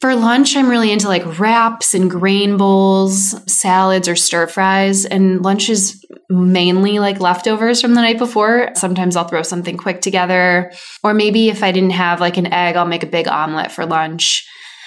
For 0.00 0.14
lunch, 0.14 0.56
I'm 0.56 0.68
really 0.68 0.92
into 0.92 1.08
like 1.08 1.38
wraps 1.38 1.94
and 1.94 2.10
grain 2.10 2.56
bowls, 2.56 3.34
salads 3.50 4.08
or 4.08 4.16
stir 4.16 4.46
fries. 4.46 5.04
And 5.04 5.42
lunch 5.42 5.68
is 5.68 6.04
mainly 6.28 6.98
like 6.98 7.20
leftovers 7.20 7.80
from 7.80 7.94
the 7.94 8.02
night 8.02 8.18
before. 8.18 8.70
Sometimes 8.74 9.16
I'll 9.16 9.28
throw 9.28 9.42
something 9.42 9.76
quick 9.76 10.00
together. 10.00 10.72
Or 11.02 11.14
maybe 11.14 11.48
if 11.48 11.62
I 11.62 11.72
didn't 11.72 11.90
have 11.90 12.20
like 12.20 12.36
an 12.36 12.52
egg, 12.52 12.76
I'll 12.76 12.86
make 12.86 13.02
a 13.02 13.06
big 13.06 13.28
omelet 13.28 13.72
for 13.72 13.86
lunch. 13.86 14.46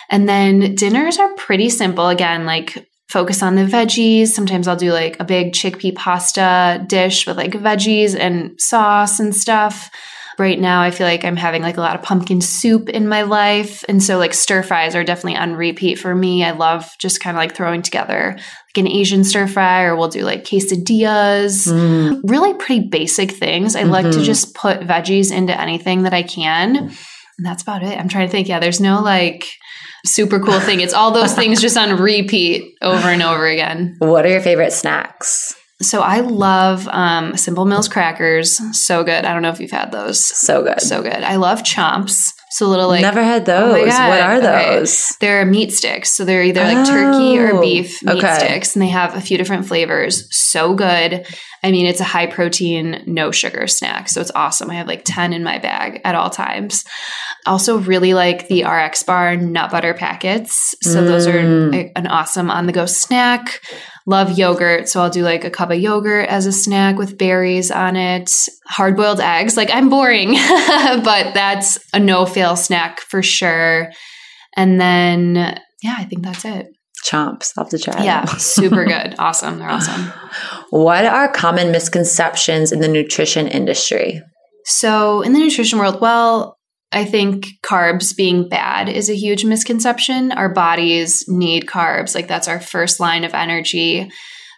And 0.10 0.30
then 0.30 0.76
dinners 0.76 1.18
are 1.18 1.34
pretty 1.34 1.70
simple. 1.70 2.10
Again, 2.10 2.46
like 2.46 2.88
focus 3.10 3.42
on 3.42 3.56
the 3.56 3.64
veggies. 3.64 4.28
Sometimes 4.28 4.68
I'll 4.68 4.76
do 4.76 4.92
like 4.94 5.20
a 5.20 5.26
big 5.26 5.54
chickpea 5.54 5.96
pasta 5.96 6.86
dish 6.88 7.26
with 7.26 7.38
like 7.38 7.54
veggies 7.54 8.16
and 8.16 8.60
sauce 8.62 9.20
and 9.20 9.36
stuff 9.36 9.90
right 10.40 10.60
now 10.60 10.82
I 10.82 10.92
feel 10.92 11.08
like 11.08 11.26
I'm 11.26 11.36
having 11.36 11.62
like 11.62 11.78
a 11.78 11.82
lot 11.82 11.96
of 11.96 12.04
pumpkin 12.04 12.42
soup 12.42 12.90
in 12.90 13.08
my 13.08 13.24
life. 13.24 13.84
And 13.90 14.02
so 14.02 14.18
like 14.18 14.34
stir 14.34 14.64
fries 14.64 14.96
are 14.96 15.04
definitely 15.04 15.38
on 15.38 15.56
repeat 15.56 15.96
for 15.96 16.14
me. 16.14 16.44
I 16.44 16.52
love 16.52 16.96
just 17.00 17.20
kind 17.20 17.36
of 17.36 17.40
like 17.40 17.56
throwing 17.56 17.82
together 17.82 18.38
like 18.38 18.86
an 18.86 18.88
Asian 18.88 19.24
stir 19.24 19.48
fry 19.48 19.84
or 19.84 19.96
we'll 19.96 20.10
do 20.10 20.24
like 20.24 20.44
quesadillas. 20.44 21.68
Mm. 21.68 22.22
Really 22.24 22.54
pretty 22.54 22.88
basic 22.88 23.32
things. 23.32 23.76
I 23.76 23.82
mm-hmm. 23.82 23.92
like 23.92 24.06
to 24.06 24.12
mm-hmm. 24.12 24.24
just 24.24 24.54
put 24.54 24.82
veggies 24.82 25.36
into 25.36 25.60
anything 25.60 26.04
that 26.04 26.14
I 26.14 26.24
can. 26.24 26.78
And 26.78 27.46
that's 27.46 27.64
about 27.64 27.84
it. 27.84 27.98
I'm 27.98 28.10
trying 28.10 28.28
to 28.28 28.32
think. 28.32 28.48
Yeah, 28.48 28.60
there's 28.60 28.80
no 28.80 29.02
like 29.02 29.48
super 30.06 30.40
cool 30.40 30.60
thing. 30.60 30.82
It's 30.82 30.94
all 30.94 31.12
those 31.12 31.34
things 31.34 31.62
just 31.62 31.78
on 31.78 32.00
repeat 32.00 32.76
over 32.82 33.08
and 33.08 33.22
over 33.22 33.46
again. 33.46 33.96
What 34.00 34.26
are 34.26 34.30
your 34.30 34.42
favorite 34.42 34.74
snacks? 34.74 35.56
So 35.82 36.02
I 36.02 36.22
love 36.22 36.88
um, 36.88 37.38
Simple 37.38 37.66
Mills 37.66 37.88
crackers. 37.88 38.60
So 38.78 39.04
good. 39.04 39.26
I 39.26 39.34
don't 39.34 39.44
know 39.44 39.50
if 39.50 39.60
you've 39.60 39.72
had 39.72 39.92
those. 39.92 40.26
So 40.26 40.64
good. 40.64 40.82
So 40.82 41.04
good. 41.04 41.24
I 41.24 41.36
love 41.36 41.62
chomps. 41.62 42.34
So 42.50 42.68
little 42.68 42.88
like 42.88 43.02
never 43.02 43.24
had 43.24 43.46
those. 43.46 43.94
Oh 43.94 44.08
what 44.08 44.20
are 44.22 44.40
those? 44.40 45.12
Okay. 45.12 45.18
They're 45.20 45.46
meat 45.46 45.72
sticks. 45.74 46.14
So 46.14 46.26
they're 46.26 46.44
either 46.44 46.64
like 46.64 46.78
oh, 46.78 46.86
turkey 46.86 47.38
or 47.38 47.58
oh, 47.58 47.62
beef 47.62 48.02
meat 48.02 48.18
okay. 48.18 48.36
sticks, 48.36 48.76
and 48.76 48.82
they 48.82 48.88
have 48.88 49.16
a 49.16 49.22
few 49.22 49.38
different 49.38 49.68
flavors. 49.68 50.34
So 50.36 50.74
good. 50.74 51.28
I 51.62 51.72
mean, 51.72 51.86
it's 51.86 52.00
a 52.00 52.06
high 52.06 52.28
protein, 52.28 53.04
no 53.06 53.32
sugar 53.32 53.68
snack. 53.68 54.08
So 54.10 54.22
it's 54.22 54.32
awesome. 54.34 54.72
I 54.72 54.76
have 54.76 54.88
like 54.88 55.02
10 55.04 55.34
in 55.34 55.44
my 55.44 55.60
bag 55.60 56.02
at 56.04 56.16
all 56.16 56.30
times. 56.30 56.86
Also, 57.46 57.80
really 57.80 58.14
like 58.14 58.48
the 58.48 58.64
RX 58.64 59.04
bar 59.04 59.36
nut 59.36 59.70
butter 59.70 59.94
packets. 59.94 60.76
So 60.82 61.04
mm. 61.04 61.08
those 61.08 61.28
are 61.28 61.34
mm. 61.34 61.92
an 61.96 62.08
awesome 62.08 62.50
on 62.50 62.66
the 62.66 62.74
go 62.74 62.86
snack. 62.86 63.62
Love 64.08 64.38
yogurt. 64.38 64.88
So 64.88 65.02
I'll 65.02 65.10
do 65.10 65.22
like 65.22 65.44
a 65.44 65.50
cup 65.50 65.70
of 65.70 65.80
yogurt 65.80 66.30
as 66.30 66.46
a 66.46 66.52
snack 66.54 66.98
with 66.98 67.18
berries 67.18 67.70
on 67.72 67.98
it. 67.98 68.32
Hard 68.66 68.96
boiled 68.96 69.20
eggs. 69.20 69.58
Like 69.58 69.70
I'm 69.72 69.90
boring, 69.90 70.32
but 71.04 71.34
that's 71.34 71.78
a 71.94 72.00
no 72.00 72.26
fail 72.26 72.56
snack 72.56 73.02
for 73.02 73.22
sure. 73.22 73.92
And 74.56 74.80
then, 74.80 75.36
yeah, 75.84 75.96
I 75.98 76.06
think 76.06 76.24
that's 76.24 76.46
it. 76.46 76.68
Chomps. 77.06 77.52
I'll 77.58 77.66
have 77.66 77.72
to 77.72 77.78
try. 77.78 78.02
Yeah, 78.02 78.26
super 78.38 78.86
good. 78.86 79.16
Awesome. 79.20 79.60
They're 79.60 79.70
awesome. 79.70 80.12
What 80.70 81.06
are 81.06 81.30
common 81.32 81.72
misconceptions 81.74 82.72
in 82.72 82.80
the 82.80 82.88
nutrition 82.88 83.48
industry? 83.48 84.22
So, 84.66 85.22
in 85.22 85.34
the 85.34 85.40
nutrition 85.40 85.80
world, 85.80 86.02
well, 86.02 86.57
I 86.92 87.06
think 87.06 87.48
carbs 87.66 88.16
being 88.16 88.48
bad 88.48 88.88
is 88.88 89.10
a 89.10 89.16
huge 89.16 89.44
misconception. 89.44 90.32
Our 90.32 90.50
bodies 90.50 91.26
need 91.28 91.66
carbs. 91.66 92.16
Like 92.16 92.28
that's 92.28 92.48
our 92.48 92.60
first 92.60 93.00
line 93.00 93.24
of 93.24 93.34
energy. 93.34 94.10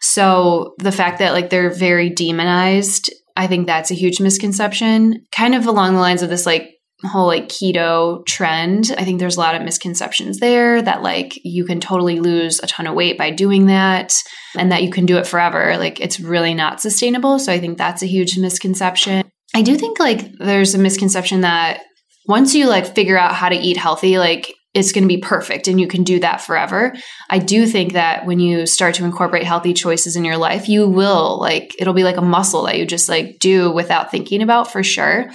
So 0.01 0.73
the 0.77 0.91
fact 0.91 1.19
that 1.19 1.33
like 1.33 1.49
they're 1.49 1.73
very 1.73 2.09
demonized, 2.09 3.11
I 3.35 3.47
think 3.47 3.67
that's 3.67 3.91
a 3.91 3.95
huge 3.95 4.19
misconception. 4.19 5.25
Kind 5.31 5.55
of 5.55 5.65
along 5.65 5.95
the 5.95 5.99
lines 5.99 6.21
of 6.21 6.29
this 6.29 6.45
like 6.45 6.69
whole 7.03 7.27
like 7.27 7.47
keto 7.47 8.25
trend. 8.25 8.93
I 8.97 9.05
think 9.05 9.19
there's 9.19 9.37
a 9.37 9.39
lot 9.39 9.55
of 9.55 9.61
misconceptions 9.61 10.39
there 10.39 10.81
that 10.81 11.01
like 11.01 11.39
you 11.43 11.65
can 11.65 11.79
totally 11.79 12.19
lose 12.19 12.59
a 12.59 12.67
ton 12.67 12.87
of 12.87 12.95
weight 12.95 13.17
by 13.17 13.31
doing 13.31 13.67
that 13.67 14.13
and 14.57 14.71
that 14.71 14.83
you 14.83 14.91
can 14.91 15.05
do 15.05 15.17
it 15.17 15.27
forever. 15.27 15.77
Like 15.77 15.99
it's 15.99 16.19
really 16.19 16.53
not 16.53 16.81
sustainable. 16.81 17.39
So 17.39 17.53
I 17.53 17.59
think 17.59 17.77
that's 17.77 18.03
a 18.03 18.07
huge 18.07 18.37
misconception. 18.37 19.29
I 19.55 19.61
do 19.61 19.77
think 19.77 19.99
like 19.99 20.31
there's 20.37 20.75
a 20.75 20.79
misconception 20.79 21.41
that 21.41 21.81
once 22.29 22.53
you 22.53 22.67
like 22.67 22.93
figure 22.93 23.17
out 23.17 23.33
how 23.33 23.49
to 23.49 23.55
eat 23.55 23.75
healthy, 23.75 24.19
like 24.19 24.53
it's 24.75 24.91
going 24.91 25.03
to 25.03 25.07
be 25.07 25.17
perfect 25.17 25.67
and 25.67 25.81
you 25.81 25.87
can 25.87 26.03
do 26.03 26.19
that 26.19 26.41
forever. 26.41 26.93
I 27.27 27.39
do 27.39 27.65
think 27.65 27.93
that 27.93 28.27
when 28.27 28.39
you 28.39 28.67
start 28.67 28.93
to 28.95 29.03
incorporate 29.03 29.43
healthy 29.43 29.73
choices 29.73 30.15
in 30.15 30.23
your 30.23 30.37
life, 30.37 30.69
you 30.69 30.87
will 30.87 31.39
like 31.39 31.75
it'll 31.79 31.95
be 31.95 32.03
like 32.03 32.17
a 32.17 32.21
muscle 32.21 32.63
that 32.63 32.77
you 32.77 32.85
just 32.85 33.09
like 33.09 33.39
do 33.39 33.71
without 33.71 34.11
thinking 34.11 34.43
about 34.43 34.71
for 34.71 34.83
sure. 34.83 35.31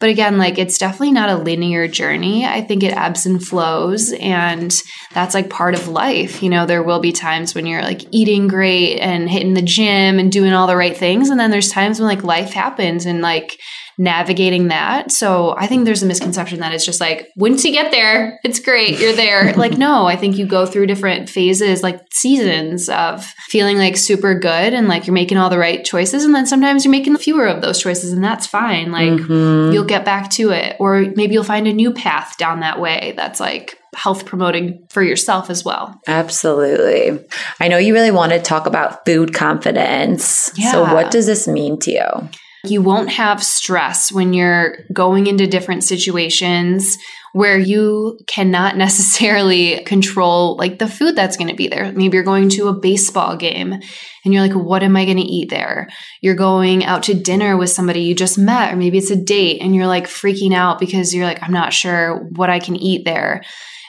But 0.00 0.08
again, 0.08 0.38
like 0.38 0.58
it's 0.58 0.78
definitely 0.78 1.12
not 1.12 1.28
a 1.28 1.36
linear 1.36 1.86
journey. 1.86 2.46
I 2.46 2.62
think 2.62 2.82
it 2.82 2.96
ebbs 2.96 3.26
and 3.26 3.44
flows 3.44 4.12
and 4.12 4.74
that's 5.12 5.34
like 5.34 5.50
part 5.50 5.74
of 5.74 5.88
life. 5.88 6.42
You 6.42 6.48
know, 6.48 6.64
there 6.64 6.82
will 6.82 7.00
be 7.00 7.12
times 7.12 7.54
when 7.54 7.66
you're 7.66 7.82
like 7.82 8.06
eating 8.10 8.48
great 8.48 9.00
and 9.00 9.28
hitting 9.28 9.52
the 9.52 9.60
gym 9.60 10.18
and 10.18 10.32
doing 10.32 10.54
all 10.54 10.66
the 10.66 10.76
right 10.76 10.96
things 10.96 11.28
and 11.28 11.38
then 11.38 11.50
there's 11.50 11.70
times 11.70 12.00
when 12.00 12.08
like 12.08 12.24
life 12.24 12.54
happens 12.54 13.04
and 13.04 13.20
like 13.20 13.58
navigating 13.98 14.68
that. 14.68 15.10
So 15.10 15.54
I 15.58 15.66
think 15.66 15.84
there's 15.84 16.04
a 16.04 16.06
misconception 16.06 16.60
that 16.60 16.72
it's 16.72 16.84
just 16.84 17.00
like, 17.00 17.28
once 17.36 17.64
you 17.64 17.72
get 17.72 17.90
there, 17.90 18.38
it's 18.44 18.60
great, 18.60 19.00
you're 19.00 19.12
there. 19.12 19.52
like, 19.56 19.76
no, 19.76 20.06
I 20.06 20.14
think 20.14 20.38
you 20.38 20.46
go 20.46 20.64
through 20.66 20.86
different 20.86 21.28
phases, 21.28 21.82
like 21.82 22.00
seasons 22.12 22.88
of 22.88 23.24
feeling 23.48 23.76
like 23.76 23.96
super 23.96 24.38
good 24.38 24.72
and 24.72 24.86
like 24.86 25.06
you're 25.06 25.14
making 25.14 25.36
all 25.36 25.50
the 25.50 25.58
right 25.58 25.84
choices. 25.84 26.24
And 26.24 26.32
then 26.32 26.46
sometimes 26.46 26.84
you're 26.84 26.92
making 26.92 27.16
fewer 27.16 27.46
of 27.46 27.60
those 27.60 27.82
choices, 27.82 28.12
and 28.12 28.22
that's 28.22 28.46
fine. 28.46 28.92
Like, 28.92 29.10
mm-hmm. 29.10 29.72
you'll 29.72 29.84
get 29.84 30.04
back 30.04 30.30
to 30.30 30.50
it. 30.50 30.76
Or 30.78 31.00
maybe 31.16 31.34
you'll 31.34 31.44
find 31.44 31.66
a 31.66 31.72
new 31.72 31.92
path 31.92 32.36
down 32.38 32.60
that 32.60 32.80
way 32.80 33.14
that's 33.16 33.40
like, 33.40 33.74
health 33.94 34.26
promoting 34.26 34.86
for 34.90 35.02
yourself 35.02 35.50
as 35.50 35.64
well. 35.64 36.00
Absolutely. 36.06 37.18
I 37.58 37.68
know 37.68 37.78
you 37.78 37.94
really 37.94 38.10
want 38.10 38.32
to 38.32 38.38
talk 38.38 38.66
about 38.66 39.04
food 39.04 39.34
confidence. 39.34 40.52
Yeah. 40.56 40.70
So, 40.70 40.82
what 40.82 41.10
does 41.10 41.26
this 41.26 41.48
mean 41.48 41.80
to 41.80 41.90
you? 41.90 42.28
You 42.64 42.82
won't 42.82 43.10
have 43.10 43.42
stress 43.42 44.10
when 44.10 44.32
you're 44.32 44.78
going 44.92 45.26
into 45.26 45.46
different 45.46 45.84
situations 45.84 46.96
where 47.32 47.58
you 47.58 48.18
cannot 48.26 48.76
necessarily 48.86 49.82
control 49.84 50.56
like 50.56 50.78
the 50.78 50.88
food 50.88 51.14
that's 51.14 51.36
going 51.36 51.48
to 51.48 51.56
be 51.56 51.68
there. 51.68 51.92
Maybe 51.92 52.16
you're 52.16 52.24
going 52.24 52.48
to 52.50 52.68
a 52.68 52.78
baseball 52.78 53.36
game 53.36 53.72
and 53.72 54.34
you're 54.34 54.42
like, 54.42 54.56
what 54.56 54.82
am 54.82 54.96
I 54.96 55.04
going 55.04 55.18
to 55.18 55.22
eat 55.22 55.50
there? 55.50 55.88
You're 56.20 56.34
going 56.34 56.84
out 56.84 57.04
to 57.04 57.14
dinner 57.14 57.56
with 57.56 57.70
somebody 57.70 58.00
you 58.00 58.14
just 58.14 58.38
met, 58.38 58.72
or 58.72 58.76
maybe 58.76 58.98
it's 58.98 59.10
a 59.10 59.16
date 59.16 59.62
and 59.62 59.74
you're 59.74 59.86
like 59.86 60.06
freaking 60.06 60.54
out 60.54 60.78
because 60.78 61.14
you're 61.14 61.26
like, 61.26 61.42
I'm 61.42 61.52
not 61.52 61.72
sure 61.72 62.28
what 62.34 62.50
I 62.50 62.58
can 62.58 62.76
eat 62.76 63.04
there. 63.04 63.42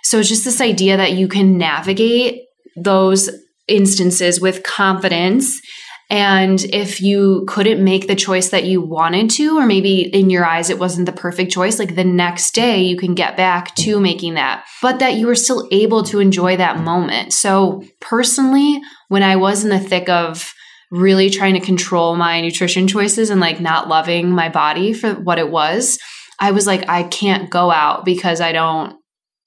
So 0.03 0.19
it's 0.19 0.29
just 0.29 0.45
this 0.45 0.61
idea 0.61 0.97
that 0.97 1.13
you 1.13 1.27
can 1.27 1.57
navigate 1.57 2.43
those 2.75 3.29
instances 3.67 4.39
with 4.41 4.63
confidence 4.63 5.59
and 6.09 6.63
if 6.65 7.01
you 7.01 7.43
couldn't 7.47 7.83
make 7.83 8.07
the 8.07 8.15
choice 8.15 8.49
that 8.49 8.63
you 8.63 8.81
wanted 8.81 9.29
to, 9.31 9.59
or 9.59 9.65
maybe 9.67 10.01
in 10.01 10.31
your 10.31 10.43
eyes 10.43 10.71
it 10.71 10.79
wasn't 10.79 11.05
the 11.05 11.11
perfect 11.11 11.51
choice, 11.51 11.77
like 11.77 11.95
the 11.95 12.03
next 12.03 12.55
day 12.55 12.81
you 12.81 12.97
can 12.97 13.13
get 13.13 13.37
back 13.37 13.75
to 13.75 13.99
making 13.99 14.33
that, 14.33 14.65
but 14.81 14.99
that 14.99 15.15
you 15.15 15.27
were 15.27 15.35
still 15.35 15.67
able 15.71 16.03
to 16.03 16.19
enjoy 16.19 16.57
that 16.57 16.79
moment. 16.79 17.31
So, 17.33 17.83
personally, 17.99 18.81
when 19.07 19.21
I 19.21 19.35
was 19.35 19.63
in 19.63 19.69
the 19.69 19.79
thick 19.79 20.09
of 20.09 20.51
really 20.89 21.29
trying 21.29 21.53
to 21.53 21.59
control 21.59 22.15
my 22.15 22.41
nutrition 22.41 22.87
choices 22.87 23.29
and 23.29 23.39
like 23.39 23.59
not 23.59 23.87
loving 23.87 24.31
my 24.31 24.49
body 24.49 24.93
for 24.93 25.13
what 25.13 25.37
it 25.37 25.51
was, 25.51 25.99
I 26.39 26.51
was 26.51 26.65
like, 26.65 26.89
I 26.89 27.03
can't 27.03 27.51
go 27.51 27.69
out 27.69 28.05
because 28.05 28.41
I 28.41 28.51
don't 28.51 28.98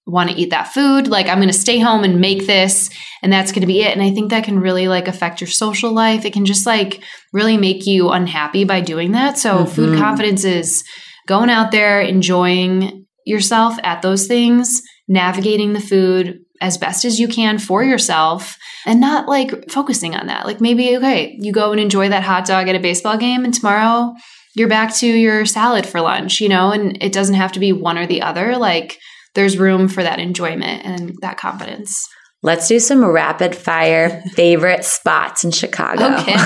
want 0.07 0.29
to 0.29 0.37
eat 0.37 0.51
that 0.51 0.73
food 0.73 1.07
like 1.07 1.29
i'm 1.29 1.39
going 1.39 1.49
to 1.49 1.55
stay 1.55 1.79
home 1.79 2.03
and 2.03 2.21
make 2.21 2.47
this 2.47 2.91
and 3.23 3.33
that's 3.33 3.53
going 3.53 3.61
to 3.61 3.67
be 3.67 3.83
it 3.83 3.93
and 3.93 4.03
i 4.03 4.11
think 4.11 4.31
that 4.31 4.45
can 4.45 4.59
really 4.59 4.89
like 4.89 5.07
affect 5.07 5.41
your 5.41 5.49
social 5.49 5.93
life 5.93 6.25
it 6.25 6.33
can 6.33 6.45
just 6.45 6.67
like 6.67 7.03
really 7.33 7.57
make 7.57 7.87
you 7.87 8.11
unhappy 8.11 8.65
by 8.65 8.81
doing 8.81 9.13
that 9.13 9.39
so 9.39 9.59
mm-hmm. 9.59 9.73
food 9.73 9.99
confidence 9.99 10.45
is 10.45 10.83
going 11.27 11.51
out 11.51 11.71
there 11.71 12.01
enjoying 12.01 13.07
yourself 13.25 13.77
at 13.83 14.03
those 14.03 14.27
things, 14.27 14.83
navigating 15.09 15.73
the 15.73 15.81
food 15.81 16.41
as 16.61 16.79
best 16.79 17.05
as 17.05 17.19
you 17.19 17.29
can 17.29 17.59
for 17.59 17.83
yourself 17.83 18.57
and 18.87 19.01
not 19.01 19.29
like 19.29 19.71
focusing 19.71 20.15
on 20.15 20.27
that. 20.27 20.47
Like 20.47 20.61
maybe, 20.61 20.97
okay, 20.97 21.37
you 21.41 21.53
go 21.53 21.73
and 21.73 21.81
enjoy 21.81 22.09
that 22.09 22.23
hot 22.23 22.47
dog 22.47 22.69
at 22.69 22.77
a 22.77 22.81
baseball 22.81 23.17
game 23.17 23.45
and 23.45 23.53
tomorrow 23.53 24.15
you're 24.55 24.69
back 24.69 24.95
to 24.97 25.07
your 25.07 25.47
salad 25.47 25.87
for 25.87 26.01
lunch, 26.01 26.41
you 26.41 26.49
know, 26.49 26.71
and 26.71 27.03
it 27.03 27.13
doesn't 27.13 27.35
have 27.35 27.53
to 27.53 27.61
be 27.61 27.73
one 27.73 27.99
or 27.99 28.07
the 28.07 28.23
other. 28.23 28.57
Like 28.57 28.99
there's 29.35 29.59
room 29.59 29.89
for 29.89 30.03
that 30.03 30.19
enjoyment 30.19 30.85
and 30.85 31.15
that 31.23 31.39
confidence. 31.39 32.07
Let's 32.43 32.69
do 32.69 32.79
some 32.81 33.05
rapid 33.05 33.55
fire 33.55 34.23
favorite 34.33 34.85
spots 34.85 35.45
in 35.45 35.53
Chicago. 35.53 36.17
Okay. 36.19 36.37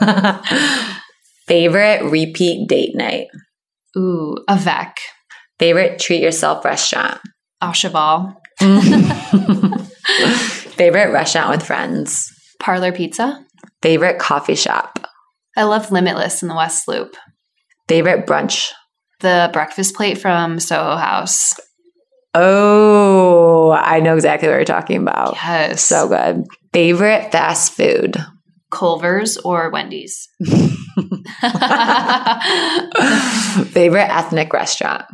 favorite 1.46 2.04
repeat 2.04 2.68
date 2.68 2.94
night. 2.94 3.26
Ooh, 3.96 4.36
Avec. 4.48 4.96
Favorite 5.58 5.98
treat 5.98 6.22
yourself 6.22 6.64
restaurant. 6.64 7.20
Au 7.60 7.72
Cheval. 7.72 8.34
Favorite 10.78 11.12
restaurant 11.12 11.50
with 11.50 11.66
friends. 11.66 12.32
Parlor 12.60 12.92
Pizza. 12.92 13.44
Favorite 13.82 14.18
coffee 14.18 14.54
shop. 14.54 15.04
I 15.56 15.64
love 15.64 15.90
Limitless 15.90 16.42
in 16.42 16.48
the 16.48 16.54
West 16.54 16.86
Loop. 16.86 17.16
Favorite 17.88 18.26
brunch. 18.26 18.70
The 19.20 19.50
breakfast 19.52 19.94
plate 19.96 20.18
from 20.18 20.60
Soho 20.60 20.96
House. 20.96 21.54
Oh, 22.40 23.72
I 23.72 23.98
know 24.00 24.14
exactly 24.14 24.48
what 24.48 24.54
you're 24.54 24.64
talking 24.64 25.02
about. 25.02 25.34
Yes. 25.34 25.82
So 25.82 26.08
good. 26.08 26.44
Favorite 26.72 27.32
fast 27.32 27.72
food. 27.72 28.16
Culver's 28.70 29.38
or 29.38 29.70
Wendy's. 29.70 30.28
Favorite 33.70 34.08
ethnic 34.08 34.52
restaurant. 34.52 35.04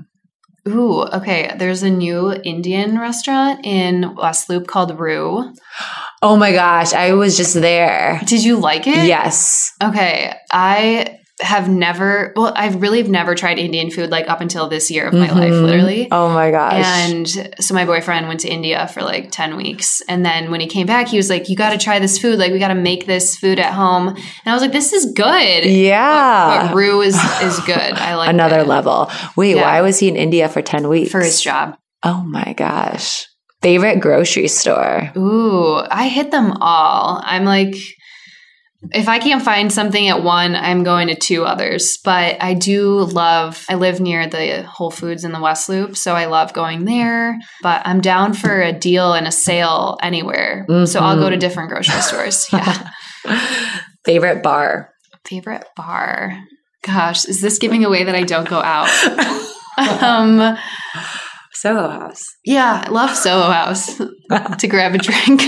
Ooh, 0.68 1.02
okay. 1.02 1.54
There's 1.58 1.82
a 1.82 1.90
new 1.90 2.32
Indian 2.32 2.98
restaurant 2.98 3.64
in 3.64 4.14
West 4.16 4.48
Loop 4.48 4.66
called 4.66 4.98
Rooh. 4.98 5.52
Oh 6.22 6.36
my 6.36 6.52
gosh, 6.52 6.94
I 6.94 7.12
was 7.12 7.36
just 7.36 7.54
there. 7.54 8.20
Did 8.26 8.42
you 8.42 8.56
like 8.56 8.86
it? 8.86 9.06
Yes. 9.06 9.72
Okay. 9.82 10.34
I 10.50 11.13
have 11.40 11.68
never, 11.68 12.32
well, 12.36 12.52
I 12.54 12.68
really 12.68 12.98
have 12.98 13.08
never 13.10 13.34
tried 13.34 13.58
Indian 13.58 13.90
food 13.90 14.08
like 14.10 14.28
up 14.28 14.40
until 14.40 14.68
this 14.68 14.88
year 14.88 15.08
of 15.08 15.14
my 15.14 15.28
life, 15.32 15.52
Mhm. 15.52 15.64
literally. 15.64 16.08
Oh 16.12 16.28
my 16.32 16.52
gosh. 16.52 16.74
And 16.84 17.28
so 17.60 17.74
my 17.74 17.84
boyfriend 17.84 18.28
went 18.28 18.38
to 18.40 18.48
India 18.48 18.88
for 18.94 19.02
like 19.02 19.32
10 19.32 19.56
weeks. 19.56 20.00
And 20.08 20.24
then 20.24 20.52
when 20.52 20.60
he 20.60 20.68
came 20.68 20.86
back, 20.86 21.08
he 21.08 21.16
was 21.16 21.28
like, 21.28 21.48
You 21.48 21.56
got 21.56 21.70
to 21.70 21.78
try 21.78 21.98
this 21.98 22.18
food. 22.18 22.38
Like, 22.38 22.52
we 22.52 22.60
got 22.60 22.68
to 22.68 22.76
make 22.76 23.06
this 23.06 23.36
food 23.36 23.58
at 23.58 23.72
home. 23.72 24.08
And 24.10 24.18
I 24.46 24.52
was 24.52 24.62
like, 24.62 24.70
This 24.72 24.92
is 24.92 25.12
good. 25.12 25.64
yeah. 25.64 26.68
But 26.68 26.76
Rooh 26.76 27.00
is, 27.00 27.16
is 27.42 27.58
good. 27.66 27.76
I 27.78 28.14
like 28.14 28.28
Another 28.30 28.60
it. 28.60 28.68
level. 28.68 29.10
Wait, 29.36 29.56
Yeah. 29.56 29.62
why 29.62 29.80
was 29.80 29.98
he 29.98 30.08
in 30.08 30.16
India 30.16 30.48
for 30.48 30.62
10 30.62 30.88
weeks? 30.88 31.10
for 31.10 31.20
his 31.20 31.40
job. 31.40 31.76
Oh 32.04 32.22
my 32.28 32.54
gosh. 32.56 33.26
Favorite 33.60 33.98
grocery 34.00 34.46
store. 34.46 35.10
Ooh, 35.16 35.76
I 35.90 36.06
hit 36.08 36.30
them 36.30 36.52
all. 36.60 37.20
I'm 37.24 37.44
like, 37.44 37.74
if 38.92 39.08
I 39.08 39.18
can't 39.18 39.42
find 39.42 39.72
something 39.72 40.08
at 40.08 40.22
one, 40.22 40.54
I'm 40.54 40.82
going 40.82 41.08
to 41.08 41.14
two 41.14 41.44
others. 41.44 41.98
But 42.04 42.42
I 42.42 42.54
do 42.54 43.00
love, 43.00 43.64
I 43.68 43.74
live 43.74 44.00
near 44.00 44.26
the 44.26 44.62
Whole 44.62 44.90
Foods 44.90 45.24
in 45.24 45.32
the 45.32 45.40
West 45.40 45.68
Loop, 45.68 45.96
so 45.96 46.14
I 46.14 46.26
love 46.26 46.52
going 46.52 46.84
there. 46.84 47.38
But 47.62 47.82
I'm 47.86 48.00
down 48.00 48.34
for 48.34 48.60
a 48.60 48.72
deal 48.72 49.12
and 49.14 49.26
a 49.26 49.32
sale 49.32 49.98
anywhere. 50.02 50.66
So 50.86 51.00
I'll 51.00 51.16
go 51.16 51.30
to 51.30 51.36
different 51.36 51.70
grocery 51.70 52.00
stores. 52.00 52.46
Yeah. 52.52 52.90
Favorite 54.04 54.42
bar. 54.42 54.90
Favorite 55.24 55.64
bar. 55.76 56.38
Gosh, 56.82 57.24
is 57.24 57.40
this 57.40 57.58
giving 57.58 57.84
away 57.84 58.04
that 58.04 58.14
I 58.14 58.24
don't 58.24 58.48
go 58.48 58.60
out? 58.60 58.90
um, 60.02 60.58
Soho 61.54 61.88
House. 61.88 62.22
yeah, 62.44 62.84
I 62.86 62.90
love 62.90 63.16
Soho 63.16 63.50
House 63.50 63.96
to 64.58 64.66
grab 64.68 64.94
a 64.94 64.98
drink. 64.98 65.42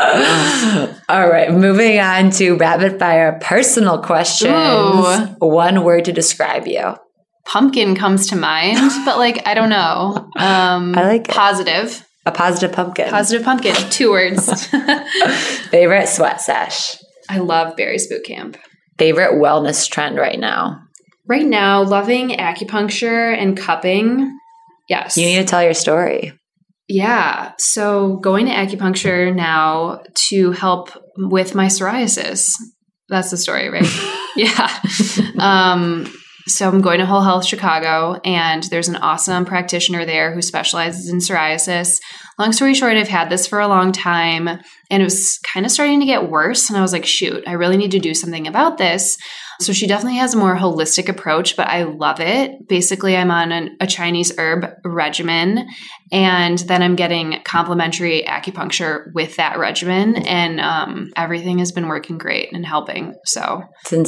All 1.08 1.28
right, 1.28 1.52
moving 1.52 1.98
on 1.98 2.30
to 2.32 2.54
rapid 2.56 2.98
fire 2.98 3.38
personal 3.42 3.98
questions. 4.02 4.52
Ooh. 4.52 5.46
One 5.46 5.84
word 5.84 6.06
to 6.06 6.12
describe 6.12 6.66
you. 6.66 6.94
pumpkin 7.46 7.94
comes 7.96 8.28
to 8.28 8.36
mind, 8.36 8.78
but 9.04 9.18
like 9.18 9.46
I 9.46 9.54
don't 9.54 9.70
know. 9.70 10.28
Um, 10.36 10.96
I 10.96 11.02
like 11.04 11.28
it. 11.28 11.34
positive, 11.34 12.06
A 12.26 12.30
positive 12.32 12.72
pumpkin. 12.72 13.10
positive 13.10 13.44
pumpkin. 13.44 13.74
Two 13.90 14.10
words. 14.10 14.66
Favorite 15.70 16.08
sweat 16.08 16.40
sesh. 16.40 16.96
I 17.28 17.38
love 17.38 17.76
Barry's 17.76 18.08
boot 18.08 18.24
camp. 18.24 18.56
Favorite 18.98 19.34
wellness 19.34 19.88
trend 19.88 20.16
right 20.16 20.38
now. 20.38 20.80
Right 21.26 21.46
now, 21.46 21.82
loving 21.82 22.30
acupuncture 22.30 23.36
and 23.36 23.56
cupping. 23.56 24.36
Yes. 24.88 25.16
You 25.16 25.26
need 25.26 25.36
to 25.38 25.44
tell 25.44 25.62
your 25.62 25.74
story. 25.74 26.32
Yeah. 26.90 27.52
So 27.58 28.16
going 28.16 28.46
to 28.46 28.52
acupuncture 28.52 29.32
now 29.32 30.02
to 30.28 30.50
help 30.50 30.90
with 31.16 31.54
my 31.54 31.66
psoriasis. 31.66 32.50
That's 33.08 33.30
the 33.30 33.36
story, 33.36 33.68
right? 33.68 33.86
yeah. 34.36 34.68
Um, 35.38 36.12
so 36.48 36.68
I'm 36.68 36.80
going 36.80 36.98
to 36.98 37.06
Whole 37.06 37.20
Health 37.20 37.46
Chicago, 37.46 38.20
and 38.24 38.64
there's 38.64 38.88
an 38.88 38.96
awesome 38.96 39.44
practitioner 39.44 40.04
there 40.04 40.34
who 40.34 40.42
specializes 40.42 41.08
in 41.08 41.18
psoriasis. 41.18 42.00
Long 42.40 42.52
story 42.52 42.74
short, 42.74 42.96
I've 42.96 43.06
had 43.06 43.30
this 43.30 43.46
for 43.46 43.60
a 43.60 43.68
long 43.68 43.92
time, 43.92 44.48
and 44.48 45.00
it 45.00 45.04
was 45.04 45.38
kind 45.44 45.64
of 45.64 45.70
starting 45.70 46.00
to 46.00 46.06
get 46.06 46.28
worse. 46.28 46.70
And 46.70 46.76
I 46.76 46.82
was 46.82 46.92
like, 46.92 47.06
shoot, 47.06 47.44
I 47.46 47.52
really 47.52 47.76
need 47.76 47.92
to 47.92 48.00
do 48.00 48.14
something 48.14 48.48
about 48.48 48.78
this. 48.78 49.16
So 49.60 49.72
she 49.72 49.86
definitely 49.86 50.18
has 50.18 50.34
a 50.34 50.38
more 50.38 50.56
holistic 50.56 51.08
approach, 51.08 51.56
but 51.56 51.68
I 51.68 51.84
love 51.84 52.20
it. 52.20 52.68
Basically, 52.68 53.16
I'm 53.16 53.30
on 53.30 53.52
an, 53.52 53.76
a 53.80 53.86
Chinese 53.86 54.32
herb 54.38 54.66
regimen, 54.84 55.68
and 56.10 56.58
then 56.58 56.82
I'm 56.82 56.96
getting 56.96 57.40
complementary 57.44 58.22
acupuncture 58.26 59.12
with 59.14 59.36
that 59.36 59.58
regimen, 59.58 60.16
and 60.16 60.60
um, 60.60 61.10
everything 61.16 61.58
has 61.58 61.72
been 61.72 61.88
working 61.88 62.18
great 62.18 62.52
and 62.52 62.64
helping. 62.64 63.14
So. 63.24 63.62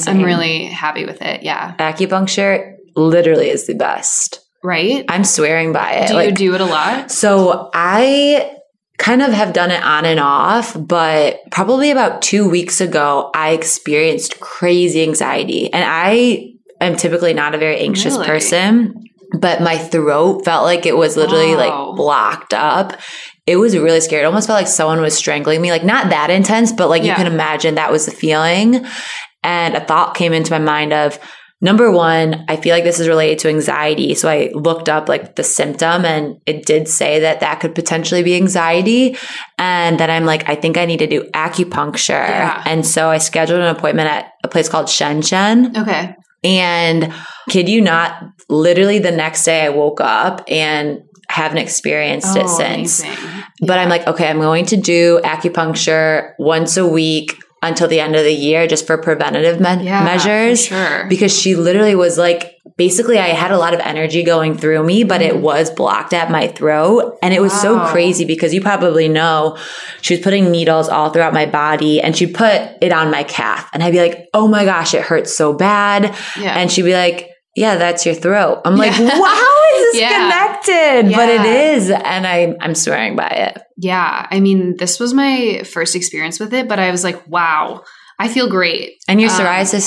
I'm 0.09 0.23
really 0.23 0.65
happy 0.67 1.05
with 1.05 1.23
it. 1.23 1.43
Yeah. 1.43 1.75
acupuncture 1.79 2.77
literally 2.97 3.49
is 3.49 3.67
the 3.67 3.75
best. 3.75 4.41
Right? 4.65 5.05
I'm 5.09 5.25
swearing 5.25 5.73
by 5.73 5.93
it. 5.93 6.09
Do 6.09 6.21
you 6.21 6.33
do 6.33 6.55
it 6.55 6.61
a 6.61 6.65
lot? 6.65 7.11
So 7.11 7.71
I 7.75 8.57
kind 9.03 9.21
of 9.21 9.33
have 9.33 9.53
done 9.53 9.73
it 9.73 9.83
on 9.83 10.05
and 10.05 10.21
off, 10.21 10.77
but 10.79 11.41
probably 11.51 11.91
about 11.91 12.23
two 12.23 12.49
weeks 12.49 12.81
ago, 12.81 13.31
I 13.35 13.51
experienced 13.51 14.39
crazy 14.39 15.03
anxiety. 15.03 15.73
And 15.73 15.85
I 15.85 16.53
am 16.81 16.97
typically 16.97 17.35
not 17.35 17.53
a 17.55 17.59
very 17.59 17.81
anxious 17.81 18.15
Really? 18.15 18.27
person, 18.27 18.95
but 19.37 19.61
my 19.61 19.77
throat 19.77 20.45
felt 20.45 20.65
like 20.65 20.87
it 20.87 20.97
was 20.97 21.17
literally 21.17 21.57
Wow. 21.57 21.89
like 21.89 21.97
blocked 21.97 22.55
up. 22.55 22.97
It 23.45 23.57
was 23.57 23.77
really 23.77 24.01
scary. 24.01 24.23
It 24.23 24.27
almost 24.27 24.47
felt 24.47 24.59
like 24.61 24.69
someone 24.69 25.01
was 25.01 25.15
strangling 25.17 25.61
me. 25.61 25.73
Like 25.73 25.85
not 25.85 26.11
that 26.11 26.31
intense, 26.31 26.71
but 26.71 26.89
like 26.89 27.03
you 27.03 27.13
can 27.15 27.27
imagine 27.27 27.75
that 27.75 27.91
was 27.91 28.07
the 28.07 28.13
feeling. 28.13 28.87
And 29.43 29.75
a 29.75 29.81
thought 29.81 30.15
came 30.15 30.33
into 30.33 30.53
my 30.53 30.61
mind 30.61 30.93
of 30.93 31.19
number 31.63 31.91
one, 31.91 32.45
I 32.49 32.57
feel 32.57 32.75
like 32.75 32.85
this 32.85 33.01
is 33.01 33.09
related 33.09 33.39
to 33.41 33.49
anxiety. 33.49 34.15
So 34.15 34.29
I 34.29 34.51
looked 34.53 34.89
up 34.89 35.09
like 35.09 35.37
the 35.37 35.45
symptom 35.45 36.05
and 36.05 36.41
it 36.45 36.67
did 36.67 36.89
say 36.89 37.21
that 37.21 37.41
that 37.41 37.61
could 37.61 37.75
potentially 37.75 38.23
be 38.23 38.35
anxiety. 38.35 39.17
And 39.57 39.99
then 39.99 40.11
I'm 40.11 40.27
like, 40.27 40.49
I 40.49 40.57
think 40.57 40.77
I 40.77 40.85
need 40.85 40.99
to 40.99 41.07
do 41.07 41.23
acupuncture. 41.31 42.29
Yeah. 42.29 42.63
And 42.67 42.85
so 42.85 43.09
I 43.09 43.19
scheduled 43.19 43.61
an 43.61 43.75
appointment 43.75 44.11
at 44.11 44.33
a 44.43 44.49
place 44.49 44.69
called 44.69 44.91
Shen 44.91 45.23
Shen. 45.23 45.77
Okay. 45.77 46.17
And 46.45 47.15
kid 47.49 47.69
you 47.69 47.81
not, 47.81 48.25
literally 48.49 48.99
the 48.99 49.13
next 49.13 49.45
day 49.45 49.65
I 49.65 49.69
woke 49.69 50.01
up 50.01 50.45
and 50.49 51.05
haven't 51.29 51.59
experienced 51.59 52.37
it 52.37 52.45
oh, 52.45 52.59
since. 52.59 53.03
Oh, 53.03 53.07
amazing. 53.07 53.45
But 53.61 53.79
I'm 53.79 53.89
like, 53.89 54.07
okay, 54.09 54.29
I'm 54.29 54.41
going 54.41 54.67
to 54.67 54.77
do 54.77 55.21
acupuncture 55.23 56.35
once 56.39 56.77
a 56.77 56.87
week 56.87 57.42
until 57.63 57.89
the 57.89 58.01
end 58.01 58.17
of 58.17 58.25
the 58.25 58.33
year 58.33 58.67
just 58.67 58.87
for 58.87 58.99
preventative 58.99 59.61
me- 59.61 59.85
Yeah, 59.85 60.05
measures. 60.05 60.67
sure. 60.67 61.07
Because 61.09 61.37
she 61.37 61.55
literally 61.55 61.95
was 61.95 62.19
like, 62.19 62.57
basically, 62.77 63.19
I 63.19 63.29
had 63.29 63.53
a 63.53 63.59
lot 63.59 63.73
of 63.75 63.81
energy 63.81 64.23
going 64.25 64.57
through 64.57 64.83
me, 64.83 65.05
but 65.05 65.23
it 65.23 65.39
was 65.39 65.71
blocked 65.71 66.13
at 66.13 66.31
my 66.31 66.49
throat. 66.49 67.19
And 67.23 67.33
it 67.33 67.41
was 67.41 67.53
so 67.53 67.77
Mm-hmm. 67.79 67.93
Crazy 67.93 68.25
because 68.25 68.53
you 68.53 68.61
probably 68.61 69.09
know 69.09 69.57
she 70.01 70.15
was 70.15 70.23
putting 70.25 70.51
needles 70.51 70.89
all 70.89 71.11
throughout 71.11 71.33
my 71.35 71.47
body 71.47 72.01
and 72.01 72.17
she'd 72.17 72.35
put 72.35 72.61
it 72.81 72.93
on 72.93 73.11
my 73.11 73.23
calf. 73.25 73.69
And 73.73 73.83
I'd 73.83 73.93
be 73.93 74.01
like, 74.01 74.29
oh 74.35 74.49
my 74.49 74.65
gosh, 74.65 74.95
it 74.95 75.03
hurts 75.03 75.33
so 75.35 75.53
bad. 75.53 76.15
Yeah. 76.39 76.57
And 76.59 76.71
she'd 76.71 76.83
be 76.83 76.95
like, 76.95 77.31
yeah, 77.57 77.77
that's 77.77 78.05
your 78.07 78.15
throat. 78.15 78.63
I'm 78.65 78.77
like, 78.77 78.97
Yeah. 78.99 79.19
wow, 79.19 79.27
how 79.27 79.63
is 79.77 79.93
this 79.93 80.01
Yeah. 80.01 80.09
connected? 80.11 81.15
But 81.17 81.29
it 81.29 81.45
is. 81.75 81.91
And 81.91 82.27
I, 82.27 82.55
I'm 82.61 82.75
swearing 82.75 83.17
by 83.17 83.29
it. 83.29 83.63
yeah. 83.77 84.27
I 84.31 84.41
mean, 84.41 84.77
this 84.79 84.99
was 85.01 85.13
my 85.15 85.63
first 85.65 85.95
experience 85.95 86.41
with 86.41 86.53
it, 86.55 86.69
but 86.69 86.79
I 86.79 86.91
was 86.91 87.05
like, 87.05 87.27
wow, 87.29 87.83
I 88.19 88.29
feel 88.29 88.49
great. 88.49 88.93
And 89.09 89.21
your 89.21 89.31
Um, 89.31 89.37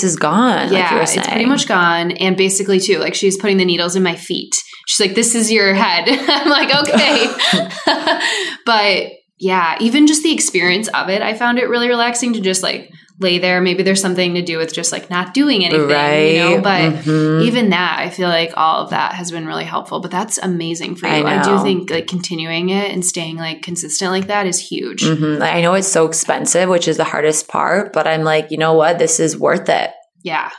is 0.04 0.16
gone. 0.16 0.58
like 0.64 0.70
you 0.70 0.76
yeah, 0.76 0.94
were 0.94 1.00
it's 1.02 1.16
pretty 1.16 1.46
much 1.46 1.66
gone. 1.66 2.10
And 2.12 2.36
basically, 2.36 2.78
too, 2.80 2.98
like 2.98 3.14
she's 3.14 3.36
putting 3.38 3.56
the 3.56 3.64
needles 3.64 3.96
in 3.96 4.02
my 4.02 4.14
feet. 4.14 4.54
She's 4.86 5.00
like, 5.00 5.14
"This 5.16 5.34
is 5.34 5.50
your 5.50 5.74
head." 5.74 6.04
I'm 6.28 6.48
like, 6.50 6.72
"Okay," 6.72 7.26
but 8.66 9.12
yeah, 9.38 9.76
even 9.80 10.06
just 10.06 10.22
the 10.22 10.32
experience 10.32 10.88
of 10.88 11.08
it, 11.08 11.22
I 11.22 11.34
found 11.34 11.58
it 11.58 11.68
really 11.68 11.88
relaxing 11.88 12.32
to 12.34 12.40
just 12.40 12.62
like 12.62 12.90
lay 13.18 13.38
there. 13.38 13.60
Maybe 13.62 13.82
there's 13.82 14.00
something 14.00 14.34
to 14.34 14.42
do 14.42 14.58
with 14.58 14.74
just 14.74 14.92
like 14.92 15.08
not 15.08 15.32
doing 15.32 15.64
anything, 15.64 15.88
Right. 15.88 16.34
you 16.34 16.38
know, 16.56 16.60
but 16.60 16.92
Mhm. 17.04 17.42
even 17.44 17.70
that, 17.70 17.98
I 17.98 18.10
feel 18.10 18.28
like 18.28 18.52
all 18.56 18.82
of 18.84 18.90
that 18.90 19.12
has 19.14 19.30
been 19.30 19.46
really 19.46 19.64
helpful. 19.64 20.00
But 20.00 20.10
that's 20.10 20.36
amazing 20.38 20.96
for 20.96 21.06
you. 21.08 21.24
I, 21.24 21.42
do 21.42 21.58
think 21.62 21.90
like 21.90 22.06
continuing 22.08 22.68
it 22.68 22.90
and 22.90 23.04
staying 23.04 23.36
like 23.38 23.62
consistent 23.62 24.10
like 24.12 24.26
that 24.26 24.46
is 24.46 24.58
huge. 24.58 25.02
Mhm. 25.02 25.40
I 25.40 25.62
know 25.62 25.72
it's 25.74 25.88
so 25.88 26.04
expensive, 26.06 26.68
which 26.68 26.88
is 26.88 26.98
the 26.98 27.04
hardest 27.04 27.48
part, 27.48 27.92
but 27.94 28.06
I'm 28.06 28.22
like, 28.22 28.50
you 28.50 28.58
know 28.58 28.74
what? 28.74 28.98
This 28.98 29.18
is 29.18 29.36
worth 29.38 29.68
it. 29.70 29.90
Yeah. 30.22 30.50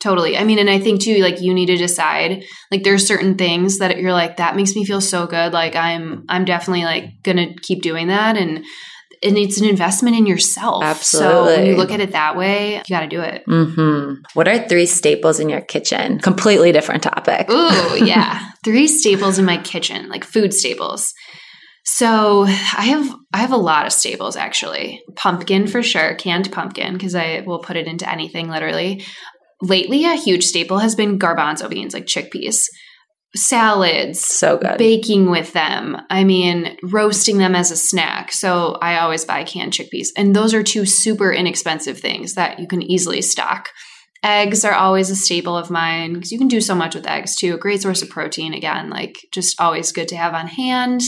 Totally. 0.00 0.36
I 0.36 0.44
mean, 0.44 0.58
and 0.58 0.68
I 0.68 0.78
think 0.78 1.00
too, 1.00 1.16
like 1.16 1.40
you 1.40 1.54
need 1.54 1.66
to 1.66 1.76
decide, 1.78 2.44
like 2.70 2.84
there's 2.84 3.06
certain 3.06 3.36
things 3.36 3.78
that 3.78 3.96
you're 3.98 4.12
like, 4.12 4.36
that 4.36 4.54
makes 4.54 4.76
me 4.76 4.84
feel 4.84 5.00
so 5.00 5.26
good. 5.26 5.52
Like 5.54 5.74
I'm, 5.74 6.24
I'm 6.28 6.44
definitely 6.44 6.84
like 6.84 7.22
gonna 7.22 7.54
keep 7.62 7.80
doing 7.82 8.08
that. 8.08 8.36
And, 8.36 8.64
and 9.24 9.38
it's 9.38 9.60
an 9.60 9.66
investment 9.66 10.16
in 10.16 10.26
yourself. 10.26 11.02
So 11.02 11.44
when 11.46 11.66
you 11.66 11.76
look 11.76 11.90
at 11.90 12.00
it 12.00 12.12
that 12.12 12.36
way, 12.36 12.76
you 12.76 12.82
got 12.88 13.00
to 13.00 13.06
do 13.08 13.20
it. 13.20 13.42
hmm 13.46 14.14
What 14.34 14.48
are 14.48 14.68
three 14.68 14.86
staples 14.86 15.40
in 15.40 15.48
your 15.48 15.60
kitchen? 15.60 16.18
Completely 16.20 16.72
different 16.72 17.02
topic. 17.02 17.48
Ooh, 17.50 17.96
yeah. 18.04 18.50
Three 18.64 18.86
staples 18.86 19.38
in 19.38 19.44
my 19.44 19.56
kitchen, 19.58 20.08
like 20.08 20.24
food 20.24 20.52
staples. 20.54 21.12
So 21.84 22.44
I 22.44 22.86
have 22.86 23.14
I 23.32 23.38
have 23.38 23.52
a 23.52 23.58
lot 23.58 23.86
of 23.86 23.92
staples 23.92 24.36
actually. 24.36 25.02
Pumpkin 25.16 25.66
for 25.66 25.82
sure, 25.82 26.14
canned 26.14 26.50
pumpkin 26.50 26.94
because 26.94 27.14
I 27.14 27.42
will 27.46 27.58
put 27.58 27.76
it 27.76 27.86
into 27.86 28.10
anything 28.10 28.48
literally. 28.48 29.04
Lately, 29.60 30.04
a 30.04 30.14
huge 30.14 30.44
staple 30.44 30.78
has 30.78 30.94
been 30.94 31.18
garbanzo 31.18 31.68
beans, 31.70 31.94
like 31.94 32.06
chickpeas, 32.06 32.64
salads, 33.36 34.20
So 34.20 34.58
good. 34.58 34.78
baking 34.78 35.30
with 35.30 35.52
them. 35.52 35.96
I 36.10 36.24
mean, 36.24 36.76
roasting 36.82 37.38
them 37.38 37.54
as 37.54 37.70
a 37.70 37.76
snack. 37.76 38.32
So 38.32 38.78
I 38.80 38.98
always 38.98 39.24
buy 39.24 39.44
canned 39.44 39.72
chickpeas. 39.72 40.08
And 40.16 40.34
those 40.34 40.54
are 40.54 40.62
two 40.62 40.86
super 40.86 41.32
inexpensive 41.32 41.98
things 41.98 42.34
that 42.34 42.58
you 42.58 42.66
can 42.66 42.82
easily 42.82 43.22
stock. 43.22 43.70
Eggs 44.22 44.64
are 44.64 44.72
always 44.74 45.10
a 45.10 45.16
staple 45.16 45.56
of 45.56 45.70
mine 45.70 46.14
because 46.14 46.32
you 46.32 46.38
can 46.38 46.48
do 46.48 46.60
so 46.60 46.74
much 46.74 46.94
with 46.94 47.06
eggs 47.06 47.36
too. 47.36 47.54
A 47.54 47.58
great 47.58 47.82
source 47.82 48.00
of 48.02 48.08
protein, 48.08 48.54
again, 48.54 48.88
like 48.88 49.18
just 49.32 49.60
always 49.60 49.92
good 49.92 50.08
to 50.08 50.16
have 50.16 50.32
on 50.32 50.46
hand. 50.46 51.02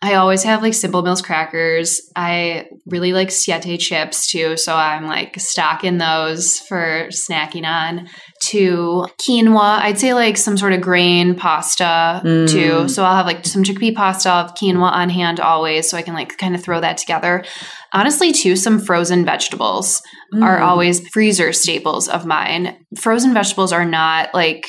I 0.00 0.14
always 0.14 0.44
have 0.44 0.62
like 0.62 0.74
Simple 0.74 1.02
Mills 1.02 1.20
crackers. 1.22 2.00
I 2.14 2.68
really 2.86 3.12
like 3.12 3.30
Siete 3.32 3.80
chips 3.80 4.30
too. 4.30 4.56
So 4.56 4.74
I'm 4.76 5.06
like 5.06 5.38
stocking 5.40 5.98
those 5.98 6.58
for 6.60 7.08
snacking 7.10 7.64
on. 7.64 8.08
To 8.50 9.06
quinoa, 9.20 9.80
I'd 9.80 9.98
say 9.98 10.14
like 10.14 10.36
some 10.36 10.56
sort 10.56 10.72
of 10.72 10.80
grain 10.80 11.34
pasta 11.34 12.22
Mm. 12.24 12.48
too. 12.48 12.88
So 12.88 13.04
I'll 13.04 13.16
have 13.16 13.26
like 13.26 13.44
some 13.44 13.64
chickpea 13.64 13.94
pasta, 13.94 14.28
I'll 14.28 14.46
have 14.46 14.54
quinoa 14.54 14.90
on 14.92 15.10
hand 15.10 15.40
always. 15.40 15.90
So 15.90 15.96
I 15.96 16.02
can 16.02 16.14
like 16.14 16.38
kind 16.38 16.54
of 16.54 16.62
throw 16.62 16.80
that 16.80 16.98
together. 16.98 17.44
Honestly, 17.92 18.32
too, 18.32 18.54
some 18.54 18.78
frozen 18.78 19.24
vegetables 19.24 20.00
are 20.42 20.58
Mm. 20.60 20.62
always 20.62 21.08
freezer 21.08 21.52
staples 21.52 22.06
of 22.08 22.24
mine. 22.26 22.76
Frozen 22.98 23.34
vegetables 23.34 23.72
are 23.72 23.84
not 23.86 24.32
like 24.34 24.68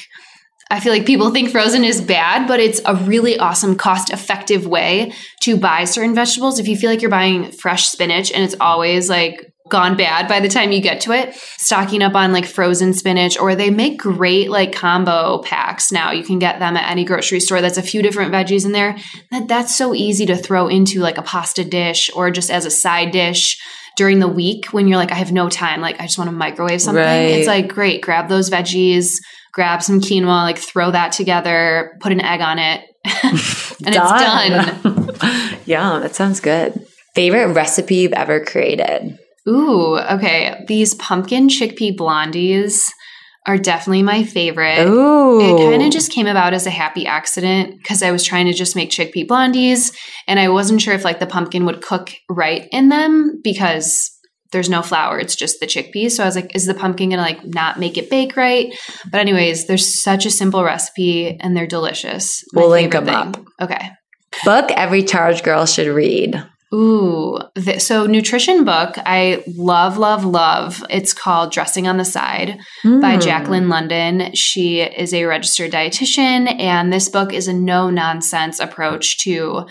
I 0.69 0.79
feel 0.79 0.93
like 0.93 1.05
people 1.05 1.31
think 1.31 1.49
frozen 1.49 1.83
is 1.83 1.99
bad, 1.99 2.47
but 2.47 2.59
it's 2.59 2.79
a 2.85 2.95
really 2.95 3.39
awesome, 3.39 3.75
cost 3.75 4.11
effective 4.11 4.67
way 4.67 5.13
to 5.41 5.57
buy 5.57 5.85
certain 5.85 6.13
vegetables. 6.13 6.59
If 6.59 6.67
you 6.67 6.77
feel 6.77 6.91
like 6.91 7.01
you're 7.01 7.09
buying 7.09 7.51
fresh 7.51 7.87
spinach 7.87 8.31
and 8.31 8.43
it's 8.43 8.55
always 8.59 9.09
like 9.09 9.51
gone 9.67 9.95
bad 9.95 10.27
by 10.27 10.39
the 10.39 10.47
time 10.47 10.71
you 10.71 10.81
get 10.81 11.01
to 11.01 11.11
it, 11.11 11.33
stocking 11.57 12.03
up 12.03 12.15
on 12.15 12.33
like 12.33 12.45
frozen 12.45 12.93
spinach, 12.93 13.39
or 13.39 13.55
they 13.55 13.69
make 13.69 13.97
great 13.97 14.49
like 14.49 14.73
combo 14.73 15.41
packs 15.43 15.91
now. 15.91 16.11
You 16.11 16.23
can 16.23 16.39
get 16.39 16.59
them 16.59 16.77
at 16.77 16.89
any 16.89 17.03
grocery 17.03 17.39
store. 17.39 17.61
That's 17.61 17.77
a 17.77 17.83
few 17.83 18.01
different 18.01 18.31
veggies 18.31 18.65
in 18.65 18.71
there. 18.71 18.95
That, 19.31 19.47
that's 19.47 19.75
so 19.75 19.95
easy 19.95 20.25
to 20.27 20.35
throw 20.35 20.67
into 20.67 20.99
like 20.99 21.17
a 21.17 21.23
pasta 21.23 21.63
dish 21.63 22.11
or 22.15 22.29
just 22.29 22.51
as 22.51 22.65
a 22.65 22.71
side 22.71 23.11
dish 23.11 23.59
during 23.95 24.19
the 24.19 24.27
week 24.27 24.67
when 24.67 24.87
you're 24.87 24.97
like, 24.97 25.11
I 25.11 25.15
have 25.15 25.31
no 25.31 25.49
time. 25.49 25.81
Like, 25.81 25.99
I 25.99 26.03
just 26.03 26.17
want 26.17 26.29
to 26.29 26.35
microwave 26.35 26.81
something. 26.81 27.03
Right. 27.03 27.35
It's 27.35 27.47
like, 27.47 27.67
great, 27.67 28.01
grab 28.01 28.29
those 28.29 28.49
veggies, 28.49 29.17
grab 29.51 29.81
some 29.81 30.01
quinoa, 30.01 30.43
like 30.43 30.57
throw 30.57 30.91
that 30.91 31.11
together, 31.11 31.97
put 32.01 32.11
an 32.11 32.21
egg 32.21 32.41
on 32.41 32.59
it, 32.59 32.81
and 33.23 33.95
it's 33.95 33.95
done. 33.95 35.59
yeah, 35.65 35.99
that 35.99 36.15
sounds 36.15 36.39
good. 36.39 36.85
Favorite 37.15 37.53
recipe 37.53 37.95
you've 37.97 38.13
ever 38.13 38.43
created? 38.43 39.17
Ooh, 39.47 39.97
okay. 39.97 40.63
These 40.67 40.93
pumpkin 40.95 41.47
chickpea 41.47 41.95
blondies 41.95 42.91
are 43.47 43.57
definitely 43.57 44.03
my 44.03 44.23
favorite. 44.23 44.85
Ooh. 44.87 45.39
It 45.39 45.71
kind 45.71 45.81
of 45.81 45.91
just 45.91 46.11
came 46.11 46.27
about 46.27 46.53
as 46.53 46.67
a 46.67 46.71
happy 46.71 47.07
accident 47.07 47.77
because 47.77 48.03
I 48.03 48.11
was 48.11 48.23
trying 48.23 48.45
to 48.45 48.53
just 48.53 48.75
make 48.75 48.91
chickpea 48.91 49.27
blondies 49.27 49.95
and 50.27 50.39
I 50.39 50.49
wasn't 50.49 50.81
sure 50.81 50.93
if 50.93 51.03
like 51.03 51.19
the 51.19 51.25
pumpkin 51.25 51.65
would 51.65 51.81
cook 51.81 52.11
right 52.29 52.67
in 52.71 52.89
them 52.89 53.39
because 53.43 54.11
there's 54.51 54.69
no 54.69 54.81
flour, 54.81 55.19
it's 55.19 55.35
just 55.35 55.59
the 55.59 55.65
chickpeas. 55.67 56.11
So 56.11 56.23
I 56.23 56.25
was 56.25 56.35
like, 56.35 56.55
is 56.55 56.65
the 56.65 56.73
pumpkin 56.73 57.09
gonna 57.09 57.21
like 57.21 57.45
not 57.45 57.79
make 57.79 57.97
it 57.97 58.09
bake 58.09 58.35
right? 58.35 58.73
But 59.11 59.21
anyways, 59.21 59.67
there's 59.67 60.01
such 60.03 60.25
a 60.25 60.31
simple 60.31 60.63
recipe 60.63 61.37
and 61.39 61.55
they're 61.55 61.67
delicious. 61.67 62.43
My 62.53 62.61
We'll 62.61 62.69
link 62.71 62.93
them 62.93 63.33
thing. 63.33 63.45
Okay. 63.61 63.89
book 64.45 64.71
every 64.71 65.03
charge 65.03 65.43
girl 65.43 65.65
should 65.65 65.87
read. 65.87 66.43
Ooh, 66.71 67.39
th- 67.55 67.81
so 67.81 68.05
nutrition 68.05 68.63
book 68.63 68.93
I 68.97 69.43
love, 69.57 69.97
love, 69.97 70.23
love. 70.23 70.83
It's 70.91 71.13
called 71.13 71.51
Dressing 71.51 71.87
on 71.87 71.97
the 71.97 72.05
Side 72.05 72.59
by 72.83 73.13
Hmm. 73.15 73.19
Jaclyn 73.19 73.69
London. 73.69 74.35
She 74.35 74.81
is 74.81 75.11
a 75.11 75.25
registered 75.25 75.71
dietitian, 75.71 76.59
and 76.61 76.93
this 76.93 77.09
book 77.09 77.33
is 77.33 77.47
a 77.47 77.53
no 77.53 77.89
nonsense 77.89 78.59
approach 78.59 79.17
to 79.23 79.65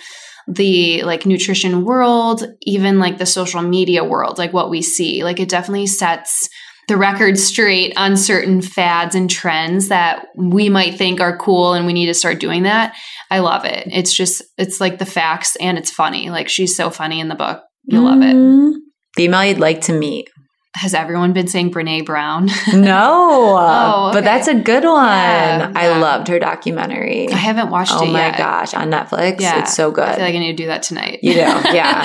the 0.49 1.03
like 1.03 1.27
nutrition 1.27 1.85
world, 1.85 2.45
even 2.63 2.99
like 2.99 3.19
the 3.19 3.27
social 3.27 3.63
media 3.63 4.03
world, 4.03 4.39
like 4.39 4.53
what 4.53 4.71
we 4.71 4.83
see. 4.83 5.23
Like 5.23 5.41
it 5.41 5.49
definitely 5.49 5.87
sets 5.87 6.49
the 6.89 6.97
record 6.97 7.39
straight 7.39 7.93
on 7.99 8.17
certain 8.17 8.63
fads 8.63 9.15
and 9.15 9.31
trends 9.31 9.89
that 9.89 10.27
we 10.37 10.71
might 10.71 10.97
think 10.97 11.21
are 11.21 11.37
cool 11.37 11.75
and 11.75 11.85
we 11.87 11.93
need 11.93 12.07
to 12.07 12.15
start 12.15 12.41
doing 12.41 12.63
that. 12.63 12.97
I 13.31 13.41
love 13.41 13.67
it. 13.67 13.87
It's 13.93 14.15
just 14.15 14.43
it's 14.57 14.81
like 14.81 14.99
the 14.99 15.05
facts 15.05 15.55
and 15.57 15.77
it's 15.77 15.91
funny. 15.91 16.31
Like 16.31 16.49
she's 16.49 16.75
so 16.75 16.89
funny 16.89 17.21
in 17.21 17.29
the 17.29 17.35
book. 17.35 17.63
You'll 17.85 18.05
love 18.05 18.23
it. 18.23 18.35
Mm-hmm. 18.35 18.79
Female 19.15 19.45
you'd 19.45 19.59
like 19.59 19.83
to 19.83 19.93
meet. 19.93 20.31
Has 20.77 20.95
everyone 20.95 21.33
been 21.33 21.49
saying 21.49 21.73
Brene 21.73 22.05
Brown? 22.05 22.49
No, 22.75 23.57
Oh, 23.59 24.11
but 24.13 24.23
that's 24.23 24.49
a 24.49 24.55
good 24.55 24.85
one. 24.85 25.03
Yeah, 25.07 25.73
I 25.75 25.89
yeah. 25.91 25.99
loved 25.99 26.29
her 26.29 26.39
documentary. 26.39 27.29
I 27.33 27.37
haven't 27.37 27.71
watched 27.71 27.93
oh 27.95 28.03
it 28.03 28.11
yet. 28.11 28.29
Oh 28.29 28.31
my 28.33 28.37
gosh, 28.39 28.75
on 28.75 28.91
Netflix. 28.91 29.41
Yeah, 29.41 29.61
It's 29.61 29.75
so 29.75 29.91
good. 29.91 30.05
I 30.09 30.15
feel 30.17 30.25
like 30.25 30.35
I 30.35 30.39
need 30.39 30.57
to 30.57 30.63
do 30.63 30.67
that 30.67 30.83
tonight. 30.83 31.21
you 31.23 31.35
do. 31.35 31.41
Yeah. 31.73 32.03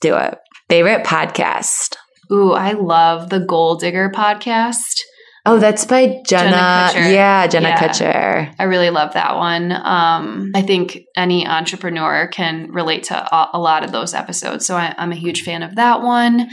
do 0.00 0.16
it. 0.16 0.36
Favorite 0.68 1.04
podcast? 1.06 1.96
Ooh, 2.32 2.52
I 2.52 2.72
love 2.72 3.30
the 3.30 3.38
Goal 3.40 3.76
Digger 3.76 4.10
podcast. 4.10 5.00
Oh, 5.48 5.60
that's 5.60 5.84
by 5.84 6.20
Jenna. 6.26 6.50
Jenna 6.50 6.90
Kutcher. 6.92 7.12
Yeah, 7.14 7.46
Jenna 7.46 7.68
Yeah. 7.68 7.78
Kutcher. 7.88 8.54
I 8.58 8.64
really 8.64 8.90
love 8.90 9.14
that 9.14 9.36
one. 9.36 9.70
Um, 9.70 10.50
I 10.56 10.62
think 10.62 10.98
any 11.16 11.46
entrepreneur 11.46 12.26
can 12.26 12.72
relate 12.72 13.04
to 13.04 13.16
a, 13.16 13.50
a 13.54 13.58
lot 13.60 13.84
of 13.84 13.92
those 13.92 14.12
episodes. 14.12 14.66
So 14.66 14.74
I, 14.74 14.92
I'm 14.98 15.12
a 15.12 15.16
huge 15.16 15.42
fan 15.42 15.62
of 15.62 15.76
that 15.76 16.02
one. 16.02 16.48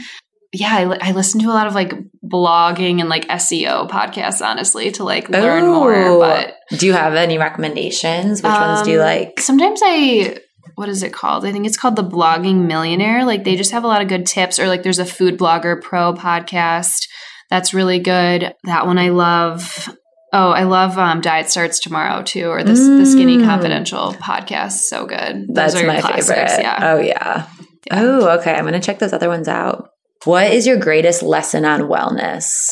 Yeah, 0.56 0.72
I, 0.72 1.08
I 1.08 1.12
listen 1.12 1.40
to 1.40 1.48
a 1.48 1.52
lot 1.52 1.66
of 1.66 1.74
like 1.74 1.92
blogging 2.24 3.00
and 3.00 3.08
like 3.08 3.26
SEO 3.28 3.90
podcasts, 3.90 4.40
honestly, 4.44 4.90
to 4.92 5.04
like 5.04 5.28
learn 5.28 5.66
more. 5.66 6.20
But 6.20 6.54
Do 6.78 6.86
you 6.86 6.92
have 6.92 7.14
any 7.14 7.38
recommendations? 7.38 8.40
Which 8.42 8.50
ones 8.52 8.82
do 8.82 8.92
you 8.92 9.00
Um, 9.00 9.04
like? 9.06 9.40
sometimes 9.40 9.80
I 9.84 10.38
what 10.76 10.88
is 10.88 11.02
it 11.02 11.12
called? 11.12 11.44
I 11.44 11.52
think 11.52 11.66
it's 11.66 11.76
called 11.76 11.96
the 11.96 12.04
Blogging 12.04 12.66
Millionaire. 12.66 13.24
Like 13.24 13.44
they 13.44 13.56
just 13.56 13.72
have 13.72 13.84
a 13.84 13.86
lot 13.88 14.00
of 14.02 14.08
good 14.08 14.26
tips, 14.26 14.58
or 14.58 14.66
like 14.68 14.82
there's 14.82 14.98
a 14.98 15.04
Food 15.04 15.38
Blogger 15.38 15.80
Pro 15.82 16.14
podcast 16.14 17.06
that's 17.50 17.74
really 17.74 17.98
good. 17.98 18.54
That 18.64 18.86
one 18.86 18.98
I 18.98 19.10
love. 19.10 19.88
Oh, 20.32 20.50
I 20.50 20.64
love 20.64 20.98
um, 20.98 21.20
Diet 21.20 21.48
Starts 21.48 21.78
Tomorrow 21.78 22.22
too, 22.24 22.46
or 22.48 22.64
this 22.64 22.80
the 22.80 23.06
Skinny 23.06 23.36
Mm. 23.38 23.44
Confidential 23.44 24.14
podcast. 24.14 24.72
So 24.88 25.06
good. 25.06 25.46
Those 25.48 25.54
That's 25.54 25.74
are 25.76 25.86
my 25.86 26.00
classics, 26.00 26.28
favorite. 26.28 26.62
Yeah. 26.62 26.78
Oh 26.82 26.98
yeah. 27.00 27.46
Yeah. 27.86 28.00
Oh, 28.02 28.38
okay. 28.40 28.52
I'm 28.54 28.64
gonna 28.64 28.80
check 28.80 28.98
those 28.98 29.12
other 29.12 29.28
ones 29.28 29.46
out. 29.46 29.90
What 30.24 30.52
is 30.52 30.66
your 30.66 30.78
greatest 30.78 31.22
lesson 31.22 31.64
on 31.64 31.82
wellness? 31.82 32.70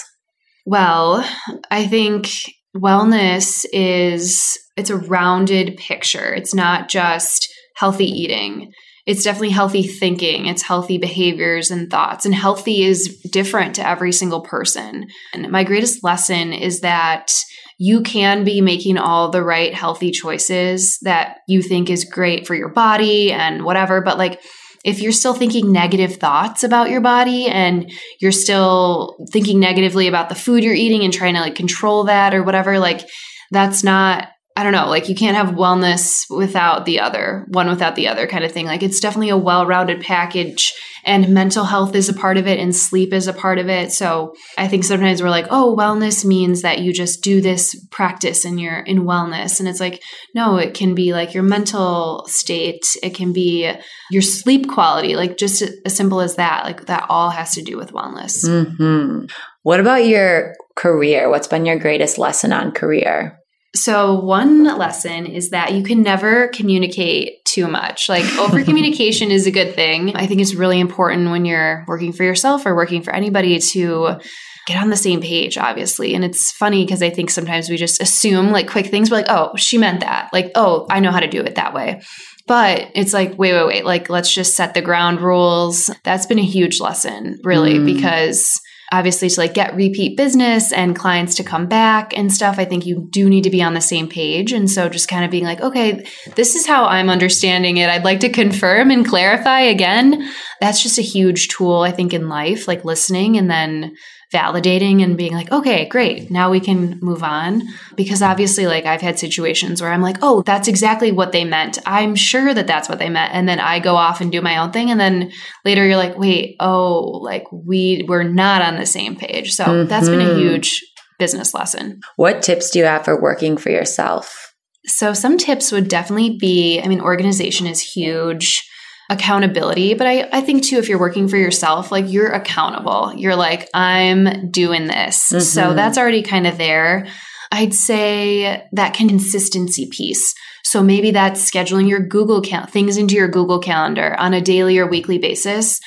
Well, 0.65 1.29
I 1.71 1.87
think 1.87 2.31
wellness 2.77 3.65
is 3.73 4.59
it's 4.77 4.91
a 4.91 4.97
rounded 4.97 5.77
picture. 5.77 6.33
It's 6.33 6.55
not 6.55 6.89
just 6.89 7.49
healthy 7.77 8.07
eating. 8.07 8.73
It's 9.05 9.25
definitely 9.25 9.51
healthy 9.51 9.83
thinking. 9.83 10.47
It's 10.47 10.63
healthy 10.63 10.97
behaviors 10.97 11.71
and 11.71 11.91
thoughts. 11.91 12.25
And 12.25 12.35
healthy 12.35 12.85
is 12.85 13.21
different 13.31 13.75
to 13.75 13.87
every 13.87 14.13
single 14.13 14.43
person. 14.43 15.09
And 15.35 15.51
my 15.51 15.65
greatest 15.65 16.05
lesson 16.05 16.53
is 16.53 16.81
that 16.81 17.33
you 17.79 18.03
can 18.03 18.45
be 18.45 18.61
making 18.61 18.97
all 18.97 19.29
the 19.29 19.43
right 19.43 19.75
healthy 19.75 20.13
choices 20.13 20.99
that 21.03 21.39
you 21.49 21.63
think 21.63 21.91
is 21.91 22.05
great 22.05 22.47
for 22.47 22.55
your 22.55 22.69
body 22.69 23.33
and 23.33 23.65
whatever, 23.65 24.01
but 24.01 24.19
like 24.19 24.41
if 24.85 25.01
you're 25.01 25.13
still 25.13 25.35
thinking 25.35 25.73
negative 25.73 26.17
thoughts 26.17 26.65
about 26.65 26.91
your 26.91 27.01
body 27.01 27.47
and 27.47 27.91
you're 28.21 28.33
still 28.33 29.17
thinking 29.31 29.61
negatively 29.61 30.09
about 30.09 30.29
the 30.29 30.35
food 30.35 30.65
you're 30.65 30.75
eating 30.75 31.05
and 31.05 31.13
trying 31.13 31.35
to 31.35 31.41
like 31.41 31.55
control 31.55 32.05
that 32.05 32.35
or 32.35 32.43
whatever, 32.43 32.79
like 32.79 33.09
that's 33.51 33.85
not 33.85 34.29
I 34.55 34.63
don't 34.63 34.73
know, 34.73 34.89
like 34.89 35.09
you 35.09 35.15
can't 35.15 35.37
have 35.37 35.55
wellness 35.55 36.25
without 36.29 36.85
the 36.85 37.01
other, 37.01 37.47
one 37.49 37.69
without 37.69 37.97
the 37.97 38.09
other 38.09 38.27
kind 38.27 38.45
of 38.45 38.53
thing. 38.53 38.67
Like 38.67 38.83
it's 38.83 39.01
definitely 39.01 39.31
a 39.31 39.37
well 39.37 39.65
rounded 39.65 40.03
package, 40.03 40.75
and 41.05 41.33
mental 41.33 41.65
health 41.65 41.95
is 41.95 42.11
a 42.11 42.15
part 42.15 42.37
of 42.37 42.47
it, 42.47 42.59
and 42.59 42.77
sleep 42.77 43.15
is 43.15 43.27
a 43.27 43.33
part 43.33 43.59
of 43.59 43.69
it. 43.69 43.93
So 43.93 44.35
I 44.59 44.69
think 44.69 44.85
sometimes 44.85 45.23
we're 45.23 45.31
like, 45.31 45.47
oh, 45.51 45.75
wellness 45.77 46.25
means 46.25 46.63
that 46.63 46.81
you 46.81 46.93
just 46.93 47.23
do 47.23 47.41
this 47.41 47.75
practice 47.91 48.45
and 48.45 48.61
you're 48.61 48.81
in 48.81 49.05
wellness. 49.05 49.59
And 49.59 49.69
it's 49.69 49.81
like, 49.81 50.03
no, 50.35 50.59
it 50.59 50.75
can 50.75 50.95
be 50.95 51.15
like 51.15 51.33
your 51.33 51.43
mental 51.43 52.27
state, 52.29 52.85
it 53.03 53.15
can 53.15 53.33
be 53.33 53.73
your 54.11 54.23
sleep 54.23 54.69
quality, 54.69 55.17
like 55.17 55.39
just 55.39 55.63
as 55.85 55.97
simple 55.97 56.21
as 56.21 56.37
that. 56.37 56.65
Like 56.65 56.87
that 56.87 57.07
all 57.09 57.31
has 57.31 57.55
to 57.55 57.63
do 57.63 57.79
with 57.79 57.93
wellness. 57.93 58.47
Mm-hmm. 58.47 59.27
What 59.63 59.81
about 59.81 60.05
your 60.05 60.55
career? 60.77 61.31
What's 61.31 61.49
been 61.49 61.65
your 61.65 61.79
greatest 61.79 62.19
lesson 62.19 62.53
on 62.53 62.73
career? 62.73 63.39
So, 63.75 64.21
one 64.21 64.65
lesson 64.65 65.25
is 65.25 65.51
that 65.51 65.73
you 65.73 65.83
can 65.83 66.03
never 66.03 66.49
communicate 66.49 67.45
too 67.47 67.69
much. 67.69 68.09
Like, 68.09 68.25
over 68.39 68.63
communication 68.65 69.31
is 69.31 69.47
a 69.47 69.51
good 69.51 69.75
thing. 69.75 70.15
I 70.15 70.27
think 70.27 70.41
it's 70.41 70.55
really 70.55 70.79
important 70.79 71.31
when 71.31 71.45
you're 71.45 71.85
working 71.89 72.13
for 72.13 72.23
yourself 72.23 72.67
or 72.67 72.75
working 72.75 73.03
for 73.03 73.15
anybody 73.15 73.59
to 73.59 74.19
get 74.67 74.81
on 74.81 74.91
the 74.91 74.97
same 74.97 75.21
page, 75.21 75.59
obviously. 75.59 76.15
And 76.15 76.25
it's 76.25 76.53
funny 76.53 76.85
because 76.85 77.03
I 77.03 77.11
think 77.11 77.31
sometimes 77.31 77.69
we 77.69 77.77
just 77.77 78.01
assume 78.01 78.53
like 78.53 78.71
quick 78.71 78.87
things. 78.87 79.11
We're 79.11 79.19
like, 79.19 79.31
oh, 79.31 79.57
she 79.57 79.79
meant 79.79 80.01
that. 80.01 80.29
Like, 80.33 80.53
oh, 80.55 80.87
I 80.91 81.01
know 81.01 81.11
how 81.11 81.21
to 81.21 81.27
do 81.27 81.41
it 81.41 81.57
that 81.57 81.75
way. 81.75 82.03
But 82.47 82.91
it's 82.95 83.13
like, 83.13 83.39
wait, 83.39 83.55
wait, 83.55 83.67
wait. 83.67 83.85
Like, 83.85 84.09
let's 84.09 84.33
just 84.33 84.57
set 84.57 84.75
the 84.75 84.83
ground 84.83 85.21
rules. 85.21 85.91
That's 86.05 86.27
been 86.27 86.39
a 86.39 86.45
huge 86.45 86.81
lesson, 86.81 87.39
really, 87.45 87.75
mm. 87.75 87.87
because 87.87 88.61
obviously 88.93 89.29
to 89.29 89.41
like 89.41 89.55
get 89.55 89.75
repeat 89.75 90.17
business 90.17 90.73
and 90.73 90.95
clients 90.95 91.35
to 91.35 91.43
come 91.43 91.67
back 91.67 92.17
and 92.17 92.33
stuff 92.33 92.59
i 92.59 92.65
think 92.65 92.87
you 92.87 93.07
do 93.11 93.29
need 93.29 93.45
to 93.45 93.51
be 93.51 93.63
on 93.63 93.75
the 93.75 93.81
same 93.81 94.09
page. 94.09 94.53
And 94.53 94.71
so 94.71 94.89
just 94.89 95.09
kind 95.09 95.25
of 95.25 95.31
being 95.31 95.45
like 95.45 95.61
okay 95.61 96.07
this 96.37 96.55
is 96.55 96.67
how 96.67 96.85
i'm 96.85 97.11
understanding 97.11 97.79
it. 97.79 97.89
I'd 97.89 98.05
like 98.05 98.21
to 98.21 98.29
confirm 98.29 98.91
and 98.91 99.07
clarify 99.07 99.61
again. 99.61 100.31
That's 100.61 100.83
just 100.83 100.99
a 100.99 101.03
huge 101.03 101.49
tool 101.49 101.81
i 101.81 101.91
think 101.91 102.15
in 102.15 102.29
life 102.29 102.69
like 102.69 102.85
listening 102.85 103.37
and 103.37 103.51
then 103.51 103.97
validating 104.33 105.03
and 105.03 105.17
being 105.17 105.35
like, 105.35 105.53
okay, 105.53 105.87
great, 105.87 106.31
now 106.31 106.51
we 106.51 106.61
can 106.61 106.99
move 107.01 107.23
on. 107.23 107.63
Because 107.97 108.23
obviously, 108.23 108.67
like, 108.67 108.87
I've 108.87 109.01
had 109.01 109.19
situations 109.19 109.81
where 109.81 109.93
I'm 109.93 110.03
like, 110.03 110.17
oh, 110.23 110.43
that's 110.43 110.69
exactly 110.69 111.13
what 111.13 111.33
they 111.33 111.45
meant. 111.45 111.79
I'm 111.87 112.15
sure 112.15 112.55
that 112.55 112.67
that's 112.67 112.89
what 112.89 112.99
they 112.99 113.09
meant. 113.09 113.35
And 113.35 113.49
then 113.49 113.61
I 113.61 113.79
go 113.79 113.97
off 113.97 114.21
and 114.21 114.33
do 114.33 114.41
my 114.41 114.57
own 114.59 114.73
thing. 114.73 114.91
And 114.91 114.99
then 114.99 115.33
later 115.65 115.87
you're 115.87 115.97
like, 115.97 116.19
wait, 116.19 116.57
oh, 116.61 117.21
like, 117.23 117.45
we 117.53 118.05
were 118.09 118.25
not 118.25 118.63
on 118.63 118.77
the 118.77 118.87
same 118.87 119.17
page. 119.17 119.53
So 119.53 119.65
mm-hmm. 119.65 119.89
that's 119.89 120.09
been 120.09 120.21
a 120.21 120.25
mm-hmm. 120.25 120.39
huge 120.39 120.83
business 121.19 121.55
lesson. 121.55 122.01
What 122.17 122.43
tips 122.43 122.71
do 122.71 122.79
you 122.79 122.85
have 122.85 123.05
for 123.05 123.21
working 123.21 123.57
for 123.57 123.71
yourself? 123.71 124.55
So, 124.85 125.13
some 125.13 125.39
tips 125.39 125.71
would 125.71 125.87
definitely 125.87 126.39
be 126.39 126.81
I 126.83 126.89
mean, 126.89 127.01
organization 127.01 127.69
is 127.69 127.81
huge 127.81 128.69
accountability. 129.13 129.95
But 129.95 130.07
I, 130.07 130.29
I 130.33 130.41
think 130.41 130.65
too, 130.65 130.79
if 130.79 130.89
you're 130.89 130.99
working 130.99 131.29
for 131.29 131.37
yourself, 131.37 131.93
like 131.93 132.11
you're 132.11 132.33
accountable. 132.33 133.13
You're 133.15 133.37
like, 133.37 133.69
I'm 133.75 134.51
doing 134.51 134.87
this. 134.87 135.29
Mm-hmm. 135.29 135.41
So 135.41 135.75
that's 135.75 135.99
already 135.99 136.23
kind 136.23 136.47
of 136.47 136.59
there. 136.59 137.07
I'd 137.53 137.75
say 137.75 138.67
that 138.73 138.95
consistency 138.95 139.89
piece. 139.91 140.35
So 140.65 140.83
maybe 140.83 141.11
that's 141.11 141.49
scheduling 141.49 141.89
your 141.89 142.01
Google 142.01 142.41
count 142.41 142.71
things 142.71 142.97
into 142.97 143.15
your 143.15 143.29
Google 143.29 143.59
calendar 143.59 144.17
on 144.19 144.33
a 144.33 144.41
daily 144.41 144.79
or 144.79 144.87
weekly 144.87 145.19
basis 145.19 145.79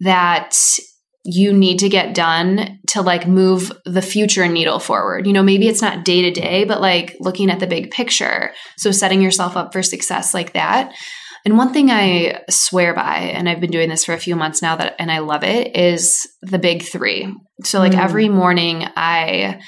that 0.00 0.56
you 1.24 1.52
need 1.52 1.78
to 1.80 1.88
get 1.88 2.14
done 2.14 2.78
to 2.88 3.02
like 3.02 3.26
move 3.26 3.72
the 3.84 4.02
future 4.02 4.46
needle 4.48 4.78
forward. 4.78 5.26
You 5.26 5.32
know, 5.32 5.42
maybe 5.42 5.68
it's 5.68 5.82
not 5.82 6.04
day 6.04 6.22
to 6.22 6.30
day, 6.30 6.64
but 6.64 6.80
like 6.80 7.16
looking 7.20 7.50
at 7.50 7.60
the 7.60 7.66
big 7.66 7.90
picture. 7.90 8.52
So 8.78 8.90
setting 8.90 9.22
yourself 9.22 9.56
up 9.56 9.72
for 9.72 9.82
success 9.82 10.34
like 10.34 10.52
that. 10.52 10.92
And 11.46 11.56
one 11.56 11.72
thing 11.72 11.92
I 11.92 12.42
swear 12.50 12.92
by, 12.92 13.18
and 13.18 13.48
I've 13.48 13.60
been 13.60 13.70
doing 13.70 13.88
this 13.88 14.04
for 14.04 14.12
a 14.12 14.18
few 14.18 14.34
months 14.34 14.62
now 14.62 14.74
that 14.74 14.96
and 14.98 15.12
I 15.12 15.20
love 15.20 15.44
it, 15.44 15.76
is 15.76 16.26
the 16.42 16.58
big 16.58 16.82
three. 16.82 17.32
So 17.62 17.78
like 17.78 17.92
mm. 17.92 18.02
every 18.02 18.28
morning 18.28 18.84
I 18.96 19.60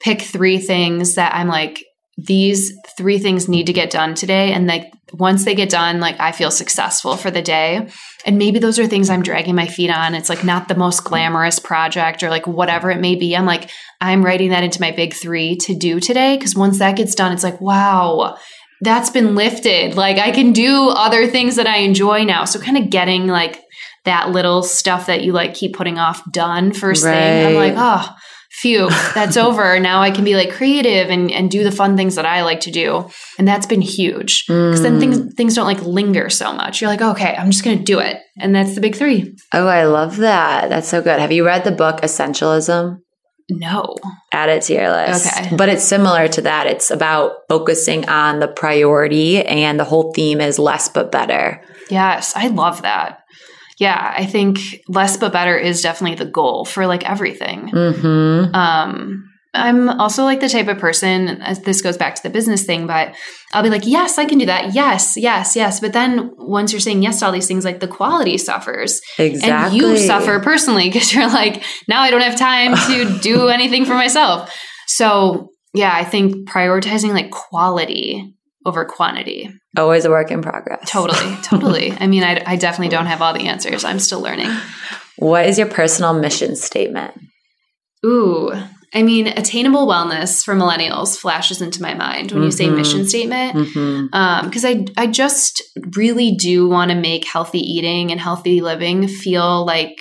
pick 0.00 0.22
three 0.22 0.58
things 0.58 1.16
that 1.16 1.34
I'm 1.34 1.48
like, 1.48 1.84
these 2.16 2.72
three 2.96 3.18
things 3.18 3.48
need 3.48 3.66
to 3.66 3.72
get 3.72 3.90
done 3.90 4.14
today. 4.14 4.52
And 4.52 4.68
like 4.68 4.92
once 5.12 5.44
they 5.44 5.56
get 5.56 5.70
done, 5.70 5.98
like 5.98 6.20
I 6.20 6.30
feel 6.30 6.52
successful 6.52 7.16
for 7.16 7.32
the 7.32 7.42
day. 7.42 7.88
And 8.24 8.38
maybe 8.38 8.60
those 8.60 8.78
are 8.78 8.86
things 8.86 9.10
I'm 9.10 9.24
dragging 9.24 9.56
my 9.56 9.66
feet 9.66 9.90
on. 9.90 10.14
It's 10.14 10.28
like 10.28 10.44
not 10.44 10.68
the 10.68 10.76
most 10.76 11.02
glamorous 11.02 11.58
project 11.58 12.22
or 12.22 12.30
like 12.30 12.46
whatever 12.46 12.92
it 12.92 13.00
may 13.00 13.16
be. 13.16 13.36
I'm 13.36 13.44
like, 13.44 13.70
I'm 14.00 14.24
writing 14.24 14.50
that 14.50 14.62
into 14.62 14.80
my 14.80 14.92
big 14.92 15.12
three 15.12 15.56
to 15.62 15.74
do 15.74 15.98
today. 15.98 16.38
Cause 16.38 16.54
once 16.54 16.78
that 16.78 16.96
gets 16.96 17.16
done, 17.16 17.32
it's 17.32 17.42
like, 17.42 17.60
wow, 17.60 18.36
that's 18.84 19.10
been 19.10 19.34
lifted. 19.34 19.96
Like 19.96 20.18
I 20.18 20.30
can 20.30 20.52
do 20.52 20.88
other 20.88 21.26
things 21.26 21.56
that 21.56 21.66
I 21.66 21.78
enjoy 21.78 22.24
now. 22.24 22.44
So 22.44 22.60
kind 22.60 22.76
of 22.76 22.90
getting 22.90 23.26
like 23.26 23.60
that 24.04 24.30
little 24.30 24.62
stuff 24.62 25.06
that 25.06 25.24
you 25.24 25.32
like 25.32 25.54
keep 25.54 25.74
putting 25.74 25.98
off 25.98 26.22
done 26.30 26.72
first 26.72 27.04
right. 27.04 27.12
thing. 27.14 27.46
I'm 27.46 27.54
like, 27.54 27.74
oh, 27.76 28.14
phew, 28.60 28.88
that's 29.14 29.36
over. 29.38 29.80
Now 29.80 30.02
I 30.02 30.10
can 30.10 30.24
be 30.24 30.36
like 30.36 30.52
creative 30.52 31.08
and, 31.10 31.30
and 31.30 31.50
do 31.50 31.64
the 31.64 31.72
fun 31.72 31.96
things 31.96 32.16
that 32.16 32.26
I 32.26 32.42
like 32.42 32.60
to 32.60 32.70
do. 32.70 33.08
And 33.38 33.48
that's 33.48 33.66
been 33.66 33.80
huge. 33.80 34.44
Because 34.46 34.80
mm. 34.80 34.82
then 34.82 35.00
things 35.00 35.18
mm. 35.18 35.32
things 35.34 35.54
don't 35.54 35.66
like 35.66 35.82
linger 35.82 36.28
so 36.28 36.52
much. 36.52 36.80
You're 36.80 36.90
like, 36.90 37.02
okay, 37.02 37.34
I'm 37.36 37.50
just 37.50 37.64
gonna 37.64 37.82
do 37.82 37.98
it. 37.98 38.20
And 38.38 38.54
that's 38.54 38.74
the 38.74 38.80
big 38.80 38.94
three. 38.94 39.34
Oh, 39.52 39.66
I 39.66 39.84
love 39.84 40.18
that. 40.18 40.68
That's 40.68 40.88
so 40.88 41.02
good. 41.02 41.18
Have 41.18 41.32
you 41.32 41.46
read 41.46 41.64
the 41.64 41.72
book 41.72 42.02
Essentialism? 42.02 42.98
No. 43.50 43.96
Add 44.32 44.48
it 44.48 44.62
to 44.64 44.74
your 44.74 44.90
list. 44.90 45.26
Okay. 45.26 45.56
But 45.56 45.68
it's 45.68 45.84
similar 45.84 46.28
to 46.28 46.42
that. 46.42 46.66
It's 46.66 46.90
about 46.90 47.46
focusing 47.48 48.08
on 48.08 48.40
the 48.40 48.48
priority, 48.48 49.44
and 49.44 49.78
the 49.78 49.84
whole 49.84 50.12
theme 50.12 50.40
is 50.40 50.58
less 50.58 50.88
but 50.88 51.12
better. 51.12 51.62
Yes, 51.90 52.34
I 52.34 52.48
love 52.48 52.82
that. 52.82 53.20
Yeah, 53.78 54.14
I 54.16 54.24
think 54.24 54.82
less 54.88 55.16
but 55.16 55.32
better 55.32 55.58
is 55.58 55.82
definitely 55.82 56.16
the 56.16 56.30
goal 56.30 56.64
for 56.64 56.86
like 56.86 57.08
everything. 57.08 57.68
Mm-hmm. 57.68 58.54
Um, 58.54 59.30
I'm 59.54 59.88
also 59.88 60.24
like 60.24 60.40
the 60.40 60.48
type 60.48 60.68
of 60.68 60.78
person, 60.78 61.42
this 61.64 61.80
goes 61.80 61.96
back 61.96 62.16
to 62.16 62.22
the 62.22 62.30
business 62.30 62.64
thing, 62.64 62.86
but 62.86 63.14
I'll 63.52 63.62
be 63.62 63.70
like, 63.70 63.86
yes, 63.86 64.18
I 64.18 64.24
can 64.24 64.38
do 64.38 64.46
that. 64.46 64.74
Yes, 64.74 65.16
yes, 65.16 65.54
yes. 65.54 65.78
But 65.78 65.92
then 65.92 66.32
once 66.36 66.72
you're 66.72 66.80
saying 66.80 67.02
yes 67.02 67.20
to 67.20 67.26
all 67.26 67.32
these 67.32 67.46
things, 67.46 67.64
like 67.64 67.78
the 67.78 67.88
quality 67.88 68.36
suffers. 68.36 69.00
Exactly. 69.18 69.50
And 69.50 69.74
you 69.74 69.96
suffer 69.96 70.40
personally 70.40 70.88
because 70.90 71.14
you're 71.14 71.28
like, 71.28 71.62
now 71.88 72.00
I 72.00 72.10
don't 72.10 72.20
have 72.20 72.36
time 72.36 72.74
to 72.88 73.18
do 73.22 73.48
anything 73.48 73.84
for 73.84 73.94
myself. 73.94 74.52
So, 74.88 75.50
yeah, 75.72 75.92
I 75.94 76.04
think 76.04 76.48
prioritizing 76.48 77.12
like 77.12 77.30
quality 77.30 78.34
over 78.66 78.84
quantity. 78.84 79.50
Always 79.76 80.04
a 80.04 80.10
work 80.10 80.30
in 80.30 80.42
progress. 80.42 80.90
Totally, 80.90 81.36
totally. 81.42 81.92
I 82.00 82.06
mean, 82.06 82.24
I, 82.24 82.42
I 82.44 82.56
definitely 82.56 82.88
don't 82.88 83.06
have 83.06 83.22
all 83.22 83.32
the 83.32 83.48
answers. 83.48 83.84
I'm 83.84 83.98
still 83.98 84.20
learning. 84.20 84.50
What 85.16 85.46
is 85.46 85.58
your 85.58 85.68
personal 85.68 86.14
mission 86.14 86.56
statement? 86.56 87.14
Ooh, 88.04 88.52
I 88.94 89.02
mean, 89.02 89.26
attainable 89.26 89.88
wellness 89.88 90.44
for 90.44 90.54
millennials 90.54 91.18
flashes 91.18 91.60
into 91.60 91.82
my 91.82 91.94
mind 91.94 92.30
when 92.30 92.40
mm-hmm. 92.40 92.44
you 92.44 92.50
say 92.52 92.66
mm-hmm. 92.66 92.76
mission 92.76 93.06
statement. 93.06 93.54
Because 93.54 93.74
mm-hmm. 93.74 94.14
um, 94.14 94.86
I, 94.96 95.02
I 95.02 95.06
just 95.08 95.62
really 95.96 96.36
do 96.36 96.68
want 96.68 96.92
to 96.92 96.96
make 96.96 97.26
healthy 97.26 97.58
eating 97.58 98.12
and 98.12 98.20
healthy 98.20 98.60
living 98.60 99.08
feel 99.08 99.66
like 99.66 100.00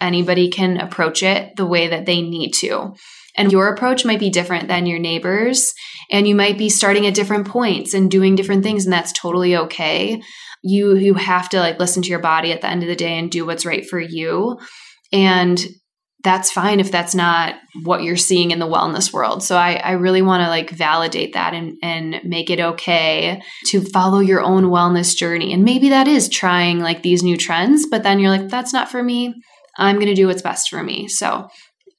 anybody 0.00 0.50
can 0.50 0.76
approach 0.78 1.22
it 1.22 1.56
the 1.56 1.64
way 1.64 1.88
that 1.88 2.04
they 2.04 2.20
need 2.20 2.52
to. 2.60 2.94
And 3.36 3.50
your 3.50 3.68
approach 3.68 4.04
might 4.04 4.20
be 4.20 4.30
different 4.30 4.68
than 4.68 4.86
your 4.86 5.00
neighbors, 5.00 5.72
and 6.10 6.28
you 6.28 6.36
might 6.36 6.56
be 6.56 6.68
starting 6.68 7.06
at 7.06 7.14
different 7.14 7.48
points 7.48 7.92
and 7.92 8.10
doing 8.10 8.36
different 8.36 8.62
things, 8.62 8.84
and 8.84 8.92
that's 8.92 9.12
totally 9.12 9.56
okay. 9.56 10.22
You 10.62 10.94
you 10.96 11.14
have 11.14 11.48
to 11.48 11.58
like 11.58 11.80
listen 11.80 12.02
to 12.02 12.10
your 12.10 12.20
body 12.20 12.52
at 12.52 12.60
the 12.60 12.68
end 12.68 12.82
of 12.82 12.88
the 12.88 12.94
day 12.94 13.18
and 13.18 13.30
do 13.30 13.44
what's 13.44 13.66
right 13.66 13.84
for 13.84 13.98
you. 13.98 14.58
And 15.12 15.58
that's 16.24 16.50
fine 16.50 16.80
if 16.80 16.90
that's 16.90 17.14
not 17.14 17.54
what 17.82 18.02
you're 18.02 18.16
seeing 18.16 18.50
in 18.50 18.58
the 18.58 18.66
wellness 18.66 19.12
world. 19.12 19.42
So 19.42 19.56
I, 19.56 19.74
I 19.74 19.92
really 19.92 20.22
want 20.22 20.42
to 20.42 20.48
like 20.48 20.70
validate 20.70 21.34
that 21.34 21.52
and, 21.52 21.76
and 21.82 22.20
make 22.24 22.48
it 22.48 22.58
okay 22.58 23.42
to 23.66 23.82
follow 23.82 24.20
your 24.20 24.40
own 24.40 24.64
wellness 24.64 25.14
journey. 25.14 25.52
And 25.52 25.64
maybe 25.64 25.90
that 25.90 26.08
is 26.08 26.28
trying 26.28 26.80
like 26.80 27.02
these 27.02 27.22
new 27.22 27.36
trends, 27.36 27.86
but 27.86 28.02
then 28.02 28.18
you're 28.18 28.30
like, 28.30 28.48
that's 28.48 28.72
not 28.72 28.90
for 28.90 29.02
me. 29.02 29.34
I'm 29.76 29.96
going 29.96 30.06
to 30.06 30.14
do 30.14 30.26
what's 30.26 30.42
best 30.42 30.70
for 30.70 30.82
me. 30.82 31.08
So 31.08 31.48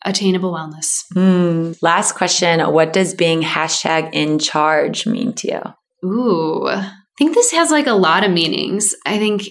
attainable 0.03 0.51
wellness. 0.51 1.03
Mm. 1.13 1.77
Last 1.81 2.13
question. 2.13 2.59
What 2.71 2.93
does 2.93 3.13
being 3.13 3.41
hashtag 3.43 4.09
in 4.13 4.39
charge 4.39 5.05
mean 5.05 5.33
to 5.33 5.47
you? 5.47 6.09
Ooh, 6.09 6.67
I 6.67 6.91
think 7.17 7.35
this 7.35 7.51
has 7.51 7.69
like 7.69 7.87
a 7.87 7.93
lot 7.93 8.23
of 8.23 8.31
meanings. 8.31 8.95
I 9.05 9.19
think 9.19 9.43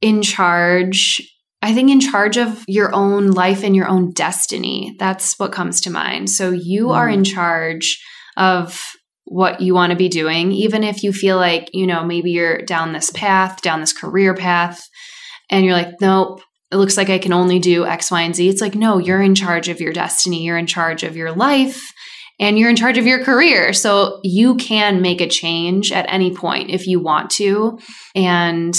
in 0.00 0.22
charge 0.22 1.22
I 1.66 1.74
think 1.74 1.90
in 1.90 1.98
charge 1.98 2.36
of 2.36 2.64
your 2.68 2.94
own 2.94 3.32
life 3.32 3.64
and 3.64 3.74
your 3.74 3.88
own 3.88 4.12
destiny. 4.12 4.94
That's 5.00 5.36
what 5.36 5.50
comes 5.50 5.80
to 5.80 5.90
mind. 5.90 6.30
So 6.30 6.52
you 6.52 6.86
mm. 6.86 6.94
are 6.94 7.08
in 7.08 7.24
charge 7.24 8.00
of 8.36 8.80
what 9.24 9.60
you 9.60 9.74
want 9.74 9.90
to 9.90 9.96
be 9.96 10.08
doing, 10.08 10.52
even 10.52 10.84
if 10.84 11.02
you 11.02 11.12
feel 11.12 11.38
like, 11.38 11.68
you 11.72 11.84
know, 11.84 12.04
maybe 12.04 12.30
you're 12.30 12.58
down 12.58 12.92
this 12.92 13.10
path, 13.10 13.62
down 13.62 13.80
this 13.80 13.92
career 13.92 14.32
path, 14.32 14.80
and 15.50 15.64
you're 15.64 15.74
like, 15.74 16.00
nope, 16.00 16.40
it 16.70 16.76
looks 16.76 16.96
like 16.96 17.10
I 17.10 17.18
can 17.18 17.32
only 17.32 17.58
do 17.58 17.84
X, 17.84 18.12
Y, 18.12 18.22
and 18.22 18.36
Z. 18.36 18.48
It's 18.48 18.60
like, 18.60 18.76
no, 18.76 18.98
you're 18.98 19.20
in 19.20 19.34
charge 19.34 19.68
of 19.68 19.80
your 19.80 19.92
destiny, 19.92 20.44
you're 20.44 20.58
in 20.58 20.68
charge 20.68 21.02
of 21.02 21.16
your 21.16 21.32
life. 21.32 21.82
and 22.38 22.58
you're 22.58 22.70
in 22.70 22.76
charge 22.76 22.98
of 22.98 23.06
your 23.06 23.24
career. 23.24 23.72
So 23.72 24.20
you 24.22 24.56
can 24.56 25.00
make 25.00 25.20
a 25.20 25.28
change 25.28 25.90
at 25.92 26.06
any 26.08 26.34
point 26.34 26.70
if 26.70 26.86
you 26.86 27.00
want 27.00 27.30
to. 27.32 27.78
And 28.14 28.76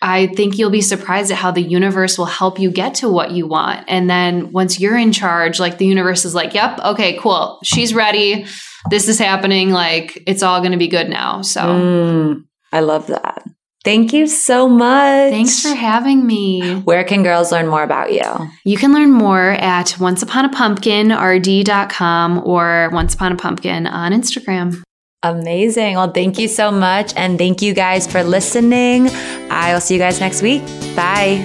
I 0.00 0.28
think 0.28 0.58
you'll 0.58 0.70
be 0.70 0.80
surprised 0.80 1.32
at 1.32 1.38
how 1.38 1.50
the 1.50 1.62
universe 1.62 2.18
will 2.18 2.26
help 2.26 2.60
you 2.60 2.70
get 2.70 2.94
to 2.96 3.08
what 3.08 3.32
you 3.32 3.48
want. 3.48 3.84
And 3.88 4.08
then 4.08 4.52
once 4.52 4.78
you're 4.78 4.96
in 4.96 5.12
charge, 5.12 5.58
like 5.58 5.78
the 5.78 5.86
universe 5.86 6.24
is 6.24 6.34
like, 6.34 6.54
yep, 6.54 6.78
okay, 6.84 7.18
cool. 7.18 7.58
She's 7.64 7.92
ready. 7.92 8.46
This 8.90 9.08
is 9.08 9.18
happening. 9.18 9.70
Like 9.70 10.22
it's 10.26 10.42
all 10.42 10.60
going 10.60 10.72
to 10.72 10.78
be 10.78 10.88
good 10.88 11.08
now. 11.08 11.42
So 11.42 11.60
Mm, 11.62 12.44
I 12.72 12.80
love 12.80 13.06
that. 13.08 13.42
Thank 13.84 14.12
you 14.12 14.26
so 14.26 14.68
much. 14.68 15.30
thanks 15.30 15.62
for 15.62 15.74
having 15.74 16.26
me. 16.26 16.80
Where 16.80 17.04
can 17.04 17.22
girls 17.22 17.50
learn 17.52 17.68
more 17.68 17.82
about 17.82 18.12
you? 18.12 18.22
You 18.64 18.76
can 18.76 18.92
learn 18.92 19.10
more 19.10 19.52
at 19.52 19.86
onceuponapumpkinrd.com 19.98 22.42
or 22.44 22.90
Once 22.92 23.14
Upon 23.14 23.32
a 23.32 23.36
Pumpkin 23.36 23.86
on 23.86 24.12
Instagram. 24.12 24.82
Amazing. 25.22 25.96
Well, 25.96 26.12
thank 26.12 26.38
you 26.38 26.46
so 26.46 26.70
much. 26.70 27.12
And 27.16 27.38
thank 27.38 27.60
you 27.60 27.74
guys 27.74 28.06
for 28.06 28.22
listening. 28.22 29.08
I 29.50 29.72
will 29.72 29.80
see 29.80 29.94
you 29.94 30.00
guys 30.00 30.20
next 30.20 30.42
week. 30.42 30.62
Bye. 30.94 31.42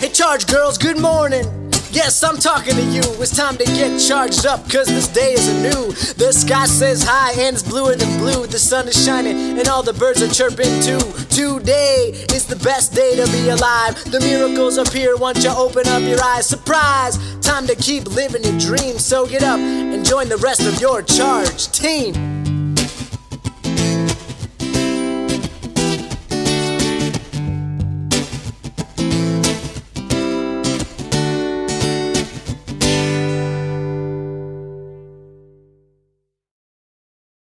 Hey, 0.00 0.08
Charge 0.08 0.46
Girls, 0.46 0.78
good 0.78 0.98
morning. 0.98 1.57
Yes, 1.98 2.22
I'm 2.22 2.36
talking 2.36 2.76
to 2.76 2.82
you. 2.82 3.02
It's 3.20 3.36
time 3.36 3.56
to 3.56 3.64
get 3.64 3.98
charged 3.98 4.46
up, 4.46 4.70
cause 4.70 4.86
this 4.86 5.08
day 5.08 5.32
is 5.32 5.48
anew. 5.48 5.90
The 6.14 6.32
sky 6.32 6.66
says 6.66 7.02
hi 7.02 7.32
and 7.32 7.56
it's 7.56 7.68
bluer 7.68 7.96
than 7.96 8.18
blue. 8.18 8.46
The 8.46 8.60
sun 8.60 8.86
is 8.86 9.04
shining 9.04 9.58
and 9.58 9.66
all 9.66 9.82
the 9.82 9.92
birds 9.92 10.22
are 10.22 10.28
chirping 10.28 10.80
too. 10.80 11.00
Today 11.28 12.12
is 12.32 12.46
the 12.46 12.54
best 12.62 12.94
day 12.94 13.16
to 13.16 13.26
be 13.32 13.48
alive. 13.48 13.96
The 14.12 14.20
miracles 14.20 14.78
appear 14.78 15.16
once 15.16 15.42
you 15.42 15.50
open 15.50 15.88
up 15.88 16.02
your 16.02 16.22
eyes. 16.22 16.46
Surprise! 16.46 17.18
Time 17.40 17.66
to 17.66 17.74
keep 17.74 18.06
living 18.06 18.44
your 18.44 18.58
dreams. 18.60 19.04
So 19.04 19.26
get 19.26 19.42
up 19.42 19.58
and 19.58 20.06
join 20.06 20.28
the 20.28 20.36
rest 20.36 20.60
of 20.60 20.80
your 20.80 21.02
charge 21.02 21.66
team. 21.72 22.47